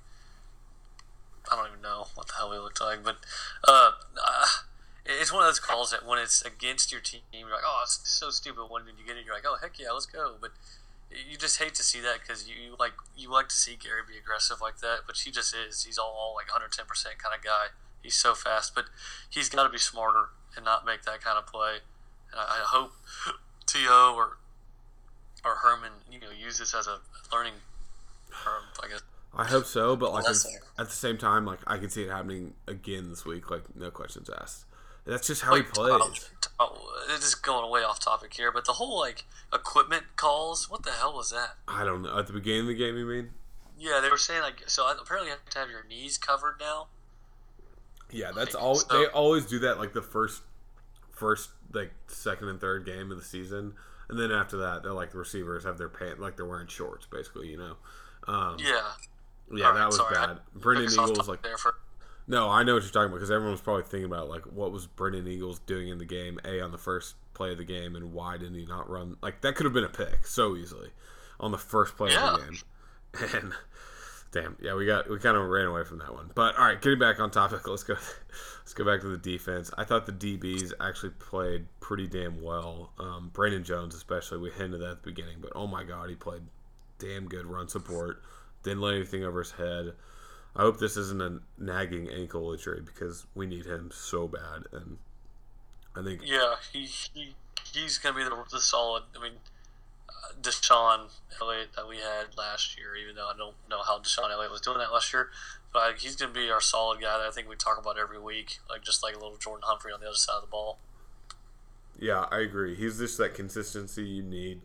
I 1.52 1.56
don't 1.56 1.68
even 1.68 1.82
know 1.82 2.08
what 2.16 2.28
the 2.28 2.34
hell 2.38 2.50
we 2.50 2.58
looked 2.58 2.82
like. 2.82 3.04
But 3.04 3.18
uh, 3.68 3.92
uh, 4.18 4.46
it's 5.06 5.32
one 5.32 5.44
of 5.44 5.48
those 5.48 5.60
calls 5.60 5.92
that 5.92 6.06
when 6.06 6.20
it's 6.20 6.42
against 6.42 6.92
your 6.92 7.02
team, 7.02 7.22
you're 7.34 7.50
like, 7.50 7.66
oh, 7.66 7.82
it's 7.84 8.02
so 8.04 8.30
stupid. 8.30 8.66
When 8.70 8.86
did 8.86 8.96
you 9.00 9.06
get 9.06 9.18
it, 9.18 9.26
you're 9.26 9.34
like, 9.36 9.46
oh, 9.48 9.58
heck 9.62 9.80
yeah, 9.80 9.92
let's 9.92 10.06
go. 10.06 10.36
But 10.40 10.52
you 11.10 11.38
just 11.38 11.60
hate 11.60 11.74
to 11.76 11.84
see 11.84 12.00
that 12.02 12.20
because 12.22 12.48
you, 12.48 12.56
you 12.56 12.76
like 12.80 12.94
you 13.18 13.32
like 13.32 13.50
to 13.50 13.56
see 13.56 13.76
Gary 13.76 14.02
be 14.08 14.18
aggressive 14.18 14.62
like 14.62 14.78
that, 14.80 15.00
but 15.08 15.18
he 15.18 15.32
just 15.32 15.56
is. 15.56 15.84
He's 15.84 15.98
all, 15.98 16.16
all 16.18 16.36
like 16.36 16.48
110 16.48 16.86
percent 16.86 17.18
kind 17.18 17.34
of 17.36 17.44
guy. 17.44 17.74
He's 18.02 18.16
so 18.16 18.34
fast, 18.34 18.76
but 18.76 18.86
he's 19.30 19.50
got 19.50 19.64
to 19.64 19.70
be 19.70 19.78
smarter 19.78 20.30
and 20.56 20.64
not 20.64 20.86
make 20.86 21.04
that 21.04 21.22
kind 21.22 21.38
of 21.38 21.48
play. 21.48 21.82
And 22.32 22.40
I, 22.40 22.44
I 22.44 22.64
hope 22.66 22.94
To 23.70 24.14
or 24.16 24.38
or 25.46 25.56
Herman, 25.58 25.92
you 26.12 26.20
know, 26.20 26.32
use 26.32 26.58
this 26.58 26.74
as 26.74 26.88
a 26.88 27.00
learning. 27.32 27.54
I 28.84 28.88
guess. 28.90 29.02
I 29.36 29.46
hope 29.46 29.66
so, 29.66 29.96
but 29.96 30.12
like 30.12 30.26
that's 30.26 30.46
at, 30.78 30.88
the 30.88 30.92
same 30.94 31.18
time, 31.18 31.46
like 31.46 31.60
I 31.68 31.78
can 31.78 31.90
see 31.90 32.04
it 32.04 32.10
happening 32.10 32.54
again 32.68 33.10
this 33.10 33.26
week. 33.26 33.50
Like 33.52 33.76
no 33.76 33.92
questions 33.92 34.30
asked. 34.30 34.66
That's 35.06 35.28
just 35.28 35.42
how 35.44 35.56
he 35.56 35.62
plays. 35.62 36.30
oh, 36.60 36.60
oh, 36.60 37.14
it 37.14 37.24
is 37.24 37.36
going 37.36 37.70
way 37.72 37.82
off 37.82 38.00
topic 38.00 38.34
here, 38.34 38.52
but 38.52 38.66
the 38.66 38.74
whole 38.74 39.00
like 39.00 39.26
equipment 39.54 40.04
calls. 40.16 40.70
What 40.70 40.84
the 40.84 40.92
hell 40.92 41.14
was 41.14 41.32
that? 41.32 41.56
I 41.68 41.84
don't 41.84 42.02
know. 42.02 42.18
At 42.18 42.28
the 42.28 42.34
beginning 42.34 42.62
of 42.62 42.68
the 42.68 42.76
game, 42.76 42.98
you 42.98 43.06
mean? 43.06 43.30
Yeah, 43.80 44.00
they 44.02 44.10
were 44.10 44.18
saying 44.18 44.42
like 44.42 44.64
so. 44.68 44.90
Apparently, 44.90 45.30
you 45.30 45.36
have 45.36 45.46
to 45.54 45.60
have 45.60 45.70
your 45.70 45.86
knees 45.88 46.18
covered 46.18 46.56
now. 46.60 46.88
Yeah, 48.12 48.32
that's 48.36 48.56
Like, 48.56 48.64
all. 48.64 48.76
so- 48.76 49.00
they 49.00 49.06
always 49.08 49.46
do 49.46 49.60
that 49.60 49.78
like 49.78 49.94
the 49.94 50.02
first, 50.02 50.42
first 51.12 51.50
like 51.72 51.92
second 52.08 52.50
and 52.50 52.60
third 52.60 52.86
game 52.86 53.12
of 53.12 53.18
the 53.18 53.24
season, 53.24 53.76
and 54.10 54.20
then 54.20 54.32
after 54.32 54.58
that, 54.58 54.84
they're 54.84 54.94
like 54.94 55.12
the 55.12 55.20
receivers 55.20 55.64
have 55.64 55.78
their 55.78 55.90
pant 55.90 56.20
like 56.20 56.36
they're 56.36 56.46
wearing 56.46 56.68
shorts, 56.68 57.06
basically. 57.06 57.48
You 57.50 57.58
know. 57.58 57.76
Um, 58.28 58.58
Yeah, 58.60 58.82
yeah, 59.52 59.68
All 59.68 59.74
that 59.74 59.80
right, 59.80 59.86
was 59.88 59.96
sorry, 59.98 60.16
I 60.18 60.26
bad. 60.28 60.40
Brennan 60.56 60.84
Took 60.84 60.92
us 60.94 60.98
off 61.00 61.10
Eagles 61.12 61.28
like 61.30 61.46
for 61.58 61.76
no, 62.28 62.48
I 62.48 62.62
know 62.64 62.76
what 62.76 62.84
you're 62.84 62.92
talking 62.92 63.08
about 63.08 63.16
because 63.16 63.32
everyone 63.32 63.54
was 63.54 63.62
probably 63.62 63.84
thinking 63.84 64.06
about 64.06 64.30
like 64.30 64.44
what 64.44 64.72
was 64.72 64.86
Brennan 64.86 65.28
Eagles 65.28 65.60
doing 65.60 65.88
in 65.88 65.98
the 65.98 66.06
game? 66.06 66.40
A 66.46 66.62
on 66.62 66.72
the 66.72 66.78
first 66.78 67.16
play 67.34 67.52
of 67.52 67.58
the 67.58 67.64
game, 67.64 67.96
and 67.96 68.14
why 68.14 68.38
didn't 68.38 68.54
he 68.56 68.66
not 68.66 68.90
run? 68.90 69.18
Like 69.22 69.42
that 69.42 69.56
could 69.56 69.66
have 69.66 69.74
been 69.74 69.84
a 69.84 69.90
pick 69.90 70.28
so 70.28 70.56
easily 70.56 70.90
on 71.40 71.52
the 71.52 71.58
first 71.58 71.98
play 71.98 72.12
Yeah. 72.12 72.34
of 72.36 72.40
the 72.42 72.46
game. 72.46 72.60
And 73.42 73.54
damn, 74.32 74.56
yeah, 74.62 74.76
we 74.76 74.86
got 74.86 75.10
we 75.10 75.18
kind 75.18 75.36
of 75.36 75.50
ran 75.50 75.66
away 75.66 75.84
from 75.84 75.98
that 75.98 76.14
one. 76.14 76.30
But 76.36 76.56
all 76.58 76.66
right, 76.66 76.80
getting 76.80 77.00
back 77.00 77.20
on 77.20 77.32
topic, 77.32 77.68
let's 77.68 77.84
go. 77.84 77.96
Let's 78.60 78.76
go 78.76 78.86
back 78.86 79.02
to 79.02 79.08
the 79.08 79.18
defense. 79.18 79.72
I 79.80 79.84
thought 79.84 80.06
the 80.06 80.12
DBs 80.12 80.74
actually 80.80 81.10
played 81.18 81.66
pretty 81.80 82.06
damn 82.06 82.40
well. 82.44 82.92
Um, 83.00 83.32
Brandon 83.34 83.64
Jones, 83.64 83.96
especially, 83.96 84.38
we 84.38 84.52
hinted 84.52 84.84
at 84.84 85.02
the 85.02 85.10
beginning, 85.10 85.38
but 85.42 85.52
oh 85.56 85.66
my 85.66 85.84
god, 85.84 86.10
he 86.10 86.16
played 86.16 86.44
damn 87.00 87.26
good 87.28 87.48
run 87.48 87.68
support. 87.68 88.22
Didn't 88.64 88.82
let 88.82 88.96
anything 88.96 89.24
over 89.24 89.40
his 89.40 89.52
head. 89.52 89.94
I 90.56 90.62
hope 90.62 90.80
this 90.80 90.98
isn't 90.98 91.22
a 91.22 91.40
nagging 91.58 92.10
ankle 92.10 92.52
injury 92.52 92.82
because 92.84 93.26
we 93.36 93.46
need 93.46 93.66
him 93.66 93.92
so 93.94 94.28
bad. 94.28 94.64
And 94.74 94.98
I 95.96 96.04
think 96.04 96.22
yeah. 96.24 96.56
He, 96.74 96.86
he 96.86 97.36
he's 97.74 97.98
gonna 97.98 98.18
be 98.18 98.24
the, 98.24 98.44
the 98.52 98.60
solid. 98.60 99.04
I 99.18 99.22
mean, 99.22 99.34
uh, 100.10 100.34
DeShon 100.42 101.12
Elliott 101.42 101.74
that 101.76 101.88
we 101.88 101.98
had 101.98 102.38
last 102.38 102.78
year. 102.78 102.96
Even 102.96 103.16
though 103.16 103.28
I 103.28 103.38
don't 103.38 103.56
know 103.70 103.82
how 103.84 104.00
DeShon 104.00 104.32
Elliott 104.32 104.52
was 104.52 104.62
doing 104.62 104.80
that 104.80 104.92
last 104.92 105.14
year, 105.14 105.30
but 105.72 105.80
I, 105.80 105.92
he's 105.98 106.16
gonna 106.16 106.34
be 106.34 106.50
our 106.50 106.62
solid 106.62 107.00
guy 107.00 107.18
that 107.18 107.28
I 107.28 107.32
think 107.32 107.48
we 107.48 107.56
talk 107.56 107.80
about 107.80 107.98
every 107.98 108.20
week, 108.20 108.60
like 108.70 108.82
just 108.82 109.04
like 109.04 109.16
a 109.16 109.20
little 109.20 109.38
Jordan 109.38 109.64
Humphrey 109.66 109.94
on 109.94 110.00
the 110.02 110.08
other 110.08 110.16
side 110.16 110.36
of 110.36 110.42
the 110.42 110.48
ball. 110.48 110.80
Yeah, 111.98 112.26
I 112.32 112.40
agree. 112.40 112.76
He's 112.76 112.98
just 112.98 113.18
that 113.18 113.34
consistency 113.34 114.04
you 114.04 114.24
need 114.24 114.62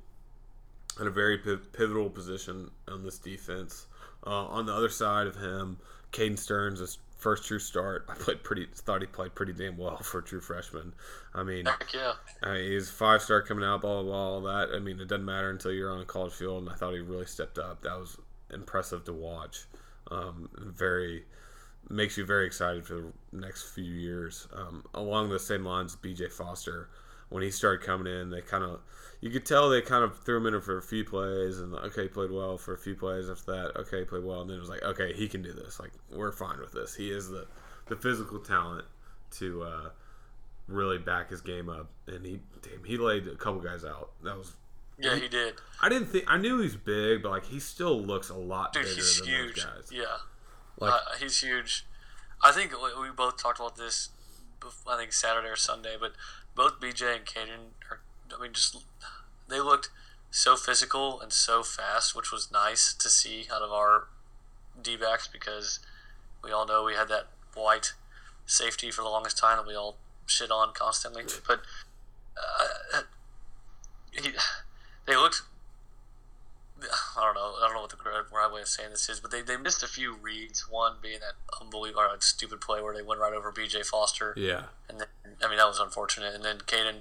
in 1.00 1.06
a 1.06 1.10
very 1.10 1.38
pi- 1.38 1.56
pivotal 1.72 2.10
position 2.10 2.70
on 2.88 3.02
this 3.02 3.18
defense. 3.18 3.86
Uh, 4.26 4.46
on 4.46 4.66
the 4.66 4.72
other 4.72 4.88
side 4.88 5.26
of 5.26 5.36
him, 5.36 5.78
Caden 6.12 6.38
Sterns, 6.38 6.80
his 6.80 6.98
first 7.18 7.44
true 7.46 7.58
start, 7.58 8.04
I 8.08 8.14
played 8.14 8.42
pretty. 8.42 8.66
Thought 8.74 9.00
he 9.00 9.06
played 9.06 9.34
pretty 9.34 9.52
damn 9.52 9.76
well 9.76 9.96
for 9.98 10.18
a 10.18 10.22
true 10.22 10.40
freshman. 10.40 10.92
I 11.34 11.42
mean, 11.42 11.66
Heck 11.66 11.92
yeah. 11.92 12.12
I 12.42 12.52
mean 12.52 12.70
he's 12.72 12.90
five 12.90 13.22
star 13.22 13.42
coming 13.42 13.64
out, 13.64 13.80
blah 13.80 14.02
blah 14.02 14.10
blah, 14.10 14.16
all 14.16 14.40
that. 14.42 14.70
I 14.74 14.78
mean, 14.78 15.00
it 15.00 15.08
doesn't 15.08 15.24
matter 15.24 15.50
until 15.50 15.72
you're 15.72 15.90
on 15.90 16.00
a 16.00 16.04
college 16.04 16.32
field, 16.32 16.62
and 16.62 16.70
I 16.70 16.74
thought 16.74 16.92
he 16.92 17.00
really 17.00 17.26
stepped 17.26 17.58
up. 17.58 17.82
That 17.82 17.98
was 17.98 18.16
impressive 18.52 19.04
to 19.04 19.12
watch. 19.12 19.64
Um, 20.10 20.50
very 20.58 21.24
makes 21.90 22.16
you 22.16 22.24
very 22.24 22.46
excited 22.46 22.86
for 22.86 22.94
the 22.94 23.12
next 23.32 23.70
few 23.74 23.84
years. 23.84 24.48
Um, 24.54 24.84
along 24.94 25.30
the 25.30 25.38
same 25.38 25.64
lines, 25.64 25.96
B.J. 25.96 26.28
Foster, 26.28 26.88
when 27.28 27.42
he 27.42 27.50
started 27.50 27.84
coming 27.84 28.12
in, 28.12 28.30
they 28.30 28.40
kind 28.40 28.64
of 28.64 28.80
you 29.20 29.30
could 29.30 29.46
tell 29.46 29.70
they 29.70 29.80
kind 29.80 30.04
of 30.04 30.18
threw 30.18 30.36
him 30.36 30.52
in 30.52 30.60
for 30.60 30.76
a 30.76 30.82
few 30.82 31.04
plays, 31.04 31.58
and 31.58 31.74
okay, 31.74 32.02
he 32.02 32.08
played 32.08 32.30
well 32.30 32.58
for 32.58 32.74
a 32.74 32.78
few 32.78 32.94
plays. 32.94 33.30
After 33.30 33.52
that, 33.52 33.76
okay, 33.80 34.00
he 34.00 34.04
played 34.04 34.24
well, 34.24 34.42
and 34.42 34.50
then 34.50 34.58
it 34.58 34.60
was 34.60 34.68
like, 34.68 34.82
okay, 34.82 35.12
he 35.14 35.28
can 35.28 35.42
do 35.42 35.52
this. 35.52 35.80
Like 35.80 35.92
we're 36.12 36.32
fine 36.32 36.60
with 36.60 36.72
this. 36.72 36.94
He 36.94 37.10
is 37.10 37.28
the 37.28 37.46
the 37.86 37.96
physical 37.96 38.38
talent 38.38 38.84
to 39.38 39.62
uh, 39.62 39.88
really 40.68 40.98
back 40.98 41.30
his 41.30 41.40
game 41.40 41.68
up, 41.68 41.88
and 42.06 42.24
he 42.24 42.40
damn 42.62 42.84
he 42.84 42.96
laid 42.96 43.26
a 43.26 43.36
couple 43.36 43.60
guys 43.60 43.84
out. 43.84 44.10
That 44.22 44.36
was 44.36 44.52
Yeah, 44.98 45.16
he 45.16 45.28
did. 45.28 45.54
I 45.80 45.88
didn't 45.88 46.08
think 46.08 46.24
I 46.28 46.36
knew 46.36 46.60
he's 46.60 46.76
big, 46.76 47.22
but 47.22 47.30
like 47.30 47.46
he 47.46 47.60
still 47.60 48.00
looks 48.00 48.28
a 48.28 48.34
lot 48.34 48.72
Dude, 48.72 48.82
bigger 48.84 48.94
he's 48.94 49.20
than 49.20 49.28
huge. 49.28 49.54
those 49.56 49.64
guys. 49.64 49.90
Yeah. 49.92 50.04
Like 50.78 50.92
uh, 50.92 50.98
he's 51.18 51.40
huge. 51.40 51.86
I 52.42 52.52
think 52.52 52.72
we, 52.72 53.08
we 53.08 53.10
both 53.14 53.42
talked 53.42 53.58
about 53.58 53.76
this. 53.76 54.10
I 54.86 54.96
think 54.96 55.12
Saturday 55.12 55.48
or 55.48 55.56
Sunday, 55.56 55.96
but 55.98 56.12
both 56.54 56.80
BJ 56.80 57.16
and 57.16 57.24
Caden 57.24 57.72
are. 57.90 58.00
I 58.36 58.42
mean, 58.42 58.52
just 58.52 58.76
they 59.48 59.60
looked 59.60 59.90
so 60.30 60.56
physical 60.56 61.20
and 61.20 61.32
so 61.32 61.62
fast, 61.62 62.16
which 62.16 62.32
was 62.32 62.50
nice 62.50 62.92
to 62.94 63.08
see 63.08 63.46
out 63.52 63.62
of 63.62 63.70
our 63.70 64.08
D 64.80 64.96
backs 64.96 65.28
because 65.28 65.78
we 66.42 66.50
all 66.50 66.66
know 66.66 66.84
we 66.84 66.94
had 66.94 67.08
that 67.08 67.26
white 67.54 67.92
safety 68.46 68.90
for 68.90 69.02
the 69.02 69.08
longest 69.08 69.38
time 69.38 69.58
that 69.58 69.66
we 69.66 69.74
all 69.74 69.96
shit 70.26 70.50
on 70.50 70.72
constantly. 70.74 71.24
But 71.46 71.60
uh, 72.36 73.02
he, 74.12 74.32
they 75.06 75.16
looked 75.16 75.42
I 77.16 77.24
don't 77.24 77.34
know. 77.34 77.54
I 77.58 77.66
don't 77.66 77.74
know 77.74 77.80
what 77.82 77.90
the 77.90 77.96
right 78.32 78.52
way 78.52 78.60
of 78.60 78.68
saying 78.68 78.90
this 78.90 79.08
is, 79.08 79.20
but 79.20 79.30
they, 79.30 79.42
they 79.42 79.56
missed 79.56 79.82
a 79.82 79.86
few 79.88 80.14
reads. 80.14 80.68
One 80.68 80.96
being 81.02 81.20
that 81.20 81.34
unbelievable, 81.60 82.02
or 82.02 82.20
stupid 82.20 82.60
play 82.60 82.80
where 82.82 82.94
they 82.94 83.02
went 83.02 83.20
right 83.20 83.32
over 83.32 83.50
B.J. 83.50 83.82
Foster, 83.84 84.34
yeah, 84.36 84.64
and 84.88 85.00
then 85.00 85.08
I 85.42 85.48
mean 85.48 85.58
that 85.58 85.66
was 85.66 85.80
unfortunate. 85.80 86.34
And 86.34 86.44
then 86.44 86.58
Caden 86.58 87.00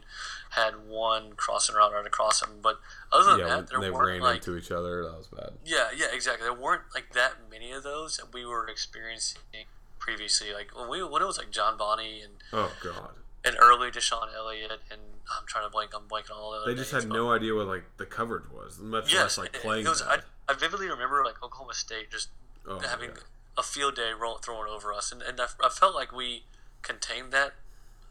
had 0.51 0.87
one 0.87 1.33
crossing 1.33 1.75
route 1.75 1.93
right 1.93 2.05
across 2.05 2.41
him. 2.41 2.59
But 2.61 2.79
other 3.11 3.31
than 3.31 3.39
yeah, 3.39 3.55
that, 3.55 3.69
there 3.69 3.79
they 3.79 3.91
weren't 3.91 4.07
ran 4.07 4.21
like 4.21 4.35
into 4.37 4.57
each 4.57 4.71
other. 4.71 5.03
That 5.03 5.17
was 5.17 5.27
bad. 5.27 5.53
yeah, 5.65 5.89
yeah, 5.95 6.07
exactly. 6.13 6.45
There 6.45 6.53
weren't 6.53 6.83
like 6.93 7.13
that 7.13 7.33
many 7.49 7.71
of 7.71 7.83
those 7.83 8.17
that 8.17 8.33
we 8.33 8.45
were 8.45 8.67
experiencing 8.67 9.41
previously. 9.99 10.53
Like 10.53 10.77
when 10.77 10.89
we 10.89 11.03
when 11.03 11.21
it 11.21 11.25
was 11.25 11.37
like 11.37 11.51
John 11.51 11.77
Bonney 11.77 12.21
and 12.21 12.33
Oh 12.51 12.71
god, 12.83 13.11
and 13.45 13.55
early 13.59 13.91
DeShon 13.91 14.33
Elliott, 14.35 14.71
and 14.91 15.01
I'm 15.29 15.45
trying 15.45 15.65
to 15.65 15.69
blank. 15.69 15.91
I'm 15.95 16.03
blanking 16.03 16.31
on 16.31 16.37
all 16.37 16.51
the 16.51 16.57
other 16.59 16.71
they 16.71 16.79
just 16.79 16.93
names, 16.93 17.05
had 17.05 17.13
no 17.13 17.31
idea 17.31 17.53
what 17.53 17.67
like 17.67 17.83
the 17.97 18.05
coverage 18.05 18.49
was, 18.51 18.79
much 18.79 19.11
Yes, 19.11 19.37
less 19.37 19.37
like 19.37 19.53
playing. 19.53 19.85
It 19.85 19.89
was, 19.89 20.01
I. 20.01 20.19
I 20.47 20.53
vividly 20.53 20.89
remember 20.89 21.23
like 21.23 21.41
Oklahoma 21.41 21.73
State 21.73 22.11
just 22.11 22.27
oh, 22.67 22.79
having 22.79 23.11
yeah. 23.11 23.23
a 23.57 23.63
field 23.63 23.95
day 23.95 24.11
roll, 24.17 24.37
throwing 24.37 24.69
over 24.69 24.91
us, 24.91 25.11
and, 25.11 25.21
and 25.21 25.39
I, 25.39 25.45
I 25.63 25.69
felt 25.69 25.95
like 25.95 26.11
we 26.11 26.43
contained 26.81 27.31
that. 27.31 27.53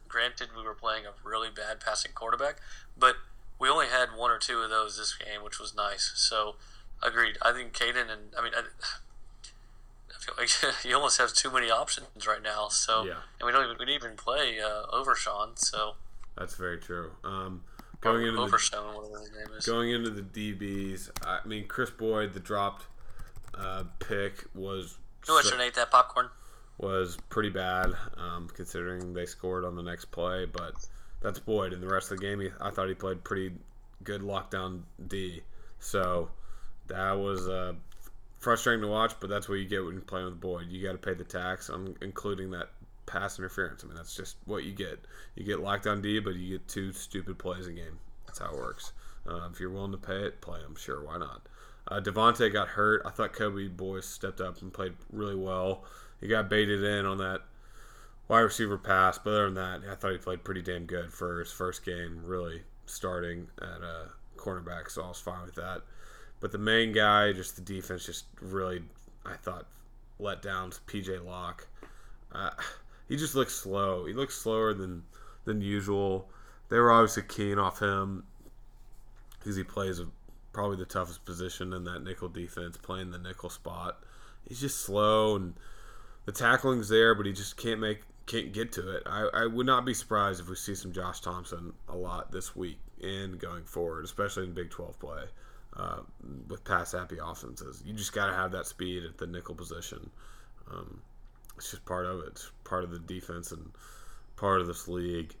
Granted, 0.07 0.49
we 0.55 0.63
were 0.63 0.73
playing 0.73 1.05
a 1.05 1.11
really 1.27 1.49
bad 1.49 1.79
passing 1.79 2.11
quarterback, 2.13 2.57
but 2.97 3.17
we 3.59 3.69
only 3.69 3.87
had 3.87 4.09
one 4.15 4.31
or 4.31 4.37
two 4.37 4.59
of 4.59 4.69
those 4.69 4.97
this 4.97 5.15
game, 5.15 5.43
which 5.43 5.59
was 5.59 5.75
nice. 5.75 6.11
So, 6.15 6.55
agreed. 7.01 7.37
I 7.41 7.51
think 7.51 7.73
Caden 7.73 8.11
and 8.11 8.33
I 8.37 8.43
mean, 8.43 8.53
I, 8.55 8.63
like 10.37 10.49
he 10.83 10.93
almost 10.93 11.17
have 11.19 11.33
too 11.33 11.51
many 11.51 11.69
options 11.69 12.27
right 12.27 12.41
now. 12.41 12.67
So, 12.69 13.03
Yeah. 13.05 13.13
and 13.39 13.45
we 13.45 13.51
don't 13.51 13.63
even 13.65 13.77
we 13.79 13.85
didn't 13.85 14.03
even 14.03 14.17
play 14.17 14.59
uh, 14.59 14.85
Overshawn. 14.93 15.57
So, 15.57 15.93
That's 16.37 16.55
very 16.55 16.77
true. 16.79 17.11
Um, 17.23 17.63
going 18.01 18.21
into 18.25 18.33
the, 18.37 18.43
Overshawn, 18.47 18.95
whatever 18.95 19.19
his 19.19 19.31
name 19.31 19.57
is. 19.57 19.65
going 19.65 19.91
into 19.91 20.09
the 20.09 20.21
DBs, 20.21 21.09
I 21.25 21.45
mean 21.47 21.67
Kris 21.67 21.89
Boyd, 21.89 22.33
the 22.33 22.39
dropped 22.39 22.85
uh, 23.55 23.83
pick 23.99 24.45
was 24.55 24.97
Who 25.27 25.41
so- 25.41 25.59
ate 25.61 25.73
that 25.75 25.91
popcorn? 25.91 26.29
was 26.79 27.17
pretty 27.29 27.49
bad, 27.49 27.93
um, 28.17 28.49
considering 28.53 29.13
they 29.13 29.27
scored 29.27 29.63
on 29.63 29.75
the 29.75 29.83
next 29.83 30.05
play. 30.05 30.45
But 30.45 30.73
that's 31.21 31.37
Boyd. 31.39 31.71
And 31.71 31.81
the 31.83 31.87
rest 31.87 32.11
of 32.11 32.17
the 32.19 32.25
game, 32.25 32.39
he, 32.39 32.49
I 32.59 32.71
thought 32.71 32.87
he 32.87 32.95
played 32.95 33.23
pretty 33.23 33.53
good 34.03 34.21
lockdown 34.21 34.81
D. 35.07 35.43
So 35.79 36.29
that 36.87 37.11
was 37.13 37.47
uh, 37.47 37.73
frustrating 38.43 38.81
to 38.81 38.87
watch, 38.87 39.13
but 39.19 39.29
that's 39.29 39.47
what 39.47 39.55
you 39.55 39.65
get 39.65 39.83
when 39.83 39.93
you're 39.93 40.01
playing 40.01 40.25
with 40.25 40.41
Boyd. 40.41 40.67
You 40.69 40.83
got 40.83 40.91
to 40.91 40.97
pay 40.97 41.13
the 41.13 41.23
tax, 41.23 41.69
on 41.69 41.95
including 42.01 42.51
that 42.51 42.69
pass 43.05 43.39
interference. 43.39 43.83
I 43.83 43.87
mean, 43.87 43.95
that's 43.95 44.15
just 44.15 44.37
what 44.45 44.63
you 44.63 44.71
get. 44.71 45.05
You 45.35 45.43
get 45.43 45.59
lockdown 45.59 46.01
D, 46.01 46.19
but 46.19 46.35
you 46.35 46.57
get 46.57 46.67
two 46.67 46.91
stupid 46.91 47.37
plays 47.39 47.67
a 47.67 47.71
game. 47.71 47.99
That's 48.27 48.39
how 48.39 48.51
it 48.51 48.57
works. 48.57 48.93
Uh, 49.27 49.47
if 49.51 49.59
you're 49.59 49.69
willing 49.69 49.91
to 49.91 49.97
pay 49.97 50.23
it, 50.23 50.41
play 50.41 50.59
them. 50.61 50.75
Sure, 50.75 51.03
why 51.03 51.17
not? 51.17 51.47
Uh, 51.87 51.99
Davante 51.99 52.51
got 52.51 52.69
hurt. 52.69 53.01
I 53.05 53.09
thought 53.09 53.33
Kobe 53.33 53.67
Boyce 53.67 54.05
stepped 54.05 54.41
up 54.41 54.61
and 54.61 54.73
played 54.73 54.93
really 55.11 55.35
well. 55.35 55.85
He 56.21 56.27
got 56.27 56.49
baited 56.49 56.83
in 56.83 57.05
on 57.05 57.17
that 57.17 57.41
wide 58.27 58.39
receiver 58.39 58.77
pass, 58.77 59.17
but 59.17 59.31
other 59.31 59.45
than 59.45 59.55
that, 59.55 59.81
I 59.89 59.95
thought 59.95 60.11
he 60.11 60.17
played 60.17 60.43
pretty 60.43 60.61
damn 60.61 60.85
good 60.85 61.11
for 61.11 61.39
his 61.39 61.51
first 61.51 61.85
game, 61.85 62.21
really 62.23 62.63
starting 62.85 63.47
at 63.61 63.81
a 63.81 64.09
cornerback, 64.37 64.89
so 64.89 65.03
I 65.03 65.07
was 65.09 65.19
fine 65.19 65.45
with 65.45 65.55
that. 65.55 65.81
But 66.43 66.51
the 66.51 66.57
main 66.57 66.91
guy, 66.91 67.31
just 67.31 67.55
the 67.55 67.61
defense, 67.61 68.05
just 68.05 68.25
really, 68.41 68.81
I 69.25 69.35
thought, 69.35 69.65
let 70.19 70.41
down 70.41 70.71
PJ 70.71 71.25
Locke. 71.25 71.65
Uh, 72.33 72.49
he 73.07 73.15
just 73.15 73.33
looks 73.33 73.55
slow. 73.55 74.05
He 74.05 74.11
looks 74.11 74.35
slower 74.35 74.73
than 74.73 75.03
than 75.45 75.61
usual. 75.61 76.27
They 76.67 76.79
were 76.79 76.91
obviously 76.91 77.23
keen 77.23 77.57
off 77.57 77.79
him 77.79 78.25
because 79.39 79.55
he 79.55 79.63
plays 79.63 79.99
a, 80.01 80.07
probably 80.51 80.75
the 80.75 80.83
toughest 80.83 81.23
position 81.23 81.71
in 81.71 81.85
that 81.85 82.03
nickel 82.03 82.27
defense, 82.27 82.75
playing 82.75 83.11
the 83.11 83.19
nickel 83.19 83.49
spot. 83.49 84.03
He's 84.45 84.59
just 84.59 84.81
slow 84.81 85.37
and 85.37 85.53
the 86.25 86.33
tackling's 86.33 86.89
there, 86.89 87.15
but 87.15 87.25
he 87.25 87.31
just 87.31 87.55
can't 87.55 87.79
make 87.79 88.01
can't 88.25 88.51
get 88.51 88.73
to 88.73 88.97
it. 88.97 89.03
I, 89.05 89.29
I 89.33 89.45
would 89.45 89.65
not 89.65 89.85
be 89.85 89.93
surprised 89.93 90.41
if 90.41 90.49
we 90.49 90.57
see 90.57 90.75
some 90.75 90.91
Josh 90.91 91.21
Thompson 91.21 91.71
a 91.87 91.95
lot 91.95 92.33
this 92.33 92.53
week 92.53 92.79
and 93.01 93.39
going 93.39 93.63
forward, 93.63 94.03
especially 94.03 94.43
in 94.43 94.53
Big 94.53 94.71
12 94.71 94.99
play 94.99 95.23
uh, 95.77 95.99
with 96.47 96.63
pass 96.63 96.91
happy 96.91 97.17
offenses. 97.23 97.81
You 97.85 97.93
just 97.93 98.13
got 98.13 98.27
to 98.27 98.33
have 98.33 98.51
that 98.51 98.67
speed 98.67 99.03
at 99.03 99.17
the 99.17 99.27
nickel 99.27 99.55
position. 99.55 100.09
Um, 100.71 101.01
it's 101.57 101.71
just 101.71 101.85
part 101.85 102.05
of 102.05 102.19
it. 102.19 102.27
It's 102.27 102.51
part 102.63 102.83
of 102.83 102.91
the 102.91 102.99
defense 102.99 103.51
and 103.51 103.71
part 104.35 104.61
of 104.61 104.67
this 104.67 104.87
league. 104.87 105.33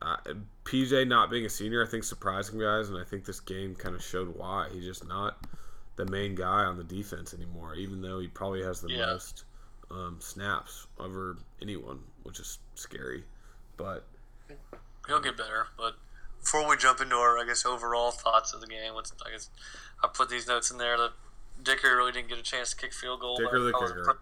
Uh, 0.00 0.16
PJ 0.64 1.06
not 1.06 1.30
being 1.30 1.46
a 1.46 1.50
senior, 1.50 1.84
I 1.84 1.88
think, 1.88 2.04
surprising 2.04 2.58
guys, 2.58 2.88
and 2.88 2.98
I 2.98 3.04
think 3.04 3.24
this 3.24 3.40
game 3.40 3.74
kind 3.74 3.94
of 3.94 4.02
showed 4.02 4.36
why. 4.36 4.68
He's 4.72 4.84
just 4.84 5.06
not 5.06 5.46
the 5.96 6.06
main 6.06 6.34
guy 6.34 6.64
on 6.64 6.76
the 6.76 6.84
defense 6.84 7.34
anymore, 7.34 7.74
even 7.76 8.02
though 8.02 8.18
he 8.18 8.26
probably 8.28 8.62
has 8.62 8.80
the 8.80 8.90
yeah. 8.90 9.06
most 9.06 9.44
um, 9.90 10.16
snaps 10.20 10.86
over 10.98 11.38
anyone, 11.60 12.00
which 12.24 12.40
is 12.40 12.58
scary. 12.74 13.22
But 13.76 14.04
he'll 15.06 15.20
get 15.20 15.36
better. 15.36 15.66
But 15.76 15.94
before 16.52 16.68
we 16.68 16.76
jump 16.76 17.00
into 17.00 17.16
our, 17.16 17.38
I 17.38 17.46
guess, 17.46 17.64
overall 17.64 18.10
thoughts 18.10 18.52
of 18.52 18.60
the 18.60 18.66
game, 18.66 18.94
let's 18.94 19.12
I 19.26 19.30
guess 19.30 19.48
I 20.04 20.08
put 20.08 20.28
these 20.28 20.46
notes 20.46 20.70
in 20.70 20.76
there. 20.76 20.98
That 20.98 21.12
Dicker 21.62 21.96
really 21.96 22.12
didn't 22.12 22.28
get 22.28 22.38
a 22.38 22.42
chance 22.42 22.70
to 22.70 22.76
kick 22.76 22.92
field 22.92 23.20
goal. 23.20 23.36
Dicker 23.36 23.60
the 23.60 23.72
kicker. 23.72 24.18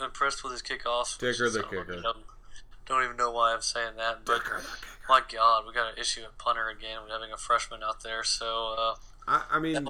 Impressed 0.00 0.42
with 0.44 0.52
his 0.52 0.60
kickoff. 0.60 1.18
Dicker 1.18 1.48
the 1.48 1.60
so, 1.60 1.62
kicker. 1.62 2.02
don't 2.86 3.04
even 3.04 3.16
know 3.16 3.30
why 3.30 3.54
I'm 3.54 3.62
saying 3.62 3.92
that, 3.96 4.26
but 4.26 4.42
my 5.08 5.22
God, 5.32 5.64
we 5.66 5.72
got 5.72 5.94
an 5.94 5.98
issue 5.98 6.22
at 6.22 6.36
punter 6.36 6.68
again 6.68 6.98
with 7.02 7.10
having 7.10 7.32
a 7.32 7.38
freshman 7.38 7.82
out 7.82 8.02
there. 8.02 8.24
So 8.24 8.74
uh, 8.76 8.94
I, 9.26 9.44
I 9.52 9.58
mean, 9.58 9.88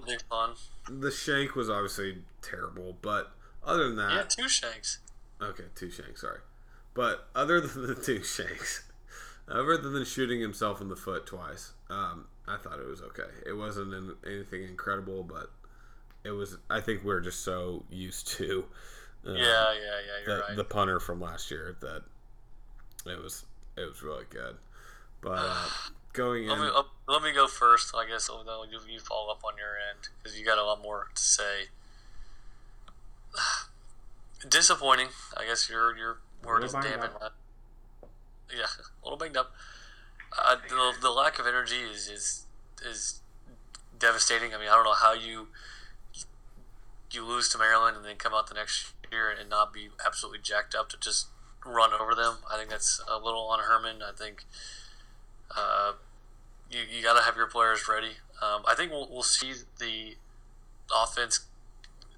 the 0.89 1.11
shank 1.11 1.57
was 1.57 1.69
obviously 1.69 2.19
terrible, 2.41 2.97
but 3.03 3.33
other 3.65 3.89
than 3.89 3.97
that, 3.97 4.13
yeah, 4.13 4.23
two 4.45 4.49
shanks. 4.49 5.01
Okay, 5.43 5.65
two 5.75 5.91
shanks. 5.91 6.21
Sorry, 6.21 6.41
but 6.93 7.27
other 7.35 7.61
than 7.61 7.89
the 7.89 7.95
two 7.97 8.23
shanks, 8.23 8.85
other 9.49 9.77
than 9.77 10.05
shooting 10.05 10.41
himself 10.41 10.81
in 10.81 10.89
the 10.89 10.97
foot 10.97 11.27
twice, 11.27 11.73
um, 11.91 12.27
I 12.47 12.57
thought 12.57 12.79
it 12.79 12.87
was 12.87 13.03
okay. 13.03 13.31
It 13.47 13.53
wasn't 13.53 14.17
anything 14.27 14.63
incredible, 14.63 15.23
but 15.23 15.51
it 16.25 16.31
was. 16.31 16.57
I 16.71 16.81
think 16.81 17.05
we're 17.05 17.21
just 17.21 17.41
so 17.45 17.85
used 17.91 18.29
to. 18.29 18.65
Um, 19.27 19.37
yeah, 19.37 19.43
yeah, 19.43 19.73
yeah. 19.75 20.27
You're 20.27 20.37
the, 20.37 20.43
right. 20.43 20.57
The 20.57 20.65
punter 20.65 21.01
from 21.01 21.21
last 21.21 21.51
year 21.51 21.77
that 21.81 22.03
it 23.07 23.23
was 23.23 23.45
it 23.77 23.85
was 23.87 24.03
really 24.03 24.25
good, 24.31 24.57
but 25.21 25.39
uh, 25.39 25.69
going 26.13 26.49
let. 26.49 26.59
Me, 26.59 26.69
uh, 26.75 26.83
let 27.09 27.23
me 27.23 27.33
go 27.33 27.47
first. 27.47 27.95
I 27.95 28.09
guess 28.09 28.31
although 28.31 28.65
you, 28.65 28.79
you 28.91 29.01
follow 29.01 29.31
up 29.31 29.43
on 29.45 29.55
your 29.59 29.77
end 29.91 30.09
because 30.23 30.39
you 30.39 30.45
got 30.45 30.59
a 30.59 30.65
lot 30.65 30.83
more 30.83 31.09
to 31.15 31.23
say. 31.23 31.69
disappointing. 34.49 35.09
I 35.37 35.45
guess 35.45 35.69
your 35.69 35.97
your 35.97 36.19
word 36.45 36.65
is 36.65 36.73
damning. 36.73 37.11
Yeah, 38.51 38.67
a 39.03 39.05
little 39.05 39.19
banged 39.19 39.37
up. 39.37 39.53
Uh, 40.37 40.57
the, 40.69 40.93
the 41.01 41.11
lack 41.11 41.39
of 41.39 41.47
energy 41.47 41.77
is, 41.77 42.09
is 42.09 42.47
is 42.85 43.21
devastating. 43.99 44.55
I 44.55 44.59
mean, 44.59 44.69
I 44.69 44.75
don't 44.75 44.85
know 44.85 44.95
how 44.95 45.13
you 45.13 45.49
you 47.11 47.25
lose 47.25 47.49
to 47.51 47.59
Maryland 47.59 47.97
and 47.97 48.05
then 48.05 48.17
come 48.17 48.35
out 48.35 48.49
the 48.49 48.55
next 48.55 48.93
year 49.13 49.31
and 49.31 49.49
not 49.49 49.73
be 49.73 49.89
absolutely 50.05 50.41
jacked 50.43 50.75
up 50.75 50.89
to 50.91 50.97
just 50.99 51.29
run 51.65 51.93
over 51.93 52.15
them. 52.15 52.39
I 52.53 52.59
think 52.59 52.71
that's 52.71 53.01
a 53.09 53.19
little 53.19 53.43
on 53.43 53.61
Herman. 53.61 54.03
I 54.03 54.13
think 54.13 54.45
uh, 55.57 55.93
you 56.71 56.81
you 56.91 57.03
got 57.03 57.15
to 57.15 57.23
have 57.23 57.37
your 57.37 57.47
players 57.47 57.89
ready. 57.89 58.19
Um, 58.43 58.63
I 58.67 58.75
think 58.75 58.91
we'll, 58.91 59.09
we'll 59.11 59.23
see 59.23 59.53
the 59.79 60.17
offense 60.95 61.47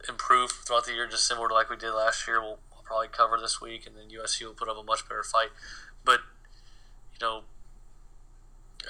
improve 0.09 0.51
throughout 0.51 0.87
the 0.87 0.93
year, 0.93 1.07
just 1.07 1.27
similar 1.27 1.49
to 1.49 1.55
like 1.55 1.71
we 1.71 1.77
did 1.77 1.93
last 1.93 2.27
year. 2.27 2.41
We'll, 2.41 2.59
we'll 2.73 2.83
probably 2.85 3.09
cover 3.09 3.39
this 3.41 3.61
week, 3.61 3.87
and 3.87 3.97
then 3.97 4.05
USC 4.09 4.45
will 4.45 4.55
put 4.55 4.69
up 4.69 4.79
a 4.79 4.83
much 4.83 5.09
better 5.09 5.23
fight. 5.23 5.51
But 6.07 6.21
you 7.21 7.27
know, 7.27 7.43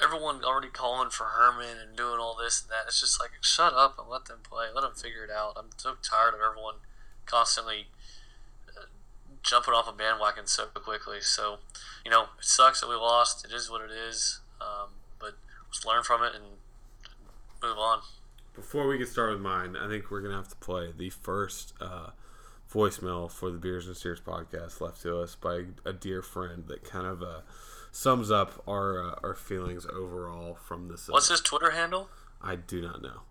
everyone 0.01 0.45
already 0.45 0.69
calling 0.69 1.11
for 1.11 1.25
Herman 1.25 1.79
and 1.83 1.97
doing 1.97 2.21
all 2.21 2.37
this 2.41 2.63
and 2.63 2.71
that. 2.71 2.87
It's 2.87 3.01
just 3.01 3.21
like 3.21 3.31
shut 3.41 3.73
up 3.73 3.99
and 3.99 4.09
let 4.09 4.27
them 4.27 4.39
play. 4.49 4.67
Let 4.73 4.83
them 4.83 4.95
figure 4.95 5.25
it 5.25 5.31
out. 5.31 5.55
I'm 5.57 5.71
so 5.77 5.97
tired 6.03 6.35
of 6.35 6.41
everyone 6.41 6.77
constantly 7.25 7.87
uh, 8.69 8.85
jumping 9.43 9.75
off 9.75 9.89
a 9.89 9.93
bandwagon 9.93 10.47
so 10.47 10.67
quickly. 10.67 11.21
So, 11.21 11.59
you 12.05 12.11
know, 12.11 12.25
it 12.39 12.45
sucks 12.45 12.81
that 12.83 12.89
we 12.89 12.95
lost. 12.95 13.45
It 13.45 13.53
is 13.53 13.71
what 13.71 13.81
it 13.83 13.91
is. 13.91 14.41
Um, 14.61 14.91
but 15.19 15.35
let's 15.69 15.85
learn 15.85 16.05
from 16.05 16.23
it 16.23 16.35
and 16.35 16.45
move 17.63 17.79
on. 17.79 18.01
Before 18.55 18.87
we 18.87 18.97
get 18.97 19.09
started 19.09 19.35
with 19.35 19.43
mine, 19.43 19.77
I 19.77 19.89
think 19.89 20.11
we're 20.11 20.23
gonna 20.23 20.37
have 20.37 20.49
to 20.49 20.57
play 20.57 20.93
the 20.97 21.11
first 21.11 21.75
uh, 21.81 22.11
voicemail 22.73 23.31
for 23.31 23.51
the 23.51 23.59
Beers 23.59 23.87
and 23.87 23.97
Steers 23.97 24.21
podcast 24.21 24.81
left 24.81 25.03
to 25.03 25.19
us 25.19 25.35
by 25.35 25.65
a 25.85 25.93
dear 25.93 26.23
friend 26.23 26.65
that 26.69 26.85
kind 26.85 27.07
of 27.07 27.23
uh, 27.23 27.41
sums 27.93 28.31
up 28.31 28.63
our 28.67 29.03
uh, 29.03 29.15
our 29.23 29.35
feelings 29.35 29.87
overall 29.87 30.55
from 30.55 30.89
this. 30.89 31.09
What's 31.09 31.29
his 31.29 31.41
Twitter 31.41 31.71
handle? 31.71 32.09
I 32.43 32.57
do 32.57 32.83
not 32.83 33.03
know. 33.03 33.23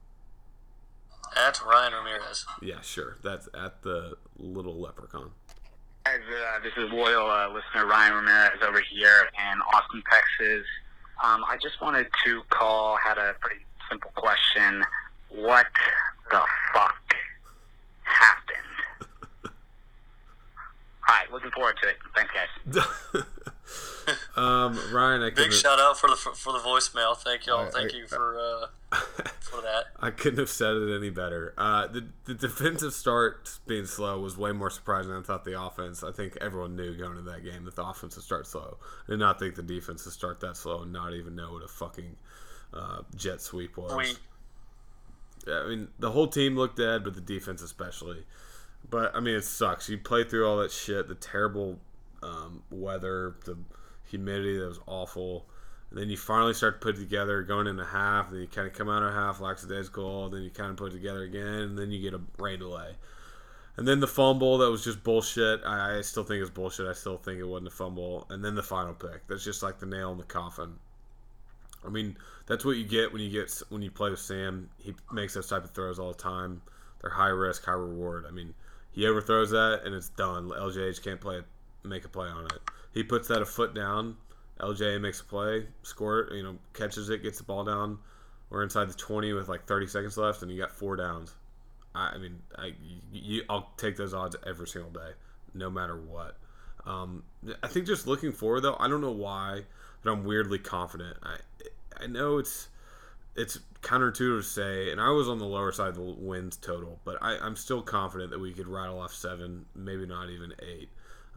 At 1.36 1.62
Ryan 1.66 1.94
Ramirez. 1.94 2.46
Yeah, 2.62 2.82
sure. 2.82 3.18
That's 3.24 3.50
at 3.54 3.82
the 3.82 4.18
little 4.38 4.80
leprechaun. 4.80 5.32
Guys, 6.06 6.20
uh, 6.30 6.64
this 6.64 6.74
is 6.78 6.92
loyal 6.92 7.30
uh, 7.30 7.50
listener 7.50 7.88
Ryan 7.88 8.14
Ramirez 8.14 8.60
over 8.66 8.82
here 8.92 9.28
in 9.52 9.62
Austin, 9.62 10.04
Texas. 10.10 10.66
Um, 11.24 11.44
I 11.48 11.58
just 11.62 11.82
wanted 11.82 12.08
to 12.26 12.42
call. 12.50 12.98
Had 12.98 13.18
a 13.18 13.36
pretty 13.40 13.66
simple 13.90 14.12
question 14.16 14.84
what 15.30 15.68
the 16.32 16.42
fuck 16.74 17.16
happened? 18.04 18.58
All 21.08 21.16
right, 21.16 21.32
looking 21.32 21.52
forward 21.52 21.78
to 21.82 21.90
it. 21.90 21.98
Thanks, 22.16 22.32
guys. 22.34 23.24
um, 24.36 24.80
Ryan, 24.92 25.22
I 25.22 25.30
big 25.30 25.54
shout 25.54 25.80
out 25.80 26.00
for 26.00 26.10
the 26.10 26.16
for 26.16 26.54
the 26.54 26.60
voicemail. 26.60 27.16
Thank 27.16 27.46
y'all. 27.46 27.70
Thank 27.70 27.94
I, 27.94 27.98
you 27.98 28.08
for 28.08 28.40
uh, 28.40 28.96
for 29.40 29.62
that. 29.62 29.86
I 30.00 30.10
couldn't 30.10 30.40
have 30.40 30.50
said 30.50 30.76
it 30.76 30.96
any 30.96 31.12
better. 31.12 31.54
Uh, 31.58 31.88
the 31.88 32.08
the 32.26 32.34
defensive 32.34 32.94
start 32.94 33.60
being 33.68 33.86
slow 33.86 34.20
was 34.20 34.36
way 34.36 34.52
more 34.52 34.72
surprising 34.72 35.12
than 35.12 35.22
I 35.22 35.24
thought. 35.24 35.46
The 35.46 35.62
offense, 35.62 36.04
I 36.04 36.12
think 36.12 36.38
everyone 36.42 36.76
knew 36.76 36.98
going 36.98 37.18
into 37.18 37.30
that 37.30 37.44
game 37.44 37.66
that 37.66 37.76
the 37.76 37.84
offense 37.84 38.16
would 38.16 38.26
start 38.26 38.48
slow. 38.48 38.78
I 39.08 39.12
did 39.12 39.20
not 39.20 39.38
think 39.38 39.56
the 39.56 39.64
defense 39.64 40.06
would 40.06 40.14
start 40.14 40.40
that 40.40 40.58
slow 40.58 40.82
and 40.82 40.92
not 40.92 41.14
even 41.14 41.36
know 41.36 41.54
what 41.54 41.64
a 41.64 41.68
fucking 41.68 42.16
uh, 42.74 43.02
jet 43.16 43.42
sweep 43.42 43.78
was. 43.78 43.94
We 43.96 44.16
I 45.52 45.68
mean, 45.68 45.88
the 46.00 46.12
whole 46.12 46.28
team 46.28 46.56
looked 46.56 46.78
dead, 46.78 47.04
but 47.04 47.14
the 47.14 47.22
defense 47.22 47.62
especially. 47.62 48.26
But 48.90 49.16
I 49.16 49.20
mean, 49.20 49.36
it 49.36 49.44
sucks. 49.44 49.90
You 49.90 49.98
play 49.98 50.24
through 50.24 50.48
all 50.48 50.58
that 50.58 50.72
shit, 50.72 51.08
the 51.08 51.16
terrible 51.16 51.80
um, 52.22 52.64
weather, 52.70 53.36
the 53.46 53.58
humidity 54.10 54.58
that 54.58 54.68
was 54.68 54.80
awful. 54.86 55.46
And 55.90 56.00
then 56.00 56.10
you 56.10 56.18
finally 56.18 56.54
start 56.54 56.82
to 56.82 56.86
put 56.86 56.96
it 56.96 57.00
together 57.00 57.42
going 57.44 57.68
into 57.68 57.86
half, 57.86 58.32
then 58.32 58.42
you 58.42 58.48
kind 58.48 58.68
of 58.68 58.74
come 58.74 58.90
out 58.90 59.04
of 59.04 59.14
half 59.14 59.40
lackadaisical, 59.40 60.30
then 60.30 60.42
you 60.42 60.50
kind 60.50 60.72
of 60.72 60.78
put 60.78 60.92
it 60.92 60.96
together 60.96 61.24
again, 61.24 61.46
and 61.46 61.78
then 61.78 61.92
you 61.92 62.02
get 62.02 62.14
a 62.14 62.22
rain 62.38 62.60
delay. 62.60 62.96
And 63.78 63.88
then 63.88 64.00
the 64.00 64.08
fumble 64.08 64.58
that 64.60 64.72
was 64.72 64.84
just 64.84 65.04
bullshit. 65.04 65.62
I, 65.66 65.98
I 65.98 66.02
still 66.02 66.24
think 66.24 66.42
it's 66.42 66.50
bullshit. 66.50 66.88
I 66.88 66.94
still 66.94 67.18
think 67.18 67.40
it 67.40 67.46
wasn't 67.46 67.68
a 67.68 67.72
fumble. 67.72 68.26
And 68.30 68.44
then 68.44 68.56
the 68.56 68.64
final 68.64 68.94
pick. 68.94 69.28
That's 69.28 69.44
just 69.44 69.64
like 69.64 69.80
the 69.80 69.86
nail 69.86 70.12
in 70.12 70.18
the 70.18 70.24
coffin. 70.24 70.76
I 71.86 71.90
mean, 71.90 72.18
that's 72.48 72.64
what 72.64 72.78
you 72.78 72.86
get 72.86 73.12
when 73.12 73.22
you 73.22 73.30
get 73.30 73.52
when 73.70 73.82
you 73.82 73.92
play 73.92 74.10
with 74.10 74.20
Sam. 74.20 74.70
He 74.78 74.96
makes 75.12 75.34
those 75.34 75.48
type 75.48 75.66
of 75.66 75.72
throws 75.72 76.00
all 76.00 76.14
the 76.14 76.18
time. 76.18 76.62
They're 77.02 77.12
high 77.12 77.28
risk, 77.28 77.66
high 77.66 77.74
reward. 77.74 78.26
I 78.28 78.32
mean, 78.32 78.54
He 78.96 79.06
overthrows 79.06 79.52
that 79.52 79.82
and 79.86 79.94
it's 79.94 80.10
done. 80.10 80.50
LJH 80.50 81.04
can't 81.04 81.20
play 81.20 81.42
make 81.84 82.06
a 82.06 82.08
play 82.08 82.28
on 82.28 82.46
it. 82.46 82.60
He 82.94 83.04
puts 83.04 83.28
that 83.28 83.42
a 83.42 83.46
foot 83.46 83.76
down. 83.76 84.16
LJ 84.60 85.02
makes 85.02 85.20
a 85.20 85.26
play, 85.26 85.68
score 85.84 86.22
it, 86.22 86.34
you 86.34 86.42
know, 86.42 86.58
catches 86.74 87.10
it, 87.10 87.22
gets 87.22 87.38
the 87.38 87.44
ball 87.44 87.66
down. 87.66 88.00
We're 88.50 88.64
inside 88.64 88.90
the 88.90 88.94
20 88.94 89.34
with 89.34 89.50
like 89.50 89.66
30 89.66 89.88
seconds 89.88 90.18
left, 90.18 90.42
and 90.42 90.50
you 90.50 90.58
got 90.58 90.72
four 90.72 90.96
downs. 90.96 91.34
I, 91.94 92.12
I 92.12 92.18
mean, 92.18 92.40
I, 92.58 92.74
you, 93.12 93.44
I'll 93.50 93.70
take 93.76 93.98
those 93.98 94.14
odds 94.14 94.38
every 94.48 94.68
single 94.68 94.92
day, 94.92 95.12
no 95.54 95.70
matter 95.70 95.98
what. 95.98 96.38
Um, 96.86 97.24
I 97.62 97.68
think 97.68 97.86
just 97.86 98.08
looking 98.08 98.32
forward 98.32 98.62
though, 98.62 98.78
I 98.80 98.88
don't 98.88 99.02
know 99.02 99.12
why, 99.12 99.64
but 100.04 100.12
I'm 100.12 100.24
weirdly 100.24 100.60
confident. 100.60 101.18
I 101.22 101.38
I 102.00 102.08
know 102.08 102.38
it's 102.38 102.70
it's 103.36 103.60
counterintuitive 103.82 104.42
to 104.42 104.44
say, 104.44 104.92
and 104.92 105.00
I 105.00 105.10
was 105.10 105.28
on 105.28 105.40
the 105.40 105.46
lower 105.46 105.72
side 105.72 105.90
of 105.90 105.96
the 105.96 106.02
wins 106.02 106.58
total, 106.58 107.00
but 107.04 107.18
I, 107.22 107.38
I'm 107.38 107.56
still 107.56 107.82
confident 107.82 108.32
that 108.32 108.40
we 108.40 108.54
could 108.54 108.68
rattle 108.68 109.00
off 109.00 109.14
seven, 109.14 109.66
maybe 109.76 110.06
not 110.06 110.30
even 110.30 110.54
eight. 110.62 110.90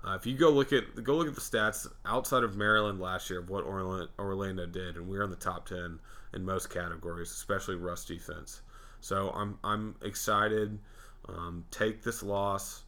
Uh, 0.04 0.14
if 0.14 0.26
you 0.26 0.36
go 0.36 0.50
look 0.50 0.72
at 0.72 1.02
go 1.02 1.16
look 1.16 1.26
at 1.26 1.34
the 1.34 1.40
stats 1.40 1.86
outside 2.06 2.44
of 2.44 2.56
Maryland 2.56 3.00
last 3.00 3.28
year 3.30 3.40
of 3.40 3.50
what 3.50 3.64
Orlando, 3.64 4.06
Orlando 4.18 4.64
did, 4.64 4.96
and 4.96 5.08
we 5.08 5.18
are 5.18 5.24
in 5.24 5.30
the 5.30 5.36
top 5.36 5.66
ten 5.66 5.98
in 6.32 6.44
most 6.44 6.70
categories, 6.70 7.30
especially 7.32 7.74
rush 7.74 8.04
defense. 8.04 8.60
So 9.00 9.30
I'm 9.30 9.58
I'm 9.64 9.96
excited. 10.02 10.78
Um, 11.28 11.64
take 11.70 12.02
this 12.04 12.22
loss 12.22 12.84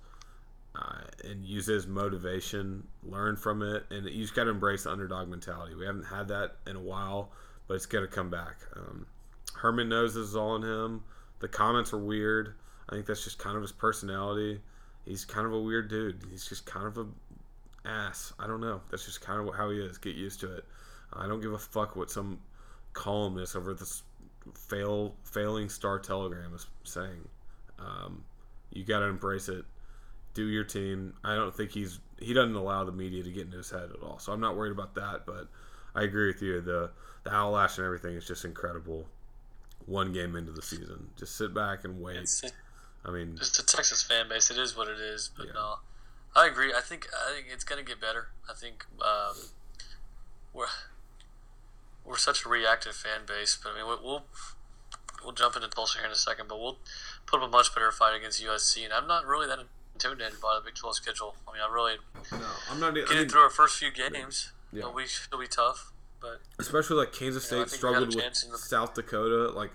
uh, 0.77 1.01
and 1.25 1.45
use 1.45 1.69
it 1.69 1.75
as 1.75 1.87
motivation. 1.87 2.87
Learn 3.03 3.37
from 3.37 3.63
it, 3.63 3.85
and 3.91 4.07
you 4.07 4.23
just 4.23 4.37
got 4.37 4.45
to 4.45 4.51
embrace 4.51 4.85
the 4.85 4.91
underdog 4.91 5.29
mentality. 5.29 5.75
We 5.75 5.87
haven't 5.87 6.05
had 6.05 6.29
that 6.29 6.57
in 6.67 6.77
a 6.77 6.81
while, 6.81 7.33
but 7.71 7.77
it's 7.77 7.87
going 7.87 8.03
to 8.03 8.11
come 8.11 8.31
back. 8.31 8.57
Um, 8.75 9.07
Herman 9.55 9.89
knows 9.89 10.15
this 10.15 10.25
is 10.25 10.35
all 10.35 10.51
on 10.51 10.65
him. 10.65 11.05
The 11.39 11.47
comments 11.47 11.93
are 11.93 11.99
weird. 11.99 12.57
I 12.89 12.95
think 12.97 13.07
that's 13.07 13.23
just 13.23 13.39
kind 13.39 13.55
of 13.55 13.63
his 13.63 13.71
personality 13.71 14.61
he's 15.05 15.25
kind 15.25 15.47
of 15.47 15.53
a 15.53 15.61
weird 15.61 15.89
dude. 15.89 16.23
He's 16.31 16.47
just 16.47 16.67
kind 16.67 16.87
of 16.87 16.99
a 16.99 17.07
ass. 17.89 18.33
I 18.39 18.47
don't 18.47 18.61
know. 18.61 18.81
That's 18.91 19.05
just 19.05 19.21
kind 19.21 19.47
of 19.47 19.55
how 19.55 19.71
he 19.71 19.79
is. 19.79 19.99
Get 19.99 20.15
used 20.15 20.41
to 20.41 20.57
it. 20.57 20.65
I 21.13 21.27
don't 21.27 21.41
give 21.41 21.53
a 21.53 21.59
fuck 21.59 21.97
what 21.97 22.11
some 22.11 22.39
columnist 22.93 23.57
over 23.57 23.75
this 23.75 24.03
fail 24.55 25.15
failing 25.25 25.69
Star 25.69 25.99
Telegram 25.99 26.55
is 26.55 26.67
saying. 26.85 27.29
Um, 27.79 28.25
you 28.73 28.85
got 28.85 29.01
to 29.01 29.07
embrace 29.07 29.49
it. 29.49 29.65
Do 30.35 30.47
your 30.47 30.65
team. 30.65 31.15
I 31.25 31.35
don't 31.35 31.55
think 31.55 31.73
he's 31.73 31.99
he 32.21 32.33
doesn't 32.33 32.55
allow 32.55 32.85
the 32.85 32.93
media 32.93 33.23
to 33.25 33.31
get 33.31 33.47
into 33.47 33.57
his 33.57 33.71
head 33.71 33.91
at 33.93 34.03
all. 34.03 34.19
So 34.19 34.33
I'm 34.33 34.41
not 34.41 34.57
worried 34.57 34.73
about 34.73 34.95
that. 34.95 35.27
But 35.27 35.49
I 35.95 36.03
agree 36.03 36.29
with 36.29 36.43
you. 36.43 36.61
The 36.61 36.91
the 37.23 37.31
Howlash 37.31 37.77
and 37.77 37.87
everything 37.87 38.17
is 38.17 38.27
just 38.27 38.45
incredible. 38.45 39.07
One 39.87 40.13
game 40.13 40.37
into 40.37 40.53
the 40.53 40.63
season, 40.63 41.09
just 41.19 41.37
sit 41.37 41.53
back 41.55 41.85
and 41.85 42.01
wait. 42.01 42.17
It's, 42.17 42.45
I 43.05 43.11
mean, 43.11 43.37
just 43.37 43.57
the 43.57 43.63
Texas 43.63 44.03
fan 44.03 44.29
base, 44.29 44.51
it 44.51 44.59
is 44.59 44.77
what 44.77 44.89
it 44.89 44.99
is. 44.99 45.31
But 45.37 45.47
yeah. 45.47 45.53
no, 45.55 45.75
I 46.37 46.47
agree. 46.47 46.73
I 46.73 46.81
think 46.81 47.09
I 47.29 47.35
think 47.35 47.47
it's 47.53 47.65
gonna 47.65 47.83
get 47.83 48.01
better. 48.01 48.29
I 48.49 48.53
think 48.55 48.85
um, 49.01 49.37
we're 50.53 50.67
we're 52.05 52.19
such 52.19 52.45
a 52.45 52.49
reactive 52.49 52.95
fan 52.95 53.21
base, 53.27 53.59
but 53.63 53.73
I 53.73 53.77
mean 53.77 53.87
we'll 53.87 54.25
we'll 55.25 55.33
jump 55.33 55.57
into 55.57 55.69
Tulsa 55.69 55.99
here 55.99 56.07
in 56.07 56.13
a 56.13 56.17
second, 56.17 56.49
but 56.49 56.61
we'll 56.61 56.79
put 57.27 57.41
up 57.41 57.49
a 57.49 57.51
much 57.51 57.75
better 57.75 57.91
fight 57.91 58.17
against 58.17 58.43
USC, 58.43 58.85
and 58.85 58.93
I'm 58.93 59.07
not 59.07 59.27
really 59.27 59.47
that 59.47 59.59
intimidated 59.95 60.41
by 60.41 60.55
the 60.55 60.65
Big 60.65 60.75
12 60.75 60.97
schedule. 60.97 61.35
I 61.49 61.53
mean, 61.53 61.63
I 61.63 61.73
really 61.73 61.95
no, 62.33 62.47
I'm 62.71 62.81
not 62.81 62.95
getting 62.95 63.17
I 63.17 63.21
mean, 63.21 63.29
through 63.29 63.43
our 63.43 63.51
first 63.51 63.79
few 63.79 63.91
games. 63.91 64.53
Yeah. 64.73 64.81
It'll 64.81 64.93
be 64.93 65.05
it'll 65.05 65.41
be 65.41 65.47
tough, 65.47 65.93
but 66.21 66.41
especially 66.59 66.97
like 66.97 67.13
Kansas 67.13 67.45
State 67.45 67.57
you 67.57 67.61
know, 67.63 67.67
struggled 67.67 68.15
with 68.15 68.35
South 68.57 68.95
Dakota, 68.95 69.51
like 69.51 69.73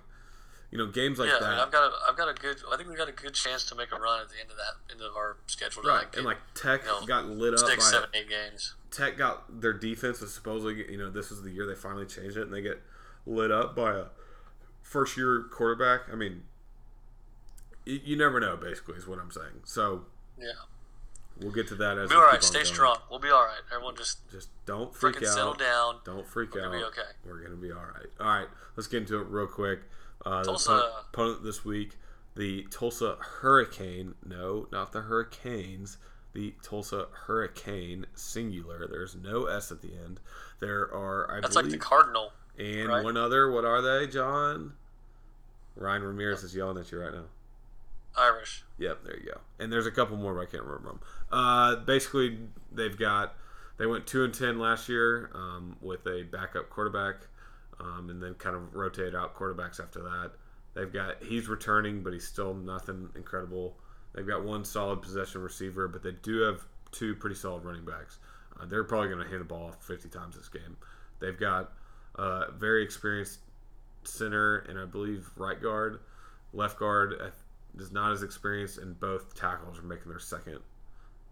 you 0.72 0.78
know, 0.78 0.88
games 0.88 1.20
like 1.20 1.30
yeah, 1.30 1.40
that. 1.40 1.46
I 1.46 1.52
mean, 1.52 1.60
I've 1.60 1.72
got 1.72 1.84
a, 1.84 1.92
I've 2.10 2.18
got 2.18 2.30
a 2.30 2.34
good. 2.34 2.58
I 2.72 2.76
think 2.76 2.90
we 2.90 2.96
got 2.96 3.08
a 3.08 3.14
good 3.14 3.34
chance 3.34 3.64
to 3.66 3.76
make 3.76 3.92
a 3.92 3.96
run 3.96 4.22
at 4.22 4.30
the 4.30 4.40
end 4.42 4.52
of 4.52 4.58
that, 4.58 4.94
end 4.94 5.02
of 5.02 5.16
our 5.16 5.38
schedule. 5.48 5.84
Right, 5.84 6.06
and 6.16 6.26
like 6.26 6.38
Tech 6.54 6.82
you 6.82 6.88
know, 6.88 7.06
got 7.06 7.28
lit 7.28 7.54
up 7.54 7.60
six, 7.60 7.86
by 7.86 7.92
seven, 7.92 8.10
eight 8.14 8.30
games. 8.30 8.76
Tech 8.92 9.18
got 9.18 9.62
their 9.62 9.74
defense 9.74 10.22
was 10.22 10.34
supposedly, 10.34 10.92
you 10.92 10.98
know, 10.98 11.10
this 11.10 11.30
was 11.30 11.44
the 11.44 11.52
year 11.52 11.66
they 11.66 11.76
finally 11.76 12.06
changed 12.06 12.38
it, 12.38 12.44
and 12.44 12.54
they 12.54 12.62
get 12.62 12.82
lit 13.26 13.52
up 13.52 13.76
by 13.76 13.96
a 13.96 14.04
first 14.82 15.16
year 15.16 15.46
quarterback. 15.52 16.02
I 16.12 16.16
mean, 16.16 16.44
you, 17.86 18.02
you 18.04 18.18
never 18.18 18.40
know. 18.40 18.58
Basically, 18.58 18.96
is 18.96 19.08
what 19.08 19.20
I'm 19.20 19.32
saying. 19.32 19.62
So 19.64 20.06
yeah. 20.38 20.48
We'll 21.42 21.52
get 21.52 21.68
to 21.68 21.76
that 21.76 21.98
as 21.98 22.10
we'll 22.10 22.20
be 22.20 22.24
all 22.26 22.32
right. 22.32 22.44
Stay 22.44 22.60
going. 22.60 22.66
strong. 22.66 22.98
We'll 23.10 23.20
be 23.20 23.30
all 23.30 23.44
right. 23.44 23.62
Everyone 23.74 23.96
just 23.96 24.20
just 24.32 24.50
don't 24.66 24.96
freak 24.96 25.18
out. 25.18 25.26
Settle 25.26 25.54
down. 25.54 25.98
Don't 26.06 26.26
freak 26.28 26.56
We're 26.56 26.62
out. 26.62 26.72
We're 26.72 26.80
gonna 26.80 26.92
be 26.92 27.00
okay. 27.00 27.10
We're 27.26 27.44
gonna 27.44 27.56
be 27.56 27.72
all 27.72 27.78
right. 27.80 28.08
All 28.20 28.28
right. 28.28 28.48
Let's 28.76 28.88
get 28.88 29.02
into 29.02 29.20
it 29.20 29.28
real 29.28 29.48
quick. 29.48 29.80
Uh, 30.26 30.44
Tulsa. 30.44 30.92
opponent 31.14 31.44
this 31.44 31.66
week, 31.66 31.98
the 32.36 32.64
Tulsa 32.72 33.18
Hurricane. 33.20 34.16
No, 34.26 34.68
not 34.72 34.92
the 34.92 35.02
Hurricanes. 35.02 35.98
The 36.34 36.54
Tulsa 36.62 37.08
Hurricane 37.28 38.06
singular. 38.14 38.88
There's 38.88 39.16
no 39.16 39.46
S 39.46 39.72
at 39.72 39.82
the 39.82 39.94
end. 39.94 40.20
There 40.60 40.94
are, 40.94 41.32
I 41.32 41.40
That's 41.40 41.56
believe, 41.56 41.72
like 41.72 41.80
the 41.80 41.86
Cardinal. 41.86 42.34
And 42.60 42.90
right? 42.90 43.04
one 43.04 43.16
other. 43.16 43.50
What 43.50 43.64
are 43.64 43.82
they, 43.82 44.06
John? 44.08 44.74
Ryan 45.78 46.04
Ramirez 46.04 46.44
is 46.44 46.54
yelling 46.54 46.78
at 46.78 46.92
you 46.92 47.00
right 47.00 47.14
now. 47.14 47.26
Irish. 48.18 48.64
Yep, 48.78 49.04
there 49.04 49.18
you 49.18 49.26
go. 49.26 49.40
And 49.60 49.72
there's 49.72 49.86
a 49.86 49.92
couple 49.92 50.18
more, 50.18 50.34
but 50.34 50.42
I 50.42 50.46
can't 50.46 50.64
remember 50.64 50.90
them. 50.90 51.00
Uh, 51.32 51.76
basically, 51.78 52.40
they've 52.72 52.98
got 52.98 53.36
they 53.78 53.86
went 53.86 54.08
two 54.08 54.24
and 54.24 54.34
ten 54.34 54.60
last 54.60 54.88
year 54.90 55.30
um, 55.34 55.78
with 55.82 56.06
a 56.08 56.24
backup 56.24 56.70
quarterback 56.70 57.28
um, 57.80 58.10
and 58.10 58.22
then 58.22 58.34
kind 58.36 58.56
of 58.56 58.74
rotated 58.74 59.16
out 59.16 59.36
quarterbacks 59.36 59.80
after 59.80 60.02
that. 60.02 60.32
They've 60.74 60.92
got 60.92 61.24
he's 61.24 61.48
returning, 61.48 62.04
but 62.04 62.14
he's 62.14 62.28
still 62.28 62.54
nothing 62.54 63.10
incredible. 63.16 63.78
They've 64.14 64.28
got 64.28 64.44
one 64.44 64.64
solid 64.64 65.02
possession 65.02 65.42
receiver, 65.42 65.88
but 65.88 66.04
they 66.04 66.14
do 66.14 66.42
have 66.42 66.62
two 66.92 67.16
pretty 67.16 67.36
solid 67.36 67.66
running 67.66 67.86
backs. 67.86 68.20
Uh, 68.60 68.66
they're 68.66 68.84
probably 68.84 69.10
going 69.10 69.24
to 69.24 69.30
hand 69.30 69.42
the 69.42 69.46
ball 69.46 69.68
off 69.68 69.84
50 69.84 70.08
times 70.10 70.38
this 70.38 70.48
game. 70.48 70.78
They've 71.20 71.38
got 71.38 71.74
a 72.16 72.52
very 72.52 72.84
experienced 72.84 73.40
center 74.04 74.60
and 74.60 74.80
I 74.80 74.86
believe 74.86 75.30
right 75.36 75.62
guard. 75.62 76.00
Left 76.54 76.80
guard 76.80 77.14
is 77.78 77.92
not 77.92 78.12
as 78.12 78.24
experienced, 78.24 78.78
and 78.78 79.00
both 79.00 79.36
tackles 79.36 79.80
are 79.80 79.84
making 79.84 80.10
their 80.10 80.20
second 80.20 80.60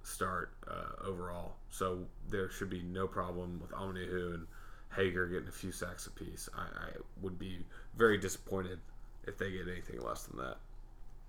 start 0.04 0.52
uh, 0.68 1.08
overall. 1.08 1.54
So 1.70 2.06
there 2.30 2.50
should 2.50 2.70
be 2.70 2.82
no 2.82 3.08
problem 3.08 3.60
with 3.62 3.72
Omenihu 3.72 4.36
and 4.36 4.48
Hager 4.96 5.28
getting 5.28 5.48
a 5.48 5.52
few 5.52 5.72
sacks 5.72 6.08
apiece. 6.08 6.50
I, 6.56 6.62
I 6.62 6.90
would 7.22 7.40
be 7.40 7.60
very 7.96 8.18
disappointed 8.18 8.80
if 9.26 9.38
they 9.38 9.52
get 9.52 9.68
anything 9.68 10.02
less 10.02 10.24
than 10.24 10.38
that. 10.38 10.58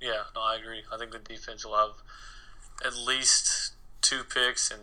Yeah, 0.01 0.25
no, 0.35 0.43
I 0.43 0.57
agree. 0.57 0.83
I 0.93 0.99
think 0.99 1.13
the 1.13 1.19
defense 1.19 1.65
will 1.65 1.77
have 1.77 2.03
at 2.85 2.97
least 2.97 3.73
two 4.03 4.23
picks, 4.25 4.71
and 4.71 4.81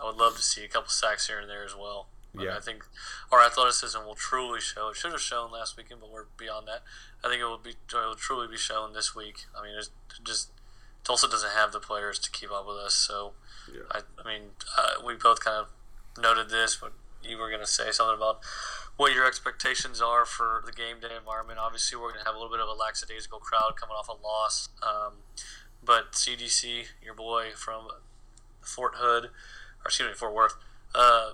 I 0.00 0.06
would 0.06 0.16
love 0.16 0.36
to 0.36 0.42
see 0.42 0.64
a 0.64 0.68
couple 0.68 0.90
sacks 0.90 1.26
here 1.26 1.40
and 1.40 1.48
there 1.48 1.64
as 1.64 1.74
well. 1.74 2.06
But 2.34 2.44
yeah. 2.44 2.56
I 2.56 2.60
think 2.60 2.84
our 3.32 3.44
athleticism 3.44 3.98
will 4.06 4.14
truly 4.14 4.60
show. 4.60 4.90
It 4.90 4.96
should 4.96 5.12
have 5.12 5.20
shown 5.20 5.50
last 5.50 5.76
weekend, 5.76 6.00
but 6.00 6.10
we're 6.10 6.26
beyond 6.36 6.68
that. 6.68 6.82
I 7.24 7.28
think 7.28 7.40
it 7.40 7.44
will 7.44 7.58
be 7.58 7.70
it 7.70 7.94
will 7.94 8.14
truly 8.14 8.46
be 8.46 8.56
shown 8.56 8.92
this 8.92 9.14
week. 9.14 9.46
I 9.58 9.64
mean, 9.64 9.74
it's 9.76 9.90
just 10.22 10.52
Tulsa 11.04 11.28
doesn't 11.28 11.50
have 11.50 11.72
the 11.72 11.80
players 11.80 12.18
to 12.20 12.30
keep 12.30 12.52
up 12.52 12.66
with 12.66 12.76
us. 12.76 12.94
So, 12.94 13.32
yeah. 13.72 13.82
I, 13.90 14.00
I 14.22 14.28
mean, 14.28 14.50
uh, 14.78 15.04
we 15.04 15.14
both 15.14 15.40
kind 15.44 15.56
of 15.66 16.22
noted 16.22 16.50
this, 16.50 16.76
but 16.76 16.92
you 17.22 17.36
were 17.36 17.48
going 17.48 17.60
to 17.60 17.66
say 17.66 17.90
something 17.90 18.16
about 18.16 18.40
what 18.96 19.12
your 19.12 19.26
expectations 19.26 20.00
are 20.00 20.24
for 20.24 20.62
the 20.64 20.72
game 20.72 21.00
day 21.00 21.16
environment. 21.16 21.58
Obviously, 21.58 21.98
we're 21.98 22.12
going 22.12 22.20
to 22.20 22.26
have 22.26 22.34
a 22.34 22.38
little 22.38 22.52
bit 22.52 22.60
of 22.60 22.68
a 22.68 22.72
lackadaisical 22.72 23.38
crowd 23.38 23.74
coming 23.76 23.94
off 23.96 24.08
a 24.08 24.12
loss. 24.12 24.68
Um, 24.82 25.14
but 25.82 26.12
CDC, 26.12 26.86
your 27.02 27.14
boy 27.14 27.50
from 27.54 27.88
Fort 28.60 28.94
Hood, 28.96 29.24
or 29.24 29.86
excuse 29.86 30.08
me, 30.08 30.14
Fort 30.14 30.34
Worth, 30.34 30.56
uh, 30.94 31.32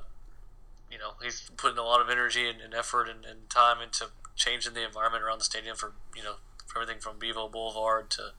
you 0.91 0.99
know, 0.99 1.13
he's 1.23 1.51
putting 1.57 1.79
a 1.79 1.83
lot 1.83 2.01
of 2.01 2.09
energy 2.09 2.49
and, 2.49 2.61
and 2.61 2.75
effort 2.75 3.09
and, 3.09 3.25
and, 3.25 3.49
time 3.51 3.81
into 3.83 4.07
changing 4.37 4.75
the 4.75 4.85
environment 4.85 5.23
around 5.23 5.39
the 5.39 5.45
stadium 5.45 5.77
for, 5.77 5.93
you 6.15 6.23
know, 6.23 6.35
for 6.67 6.81
everything 6.81 7.01
from 7.01 7.19
Bevo 7.19 7.49
Boulevard 7.49 8.11
to 8.11 8.33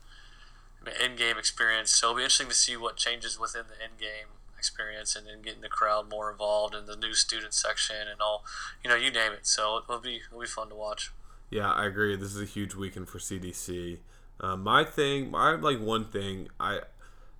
end 1.01 1.17
game 1.17 1.37
experience. 1.37 1.91
So 1.91 2.07
it'll 2.07 2.17
be 2.17 2.23
interesting 2.23 2.49
to 2.49 2.55
see 2.55 2.77
what 2.77 2.95
changes 2.95 3.39
within 3.39 3.63
the 3.67 3.83
end 3.83 3.99
game 3.99 4.27
experience 4.57 5.15
and, 5.15 5.27
and 5.27 5.43
getting 5.43 5.61
the 5.61 5.69
crowd 5.69 6.09
more 6.09 6.31
involved 6.31 6.73
in 6.75 6.85
the 6.85 6.95
new 6.95 7.13
student 7.13 7.53
section 7.53 8.07
and 8.09 8.21
all, 8.21 8.43
you 8.83 8.89
know, 8.89 8.95
you 8.95 9.11
name 9.11 9.33
it. 9.33 9.45
So 9.45 9.81
it'll 9.87 9.99
be 9.99 10.21
it'll 10.27 10.41
be 10.41 10.47
fun 10.47 10.69
to 10.69 10.75
watch. 10.75 11.11
Yeah, 11.49 11.71
I 11.71 11.85
agree. 11.85 12.15
This 12.15 12.35
is 12.35 12.41
a 12.41 12.45
huge 12.45 12.75
weekend 12.75 13.07
for 13.07 13.19
CDC. 13.19 13.99
Uh, 14.39 14.55
my 14.55 14.83
thing, 14.83 15.31
my 15.31 15.55
like 15.55 15.79
one 15.79 16.05
thing, 16.05 16.49
I 16.59 16.81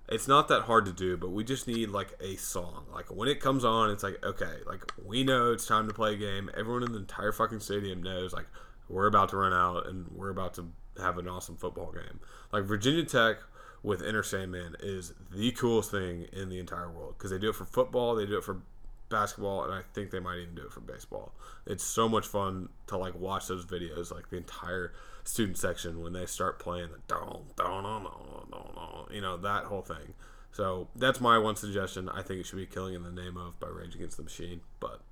it's 0.08 0.26
not 0.26 0.48
that 0.48 0.62
hard 0.62 0.86
to 0.86 0.92
do, 0.92 1.16
but 1.16 1.30
we 1.30 1.44
just 1.44 1.66
need 1.66 1.90
like 1.90 2.14
a 2.20 2.36
song. 2.36 2.86
Like 2.92 3.14
when 3.14 3.28
it 3.28 3.40
comes 3.40 3.64
on, 3.64 3.90
it's 3.90 4.02
like 4.02 4.24
okay, 4.24 4.56
like 4.66 4.92
we 5.04 5.24
know 5.24 5.52
it's 5.52 5.66
time 5.66 5.86
to 5.88 5.94
play 5.94 6.14
a 6.14 6.16
game. 6.16 6.50
Everyone 6.56 6.82
in 6.82 6.92
the 6.92 6.98
entire 6.98 7.32
fucking 7.32 7.60
stadium 7.60 8.02
knows 8.02 8.32
like 8.32 8.46
we're 8.88 9.06
about 9.06 9.28
to 9.30 9.36
run 9.36 9.52
out 9.52 9.86
and 9.86 10.06
we're 10.14 10.30
about 10.30 10.54
to 10.54 10.70
have 11.00 11.18
an 11.18 11.28
awesome 11.28 11.56
football 11.56 11.92
game. 11.92 12.20
Like 12.52 12.64
Virginia 12.64 13.04
Tech 13.04 13.38
with 13.82 14.02
Enter 14.02 14.22
Sandman 14.22 14.76
is 14.80 15.12
the 15.30 15.52
coolest 15.52 15.90
thing 15.90 16.26
in 16.32 16.48
the 16.48 16.58
entire 16.58 16.90
world 16.90 17.14
because 17.16 17.30
they 17.30 17.38
do 17.38 17.50
it 17.50 17.54
for 17.54 17.64
football, 17.64 18.14
they 18.14 18.26
do 18.26 18.38
it 18.38 18.44
for 18.44 18.60
basketball, 19.08 19.64
and 19.64 19.72
I 19.72 19.82
think 19.94 20.10
they 20.10 20.20
might 20.20 20.38
even 20.38 20.54
do 20.54 20.62
it 20.62 20.72
for 20.72 20.80
baseball. 20.80 21.32
It's 21.66 21.84
so 21.84 22.08
much 22.08 22.26
fun 22.26 22.68
to 22.88 22.96
like 22.96 23.14
watch 23.14 23.46
those 23.46 23.64
videos, 23.64 24.12
like 24.12 24.30
the 24.30 24.36
entire 24.36 24.92
student 25.28 25.58
section 25.58 26.00
when 26.00 26.14
they 26.14 26.24
start 26.24 26.58
playing 26.58 26.88
the 26.90 26.98
don 27.06 27.42
don 27.54 27.82
don 27.84 28.02
don 28.50 28.74
don, 28.74 29.06
you 29.10 29.20
know 29.20 29.36
that 29.36 29.64
whole 29.64 29.82
thing. 29.82 30.14
So 30.52 30.88
that's 30.96 31.20
my 31.20 31.36
one 31.38 31.54
suggestion. 31.54 32.08
I 32.08 32.22
think 32.22 32.40
it 32.40 32.46
should 32.46 32.56
be 32.56 32.64
"Killing 32.66 32.94
in 32.94 33.02
the 33.02 33.12
Name 33.12 33.36
of" 33.36 33.60
by 33.60 33.68
Rage 33.68 33.94
Against 33.94 34.16
the 34.16 34.22
Machine, 34.22 34.62
but 34.80 35.02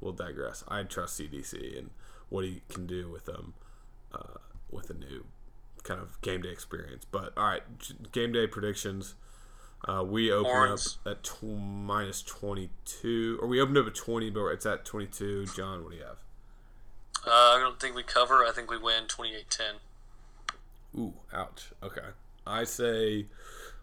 we'll 0.00 0.12
digress. 0.12 0.64
I 0.66 0.82
trust 0.82 1.20
CDC 1.20 1.78
and 1.78 1.90
what 2.28 2.44
he 2.44 2.62
can 2.68 2.86
do 2.86 3.08
with 3.08 3.26
them 3.26 3.54
uh, 4.12 4.38
with 4.70 4.90
a 4.90 4.94
new 4.94 5.26
kind 5.84 6.00
of 6.00 6.20
game 6.22 6.42
day 6.42 6.50
experience. 6.50 7.04
But 7.04 7.32
all 7.36 7.44
right, 7.44 7.62
game 8.10 8.32
day 8.32 8.48
predictions. 8.48 9.14
Uh, 9.86 10.02
we 10.04 10.30
open 10.32 10.50
Horns. 10.50 10.98
up 11.06 11.12
at 11.12 11.22
tw- 11.24 11.42
minus 11.42 12.22
22, 12.22 13.38
or 13.40 13.48
we 13.48 13.60
opened 13.60 13.78
up 13.78 13.86
at 13.86 13.94
20, 13.96 14.30
but 14.30 14.46
it's 14.46 14.64
at 14.66 14.84
22. 14.84 15.46
John, 15.56 15.82
what 15.82 15.90
do 15.90 15.96
you 15.98 16.04
have? 16.04 16.18
Uh, 17.26 17.30
I 17.30 17.58
don't 17.60 17.80
think 17.80 17.94
we 17.94 18.02
cover. 18.02 18.44
I 18.44 18.52
think 18.52 18.70
we 18.70 18.78
win 18.78 19.04
28-10. 19.04 19.60
Ooh, 20.98 21.14
ouch. 21.32 21.72
Okay. 21.82 22.00
I 22.46 22.64
say 22.64 23.26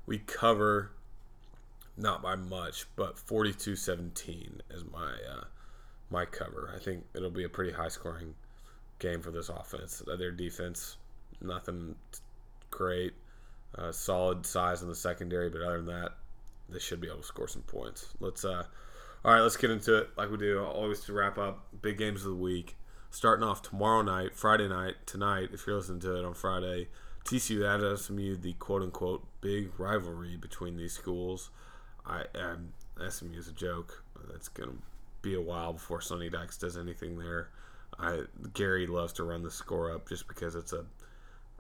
we 0.06 0.20
cover 0.20 0.92
not 1.98 2.22
by 2.22 2.36
much, 2.36 2.86
but 2.96 3.16
42-17 3.16 4.60
is 4.72 4.84
my 4.92 5.14
uh, 5.30 5.44
my 6.10 6.26
cover. 6.26 6.74
I 6.76 6.80
think 6.80 7.06
it'll 7.16 7.30
be 7.30 7.44
a 7.44 7.50
pretty 7.50 7.72
high 7.72 7.88
scoring 7.88 8.34
game 9.00 9.22
for 9.22 9.32
this 9.32 9.50
offense. 9.50 10.02
Their 10.06 10.32
defense, 10.32 10.98
nothing 11.42 11.96
great. 12.72 13.14
Uh, 13.78 13.92
solid 13.92 14.46
size 14.46 14.82
in 14.82 14.88
the 14.88 14.96
secondary, 14.96 15.50
but 15.50 15.62
other 15.62 15.78
than 15.78 15.86
that, 15.86 16.14
they 16.70 16.80
should 16.80 17.00
be 17.00 17.08
able 17.08 17.20
to 17.20 17.24
score 17.24 17.48
some 17.48 17.62
points. 17.64 18.14
Let's 18.20 18.44
uh 18.44 18.64
all 19.24 19.34
right, 19.34 19.42
let's 19.42 19.58
get 19.58 19.70
into 19.70 19.98
it 19.98 20.10
like 20.18 20.32
we 20.32 20.38
do 20.38 20.64
always 20.64 21.02
to 21.02 21.14
wrap 21.14 21.38
up 21.38 21.68
big 21.82 21.98
games 21.98 22.24
of 22.24 22.32
the 22.32 22.38
week. 22.38 22.76
Starting 23.12 23.44
off 23.44 23.62
tomorrow 23.64 24.04
night, 24.04 24.36
Friday 24.36 24.68
night, 24.68 24.96
tonight, 25.08 25.50
if 25.52 25.66
you're 25.66 25.76
listening 25.76 26.00
to 26.00 26.16
it 26.16 26.24
on 26.24 26.34
Friday, 26.36 26.88
TCU 27.26 27.66
at 27.66 28.00
SMU, 28.00 28.36
the 28.38 28.54
quote 28.54 28.84
unquote 28.84 29.26
big 29.42 29.72
rivalry 29.80 30.38
between 30.38 30.78
these 30.78 30.94
schools. 30.94 31.50
I 32.06 32.26
SMU 33.10 33.38
is 33.38 33.48
a 33.48 33.54
joke. 33.54 34.04
That's 34.30 34.48
gonna 34.48 34.74
be 35.22 35.34
a 35.34 35.42
while 35.42 35.74
before 35.74 36.02
Sonny 36.02 36.30
Dykes 36.30 36.58
does 36.58 36.78
anything 36.78 37.18
there. 37.18 37.50
I 38.00 38.22
Gary 38.54 38.86
loves 38.86 39.14
to 39.14 39.24
run 39.24 39.42
the 39.44 39.52
score 39.52 39.92
up 39.92 40.08
just 40.08 40.28
because 40.28 40.56
it's 40.56 40.74
a 40.74 40.86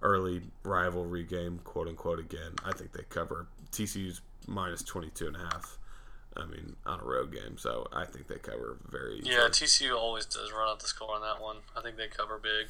early 0.01 0.43
rivalry 0.63 1.23
game, 1.23 1.59
quote 1.63 1.87
unquote. 1.87 2.19
Again, 2.19 2.53
I 2.63 2.73
think 2.73 2.93
they 2.93 3.03
cover 3.09 3.47
TCU's 3.71 4.21
minus 4.47 4.83
22 4.83 5.27
and 5.27 5.35
a 5.35 5.39
half. 5.39 5.77
I 6.41 6.45
mean, 6.45 6.75
on 6.85 6.99
a 6.99 7.03
road 7.03 7.33
game, 7.33 7.57
so 7.57 7.87
I 7.93 8.05
think 8.05 8.27
they 8.27 8.35
cover 8.35 8.77
very. 8.89 9.19
Easily. 9.19 9.33
Yeah, 9.33 9.47
TCU 9.49 9.95
always 9.97 10.25
does 10.25 10.51
run 10.51 10.69
out 10.69 10.79
the 10.79 10.87
score 10.87 11.15
on 11.15 11.21
that 11.21 11.41
one. 11.41 11.57
I 11.77 11.81
think 11.81 11.97
they 11.97 12.07
cover 12.07 12.37
big. 12.37 12.67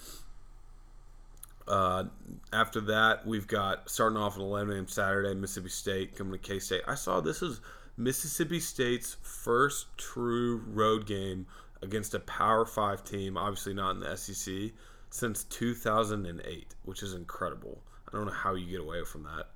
Uh, 1.67 2.05
after 2.51 2.81
that, 2.81 3.27
we've 3.27 3.47
got 3.47 3.89
starting 3.89 4.17
off 4.17 4.35
at 4.35 4.41
11 4.41 4.75
a.m. 4.75 4.87
Saturday, 4.87 5.35
Mississippi 5.35 5.69
State 5.69 6.15
coming 6.15 6.33
to 6.33 6.39
K 6.39 6.59
State. 6.59 6.81
I 6.87 6.95
saw 6.95 7.21
this 7.21 7.43
is 7.43 7.61
Mississippi 7.95 8.59
State's 8.59 9.17
first 9.21 9.85
true 9.97 10.63
road 10.67 11.05
game 11.05 11.45
against 11.81 12.13
a 12.15 12.19
Power 12.21 12.65
Five 12.65 13.03
team, 13.03 13.37
obviously 13.37 13.73
not 13.73 13.91
in 13.91 13.99
the 13.99 14.15
SEC, 14.17 14.71
since 15.11 15.43
2008, 15.45 16.75
which 16.83 17.03
is 17.03 17.13
incredible. 17.13 17.83
I 18.07 18.17
don't 18.17 18.25
know 18.25 18.31
how 18.31 18.55
you 18.55 18.69
get 18.69 18.81
away 18.81 19.03
from 19.03 19.23
that. 19.23 19.47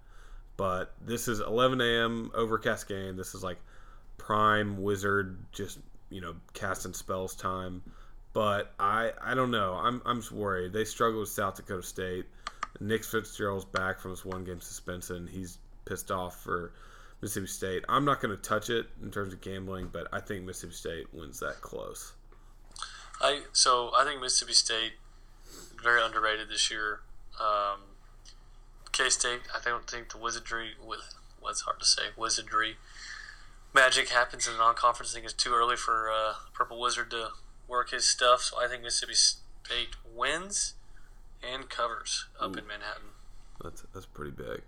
But 0.56 0.94
this 1.04 1.28
is 1.28 1.40
11 1.40 1.82
a.m. 1.82 2.32
overcast 2.36 2.88
game. 2.88 3.16
This 3.16 3.34
is 3.34 3.44
like 3.44 3.58
prime 4.24 4.82
wizard, 4.82 5.38
just 5.52 5.80
you 6.10 6.22
know, 6.22 6.34
casting 6.54 6.94
spells 6.94 7.36
time. 7.36 7.82
But 8.32 8.74
I, 8.80 9.12
I 9.22 9.36
don't 9.36 9.52
know. 9.52 9.74
I'm, 9.74 10.02
I'm 10.06 10.22
just 10.22 10.32
worried. 10.32 10.74
They 10.74 10.86
struggle 10.86 11.20
with 11.20 11.30
South 11.30 11.56
Dakota 11.56 11.84
State. 11.84 12.26
Nick 12.80 13.04
Fitzgerald's 13.04 13.66
back 13.66 14.00
from 14.00 14.12
his 14.12 14.26
one 14.26 14.44
game 14.44 14.62
suspension. 14.62 15.28
He's 15.28 15.60
pissed 15.86 16.10
off 16.10 16.42
for 16.42 16.72
Mississippi 17.22 17.48
State. 17.48 17.84
I'm 17.90 18.06
not 18.06 18.22
going 18.22 18.36
to 18.36 18.42
touch 18.42 18.70
it 18.70 18.88
in 19.04 19.12
terms 19.12 19.34
of 19.34 19.42
gambling, 19.42 19.90
but 19.92 20.08
I 20.12 20.20
think 20.20 20.46
Mississippi 20.46 20.74
State 20.74 21.14
wins 21.14 21.40
that 21.42 21.62
close. 21.62 22.14
I 23.22 23.42
so 23.52 23.92
I 23.96 24.04
think 24.04 24.22
Mississippi 24.22 24.54
State 24.54 24.94
very 25.84 26.02
underrated 26.02 26.50
this 26.50 26.72
year. 26.72 27.02
Um, 27.40 27.82
K 28.92 29.10
State, 29.10 29.42
I 29.54 29.60
don't 29.64 29.88
think 29.88 30.10
the 30.10 30.18
wizardry 30.18 30.72
what's 31.40 31.62
hard 31.62 31.80
to 31.80 31.86
say 31.86 32.04
wizardry 32.18 32.78
magic 33.74 34.10
happens 34.10 34.48
in 34.48 34.54
the 34.54 34.60
non-conference. 34.60 35.12
I 35.12 35.16
think 35.16 35.26
it's 35.26 35.34
too 35.34 35.54
early 35.54 35.76
for 35.76 36.10
uh, 36.12 36.34
Purple 36.54 36.80
Wizard 36.80 37.12
to 37.12 37.30
work 37.68 37.92
his 37.92 38.06
stuff. 38.06 38.42
So 38.42 38.64
I 38.64 38.68
think 38.68 38.84
Mississippi 38.84 39.16
State 39.16 39.96
wins 40.14 40.76
and 41.42 41.70
covers 41.70 42.28
up 42.40 42.58
in 42.58 42.68
Manhattan. 42.68 43.10
That's 43.64 43.84
that's 43.94 44.06
pretty 44.06 44.32
big. 44.32 44.62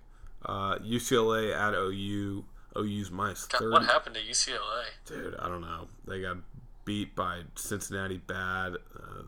Uh, 0.43 0.77
UCLA 0.79 1.55
at 1.55 1.73
OU. 1.73 2.45
OU's 2.77 3.09
minus 3.09 3.45
God, 3.45 3.59
30. 3.59 3.71
what 3.71 3.85
happened 3.85 4.15
to 4.15 4.21
UCLA? 4.21 4.83
Dude, 5.05 5.35
I 5.39 5.47
don't 5.47 5.61
know. 5.61 5.87
They 6.05 6.21
got 6.21 6.37
beat 6.83 7.15
by 7.15 7.41
Cincinnati 7.55 8.17
bad. 8.17 8.73
Uh, 8.93 9.23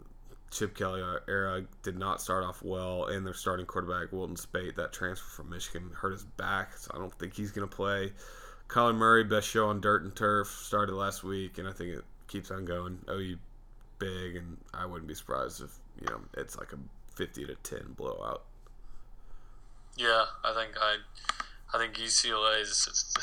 Chip 0.52 0.76
Kelly 0.76 1.02
era 1.28 1.64
did 1.84 1.98
not 1.98 2.22
start 2.22 2.44
off 2.44 2.62
well, 2.62 3.06
and 3.06 3.26
their 3.26 3.34
starting 3.34 3.66
quarterback 3.66 4.12
Wilton 4.12 4.36
Speight, 4.36 4.76
that 4.76 4.94
transfer 4.94 5.28
from 5.28 5.50
Michigan, 5.50 5.92
hurt 5.94 6.12
his 6.12 6.24
back, 6.24 6.78
so 6.78 6.92
I 6.94 6.98
don't 6.98 7.14
think 7.20 7.34
he's 7.34 7.52
going 7.52 7.68
to 7.68 7.76
play. 7.76 8.12
Kyler 8.68 8.96
Murray, 8.96 9.24
best 9.24 9.48
show 9.48 9.70
on 9.70 9.80
dirt 9.80 10.04
and 10.04 10.16
turf, 10.16 10.48
started 10.48 10.94
last 10.94 11.24
week, 11.24 11.58
and 11.58 11.68
I 11.68 11.72
think 11.72 11.92
it 11.92 12.04
keeps 12.28 12.52
on 12.52 12.66
going. 12.66 13.00
OU 13.10 13.38
big, 14.00 14.36
and 14.36 14.58
I 14.74 14.86
wouldn't 14.86 15.08
be 15.08 15.14
surprised 15.14 15.62
if 15.62 15.72
you 16.02 16.08
know 16.08 16.20
it's 16.36 16.58
like 16.58 16.74
a 16.74 16.78
fifty 17.16 17.46
to 17.46 17.56
ten 17.64 17.96
blowout. 17.96 18.44
Yeah, 19.96 20.26
I 20.44 20.54
think 20.54 20.76
I, 20.80 20.98
I 21.74 21.80
think 21.80 21.96
UCLA 21.96 22.62
is 22.62 23.14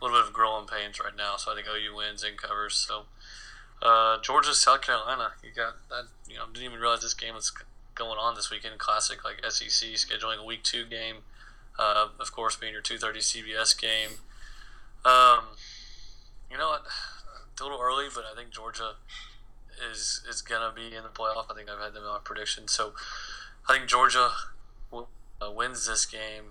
a 0.00 0.04
little 0.04 0.18
bit 0.18 0.26
of 0.26 0.32
growing 0.32 0.66
pains 0.66 0.98
right 0.98 1.16
now. 1.16 1.36
So 1.36 1.52
I 1.52 1.54
think 1.54 1.66
OU 1.68 1.96
wins 1.96 2.24
and 2.24 2.36
covers. 2.36 2.74
So 2.74 3.02
uh, 3.82 4.18
Georgia, 4.20 4.54
South 4.54 4.80
Carolina, 4.80 5.32
you 5.42 5.50
got 5.54 5.74
that. 5.90 6.06
You 6.28 6.36
know, 6.36 6.46
didn't 6.52 6.64
even 6.64 6.80
realize 6.80 7.02
this 7.02 7.14
game 7.14 7.34
was 7.34 7.52
going 7.94 8.18
on 8.18 8.34
this 8.34 8.50
weekend. 8.50 8.78
Classic 8.78 9.24
like 9.24 9.40
SEC 9.48 9.90
scheduling 9.90 10.38
a 10.40 10.44
week 10.44 10.62
two 10.62 10.86
game. 10.86 11.16
Uh, 11.78 12.08
of 12.18 12.32
course, 12.32 12.56
being 12.56 12.72
your 12.72 12.82
two 12.82 12.98
thirty 12.98 13.20
CBS 13.20 13.78
game. 13.78 14.18
Um, 15.04 15.44
you 16.50 16.58
know 16.58 16.68
what? 16.68 16.82
It's 17.52 17.60
a 17.60 17.64
little 17.64 17.80
early, 17.80 18.06
but 18.12 18.24
I 18.24 18.34
think 18.34 18.50
Georgia 18.50 18.94
is 19.88 20.24
is 20.28 20.42
gonna 20.42 20.72
be 20.74 20.86
in 20.86 21.04
the 21.04 21.08
playoff. 21.08 21.44
I 21.48 21.54
think 21.54 21.70
I've 21.70 21.78
had 21.78 21.94
them 21.94 22.02
in 22.02 22.08
my 22.08 22.18
prediction. 22.24 22.66
So 22.66 22.94
I 23.68 23.74
think 23.74 23.88
Georgia 23.88 24.30
uh, 24.92 25.50
wins 25.52 25.86
this 25.86 26.04
game, 26.04 26.46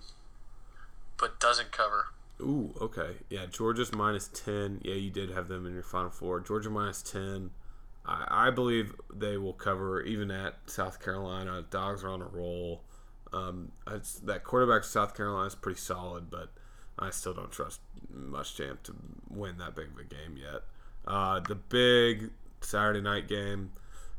but 1.18 1.41
doesn't 1.41 1.74
cover. 1.74 2.06
Ooh, 2.41 2.74
okay. 2.80 3.18
Yeah, 3.30 3.45
Georgia's 3.45 3.93
minus 3.93 4.30
10. 4.30 4.82
Yeah, 4.84 4.95
you 4.95 5.10
did 5.10 5.30
have 5.32 5.47
them 5.47 5.66
in 5.66 5.74
your 5.74 5.84
final 5.84 6.10
four. 6.10 6.39
Georgia 6.39 6.70
minus 6.70 7.01
10. 7.01 7.51
I, 8.06 8.47
I 8.47 8.49
believe 8.49 8.95
they 9.14 9.38
will 9.38 9.54
cover 9.54 10.01
even 10.01 10.32
at 10.32 10.56
South 10.66 11.04
Carolina. 11.04 11.64
Dogs 11.70 12.04
are 12.04 12.10
on 12.10 12.22
a 12.22 12.28
roll. 12.28 12.82
Um, 13.32 13.72
that 14.24 14.43
quarterback 14.43 14.84
South 14.84 15.16
Carolina 15.16 15.47
is 15.47 15.56
pretty 15.56 15.80
solid, 15.80 16.30
but 16.30 16.51
I 17.00 17.10
still 17.10 17.34
don't 17.34 17.52
trust 17.52 17.82
Muschamp 18.14 18.84
to 18.84 18.96
win 19.30 19.58
that 19.58 19.76
big 19.76 19.88
of 19.88 19.98
a 19.98 20.04
game 20.04 20.38
yet. 20.38 20.62
Uh, 21.06 21.39
the 21.39 21.56
big 21.56 22.32
Saturday 22.62 23.02
night 23.02 23.28
game, 23.28 23.72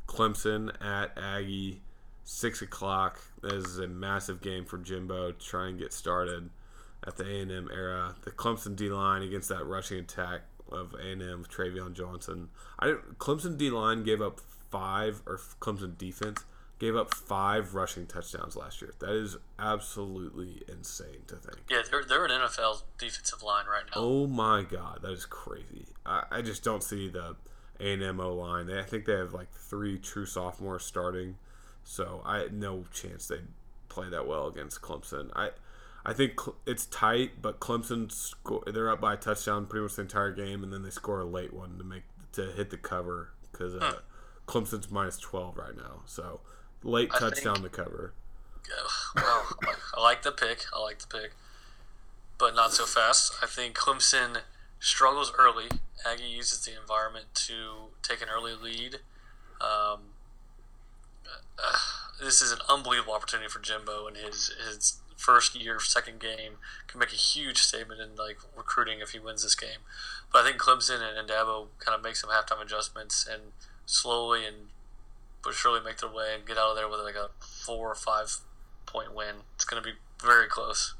Clemson 0.07 0.69
at 0.83 1.17
Aggie, 1.17 1.81
6 2.25 2.61
o'clock. 2.61 3.21
This 3.41 3.65
is 3.65 3.79
a 3.79 3.87
massive 3.87 4.41
game 4.41 4.65
for 4.65 4.77
Jimbo 4.77 5.31
to 5.31 5.45
try 5.45 5.67
and 5.67 5.79
get 5.79 5.93
started 5.93 6.49
at 7.05 7.17
the 7.17 7.23
A&M 7.23 7.69
era. 7.73 8.15
The 8.23 8.31
Clemson 8.31 8.75
D 8.75 8.89
line 8.89 9.21
against 9.21 9.49
that 9.49 9.65
rushing 9.65 9.99
attack 9.99 10.41
of 10.71 10.93
A&M 10.95 11.45
Travion 11.49 11.93
Johnson. 11.93 12.49
I 12.79 12.95
Clemson 13.17 13.57
D 13.57 13.69
line 13.69 14.03
gave 14.03 14.21
up 14.21 14.39
five, 14.69 15.21
or 15.25 15.39
Clemson 15.59 15.97
defense 15.97 16.43
gave 16.79 16.95
up 16.95 17.13
five 17.13 17.73
rushing 17.73 18.05
touchdowns 18.05 18.55
last 18.55 18.81
year. 18.81 18.93
That 18.99 19.11
is 19.11 19.37
absolutely 19.57 20.63
insane 20.67 21.23
to 21.27 21.35
think. 21.35 21.57
Yeah, 21.69 21.81
they're 21.89 22.03
they're 22.03 22.25
an 22.25 22.31
NFL 22.31 22.83
defensive 22.97 23.43
line 23.43 23.65
right 23.65 23.83
now. 23.85 24.01
Oh 24.01 24.27
my 24.27 24.63
god, 24.63 25.01
that 25.01 25.11
is 25.11 25.25
crazy. 25.25 25.85
I, 26.05 26.23
I 26.31 26.41
just 26.41 26.63
don't 26.63 26.83
see 26.83 27.09
the 27.09 27.35
A&M 27.79 28.19
O 28.19 28.33
line. 28.33 28.67
They, 28.67 28.79
I 28.79 28.83
think 28.83 29.05
they 29.05 29.13
have 29.13 29.33
like 29.33 29.51
three 29.53 29.97
true 29.97 30.25
sophomores 30.25 30.83
starting, 30.83 31.37
so 31.83 32.21
I 32.25 32.47
no 32.51 32.85
chance 32.93 33.27
they 33.27 33.39
play 33.87 34.09
that 34.09 34.27
well 34.27 34.47
against 34.47 34.81
Clemson. 34.81 35.29
I 35.35 35.51
I 36.05 36.13
think 36.13 36.39
it's 36.67 36.85
tight, 36.85 37.41
but 37.41 37.59
Clemson 37.59 38.11
score, 38.11 38.63
they're 38.67 38.91
up 38.91 39.01
by 39.01 39.13
a 39.13 39.17
touchdown 39.17 39.65
pretty 39.65 39.83
much 39.83 39.95
the 39.95 40.03
entire 40.03 40.31
game, 40.31 40.63
and 40.63 40.71
then 40.71 40.83
they 40.83 40.91
score 40.91 41.21
a 41.21 41.25
late 41.25 41.53
one 41.53 41.77
to 41.77 41.83
make 41.83 42.03
to 42.33 42.51
hit 42.51 42.69
the 42.69 42.77
cover 42.77 43.29
because 43.51 43.73
uh, 43.75 43.93
Clemson's 44.45 44.91
minus 44.91 45.17
twelve 45.17 45.57
right 45.57 45.75
now. 45.75 46.01
So 46.05 46.41
late 46.85 47.09
I 47.13 47.19
touchdown 47.19 47.55
think- 47.55 47.71
to 47.73 47.83
cover. 47.83 48.13
well, 49.15 49.45
I 49.95 50.01
like 50.01 50.21
the 50.23 50.31
pick. 50.31 50.65
I 50.73 50.79
like 50.81 50.99
the 50.99 51.07
pick, 51.07 51.31
but 52.39 52.55
not 52.55 52.73
so 52.73 52.85
fast. 52.85 53.33
I 53.41 53.45
think 53.45 53.75
Clemson 53.77 54.37
struggles 54.79 55.31
early. 55.37 55.67
Aggie 56.05 56.23
uses 56.23 56.65
the 56.65 56.71
environment 56.79 57.25
to 57.47 57.89
take 58.01 58.21
an 58.21 58.27
early 58.33 58.53
lead. 58.55 58.95
Um, 59.61 60.13
uh, 61.63 61.77
this 62.23 62.41
is 62.41 62.51
an 62.51 62.59
unbelievable 62.69 63.13
opportunity 63.13 63.49
for 63.49 63.59
Jimbo 63.59 64.07
in 64.07 64.15
his 64.15 64.51
his 64.65 64.97
first 65.15 65.55
year, 65.59 65.79
second 65.79 66.19
game. 66.19 66.53
Can 66.87 66.99
make 66.99 67.13
a 67.13 67.15
huge 67.15 67.59
statement 67.59 68.01
in 68.01 68.15
like 68.15 68.37
recruiting 68.57 68.99
if 68.99 69.11
he 69.11 69.19
wins 69.19 69.43
this 69.43 69.55
game. 69.55 69.79
But 70.33 70.43
I 70.43 70.47
think 70.47 70.59
Clemson 70.61 71.07
and, 71.07 71.17
and 71.17 71.29
Dabo 71.29 71.67
kind 71.79 71.95
of 71.95 72.03
make 72.03 72.15
some 72.15 72.29
halftime 72.31 72.61
adjustments 72.61 73.27
and 73.31 73.53
slowly 73.85 74.45
and 74.45 74.69
but 75.45 75.53
surely 75.53 75.79
make 75.79 75.97
their 75.97 76.09
way 76.09 76.33
and 76.35 76.45
get 76.45 76.57
out 76.57 76.71
of 76.71 76.75
there 76.75 76.89
with 76.89 76.99
like 76.99 77.15
a 77.15 77.29
four 77.39 77.91
or 77.91 77.95
five 77.95 78.35
point 78.85 79.13
win. 79.15 79.35
It's 79.53 79.63
going 79.63 79.81
to 79.81 79.87
be 79.87 79.95
very 80.21 80.47
close. 80.47 80.95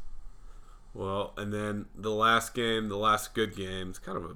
Well, 0.93 1.33
and 1.35 1.51
then 1.51 1.87
the 1.93 2.11
last 2.11 2.53
game, 2.53 2.87
the 2.87 2.95
last 2.95 3.33
good 3.33 3.55
game, 3.55 3.89
it's 3.89 3.99
kind 3.99 4.17
of 4.17 4.23
a 4.23 4.35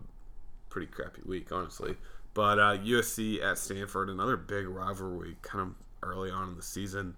pretty 0.69 0.87
crappy 0.87 1.21
week, 1.25 1.51
honestly. 1.51 1.95
But 2.33 2.59
uh, 2.59 2.77
USC 2.77 3.41
at 3.43 3.57
Stanford, 3.57 4.09
another 4.09 4.35
big 4.35 4.67
rivalry, 4.67 5.37
kind 5.41 5.61
of 5.61 5.75
early 6.03 6.29
on 6.29 6.49
in 6.49 6.55
the 6.55 6.61
season. 6.61 7.15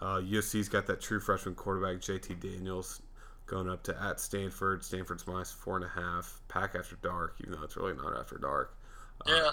Uh, 0.00 0.20
USC's 0.20 0.68
got 0.68 0.86
that 0.86 1.00
true 1.00 1.20
freshman 1.20 1.54
quarterback 1.54 2.00
JT 2.00 2.40
Daniels 2.40 3.02
going 3.46 3.68
up 3.68 3.82
to 3.84 4.02
at 4.02 4.20
Stanford. 4.20 4.84
Stanford's 4.84 5.26
minus 5.26 5.50
four 5.50 5.76
and 5.76 5.84
a 5.84 5.88
half. 5.88 6.40
Pack 6.48 6.74
after 6.74 6.96
dark, 6.96 7.34
even 7.40 7.52
though 7.52 7.64
it's 7.64 7.76
really 7.76 7.94
not 7.94 8.16
after 8.18 8.38
dark. 8.38 8.76
Uh, 9.26 9.32
yeah. 9.34 9.50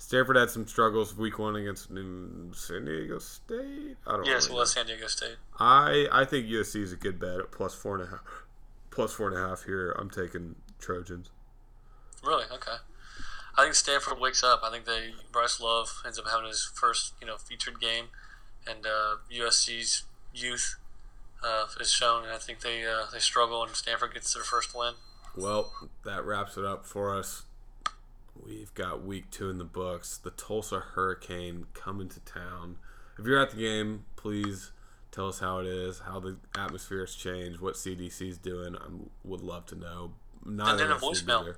Stanford 0.00 0.36
had 0.36 0.48
some 0.48 0.66
struggles 0.66 1.14
week 1.14 1.38
one 1.38 1.56
against 1.56 1.90
New 1.90 2.52
San 2.54 2.86
Diego 2.86 3.18
State. 3.18 3.98
I 4.06 4.12
don't. 4.12 4.24
Know. 4.24 4.32
Yes, 4.32 4.46
really 4.46 4.56
it 4.56 4.60
was 4.60 4.72
San 4.72 4.86
Diego 4.86 5.06
State. 5.08 5.36
I 5.58 6.08
I 6.10 6.24
think 6.24 6.46
USC 6.46 6.82
is 6.82 6.92
a 6.94 6.96
good 6.96 7.20
bet 7.20 7.38
at 7.38 7.52
plus 7.52 7.74
four 7.74 7.96
and 7.96 8.04
a 8.04 8.10
half. 8.10 8.20
Plus 8.90 9.12
four 9.12 9.28
and 9.28 9.36
a 9.36 9.46
half 9.46 9.64
here. 9.64 9.92
I'm 9.92 10.08
taking 10.08 10.56
Trojans. 10.78 11.28
Really? 12.24 12.44
Okay. 12.50 12.76
I 13.58 13.62
think 13.64 13.74
Stanford 13.74 14.18
wakes 14.18 14.42
up. 14.42 14.62
I 14.64 14.70
think 14.70 14.86
they 14.86 15.12
Bryce 15.30 15.60
Love 15.60 16.02
ends 16.06 16.18
up 16.18 16.24
having 16.30 16.48
his 16.48 16.64
first 16.74 17.12
you 17.20 17.26
know 17.26 17.36
featured 17.36 17.78
game, 17.78 18.06
and 18.66 18.86
uh, 18.86 19.16
USC's 19.30 20.04
youth 20.34 20.76
uh, 21.44 21.66
is 21.78 21.92
shown. 21.92 22.24
And 22.24 22.32
I 22.32 22.38
think 22.38 22.60
they 22.60 22.86
uh, 22.86 23.04
they 23.12 23.18
struggle, 23.18 23.62
and 23.62 23.76
Stanford 23.76 24.14
gets 24.14 24.32
their 24.32 24.44
first 24.44 24.74
win. 24.74 24.94
Well, 25.36 25.74
that 26.06 26.24
wraps 26.24 26.56
it 26.56 26.64
up 26.64 26.86
for 26.86 27.14
us. 27.14 27.42
We've 28.44 28.72
got 28.74 29.04
week 29.04 29.30
two 29.30 29.50
in 29.50 29.58
the 29.58 29.64
books. 29.64 30.16
The 30.16 30.30
Tulsa 30.30 30.80
Hurricane 30.80 31.66
coming 31.74 32.08
to 32.08 32.20
town. 32.20 32.76
If 33.18 33.26
you're 33.26 33.40
at 33.40 33.50
the 33.50 33.56
game, 33.56 34.04
please 34.16 34.72
tell 35.12 35.28
us 35.28 35.40
how 35.40 35.58
it 35.58 35.66
is, 35.66 36.00
how 36.00 36.20
the 36.20 36.36
atmosphere 36.56 37.00
has 37.00 37.14
changed, 37.14 37.60
what 37.60 37.74
CDC 37.74 38.28
is 38.28 38.38
doing. 38.38 38.76
I 38.76 38.86
would 39.24 39.40
love 39.40 39.66
to 39.66 39.76
know. 39.76 40.12
Not 40.44 40.70
and 40.70 40.80
then 40.80 40.90
a 40.90 40.96
voicemail. 40.96 41.54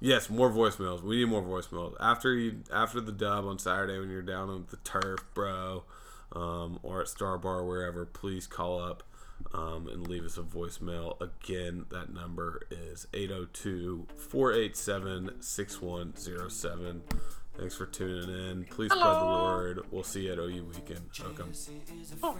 Yes, 0.00 0.28
more 0.28 0.50
voicemails. 0.50 1.02
We 1.02 1.16
need 1.16 1.28
more 1.28 1.42
voicemails 1.42 1.94
after 1.98 2.34
you 2.34 2.62
after 2.72 3.00
the 3.00 3.12
dub 3.12 3.46
on 3.46 3.58
Saturday 3.58 3.98
when 3.98 4.10
you're 4.10 4.22
down 4.22 4.50
on 4.50 4.66
the 4.70 4.76
turf, 4.78 5.24
bro, 5.34 5.84
um, 6.32 6.78
or 6.82 7.00
at 7.00 7.08
Star 7.08 7.38
Bar 7.38 7.64
wherever. 7.64 8.04
Please 8.04 8.46
call 8.46 8.80
up 8.80 9.02
um, 9.52 9.88
and 9.88 10.06
leave 10.08 10.24
us 10.24 10.36
a 10.38 10.42
voicemail. 10.42 11.20
Again, 11.20 11.86
that 11.90 12.12
number 12.12 12.62
is 12.70 13.06
802 13.12 14.06
487 14.16 15.40
6107. 15.40 17.02
Thanks 17.56 17.76
for 17.76 17.86
tuning 17.86 18.30
in. 18.30 18.64
Please 18.64 18.90
Hello. 18.92 19.02
spread 19.02 19.22
the 19.22 19.44
word. 19.44 19.86
We'll 19.92 20.02
see 20.02 20.26
you 20.26 20.32
at 20.32 20.38
OU 20.38 20.64
weekend. 20.64 21.10
Welcome. 21.20 21.52
Oh. 22.22 22.36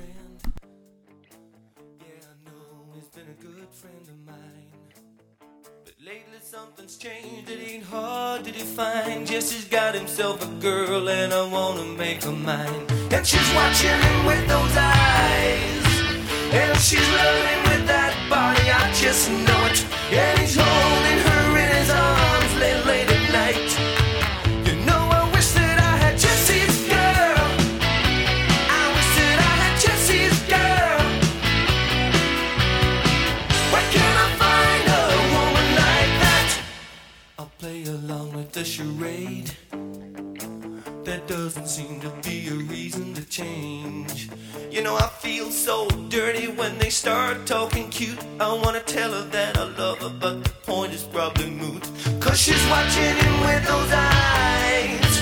Lately 6.04 6.38
something's 6.42 6.98
changed, 6.98 7.48
it 7.48 7.66
ain't 7.66 7.84
hard 7.84 8.44
to 8.44 8.52
define. 8.52 9.24
Jesse's 9.24 9.64
got 9.64 9.94
himself 9.94 10.44
a 10.44 10.60
girl 10.60 11.08
and 11.08 11.32
I 11.32 11.48
wanna 11.48 11.84
make 11.84 12.22
her 12.24 12.32
mine. 12.32 12.86
And 13.10 13.26
she's 13.26 13.54
watching 13.54 13.88
him 13.88 14.26
with 14.26 14.46
those 14.46 14.76
eyes. 14.76 15.93
And 16.56 16.78
she's 16.78 17.08
loving 17.20 17.62
with 17.68 17.84
that 17.88 18.14
body, 18.30 18.70
I 18.70 18.92
just 18.94 19.28
know 19.28 19.60
it. 19.70 19.84
And 20.12 20.38
he's 20.38 20.54
holding 20.54 21.20
her 21.26 21.44
in 21.62 21.68
his 21.78 21.90
arms 21.90 22.52
late, 22.62 22.82
late 22.86 23.10
at 23.10 23.24
night. 23.40 23.70
You 24.66 24.74
know, 24.86 25.02
I 25.18 25.22
wish 25.34 25.50
that 25.58 25.78
I 25.82 25.94
had 26.04 26.14
Jesse's 26.16 26.76
girl. 26.86 27.42
I 28.70 28.82
wish 28.94 29.10
that 29.18 29.38
I 29.50 29.54
had 29.62 29.74
Jesse's 29.84 30.38
girl. 30.54 31.02
Where 33.72 33.88
can 33.96 34.14
I 34.24 34.28
find 34.42 34.84
a 34.94 35.04
woman 35.34 35.68
like 35.82 36.12
that? 36.24 36.50
I'll 37.36 37.52
play 37.58 37.82
along 37.82 38.32
with 38.32 38.52
the 38.52 38.64
charade. 38.64 39.50
There 41.14 41.28
doesn't 41.28 41.68
seem 41.68 42.00
to 42.00 42.10
be 42.28 42.48
a 42.48 42.54
reason 42.54 43.14
to 43.14 43.24
change. 43.28 44.28
You 44.68 44.82
know, 44.82 44.96
I 44.96 45.06
feel 45.06 45.48
so 45.48 45.86
dirty 46.08 46.48
when 46.48 46.76
they 46.78 46.90
start 46.90 47.46
talking 47.46 47.88
cute. 47.90 48.18
I 48.40 48.52
wanna 48.52 48.80
tell 48.80 49.12
her 49.12 49.22
that 49.30 49.56
I 49.56 49.62
love 49.78 50.00
her, 50.00 50.12
but 50.20 50.42
the 50.42 50.50
point 50.66 50.92
is 50.92 51.04
probably 51.04 51.50
moot. 51.50 51.88
Cause 52.18 52.40
she's 52.40 52.66
watching 52.66 53.14
him 53.14 53.40
with 53.46 53.64
those 53.64 53.92
eyes. 53.92 55.14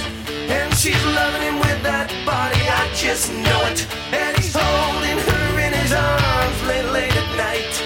And 0.48 0.72
she's 0.76 1.04
loving 1.04 1.42
him 1.42 1.58
with 1.58 1.82
that 1.82 2.08
body, 2.24 2.62
I 2.80 2.88
just 2.94 3.30
know 3.30 3.60
it. 3.68 3.86
And 4.14 4.34
he's 4.38 4.56
holding 4.56 5.18
her 5.28 5.60
in 5.60 5.74
his 5.74 5.92
arms 5.92 6.62
late, 6.68 6.88
late 6.90 7.14
at 7.14 7.36
night. 7.36 7.81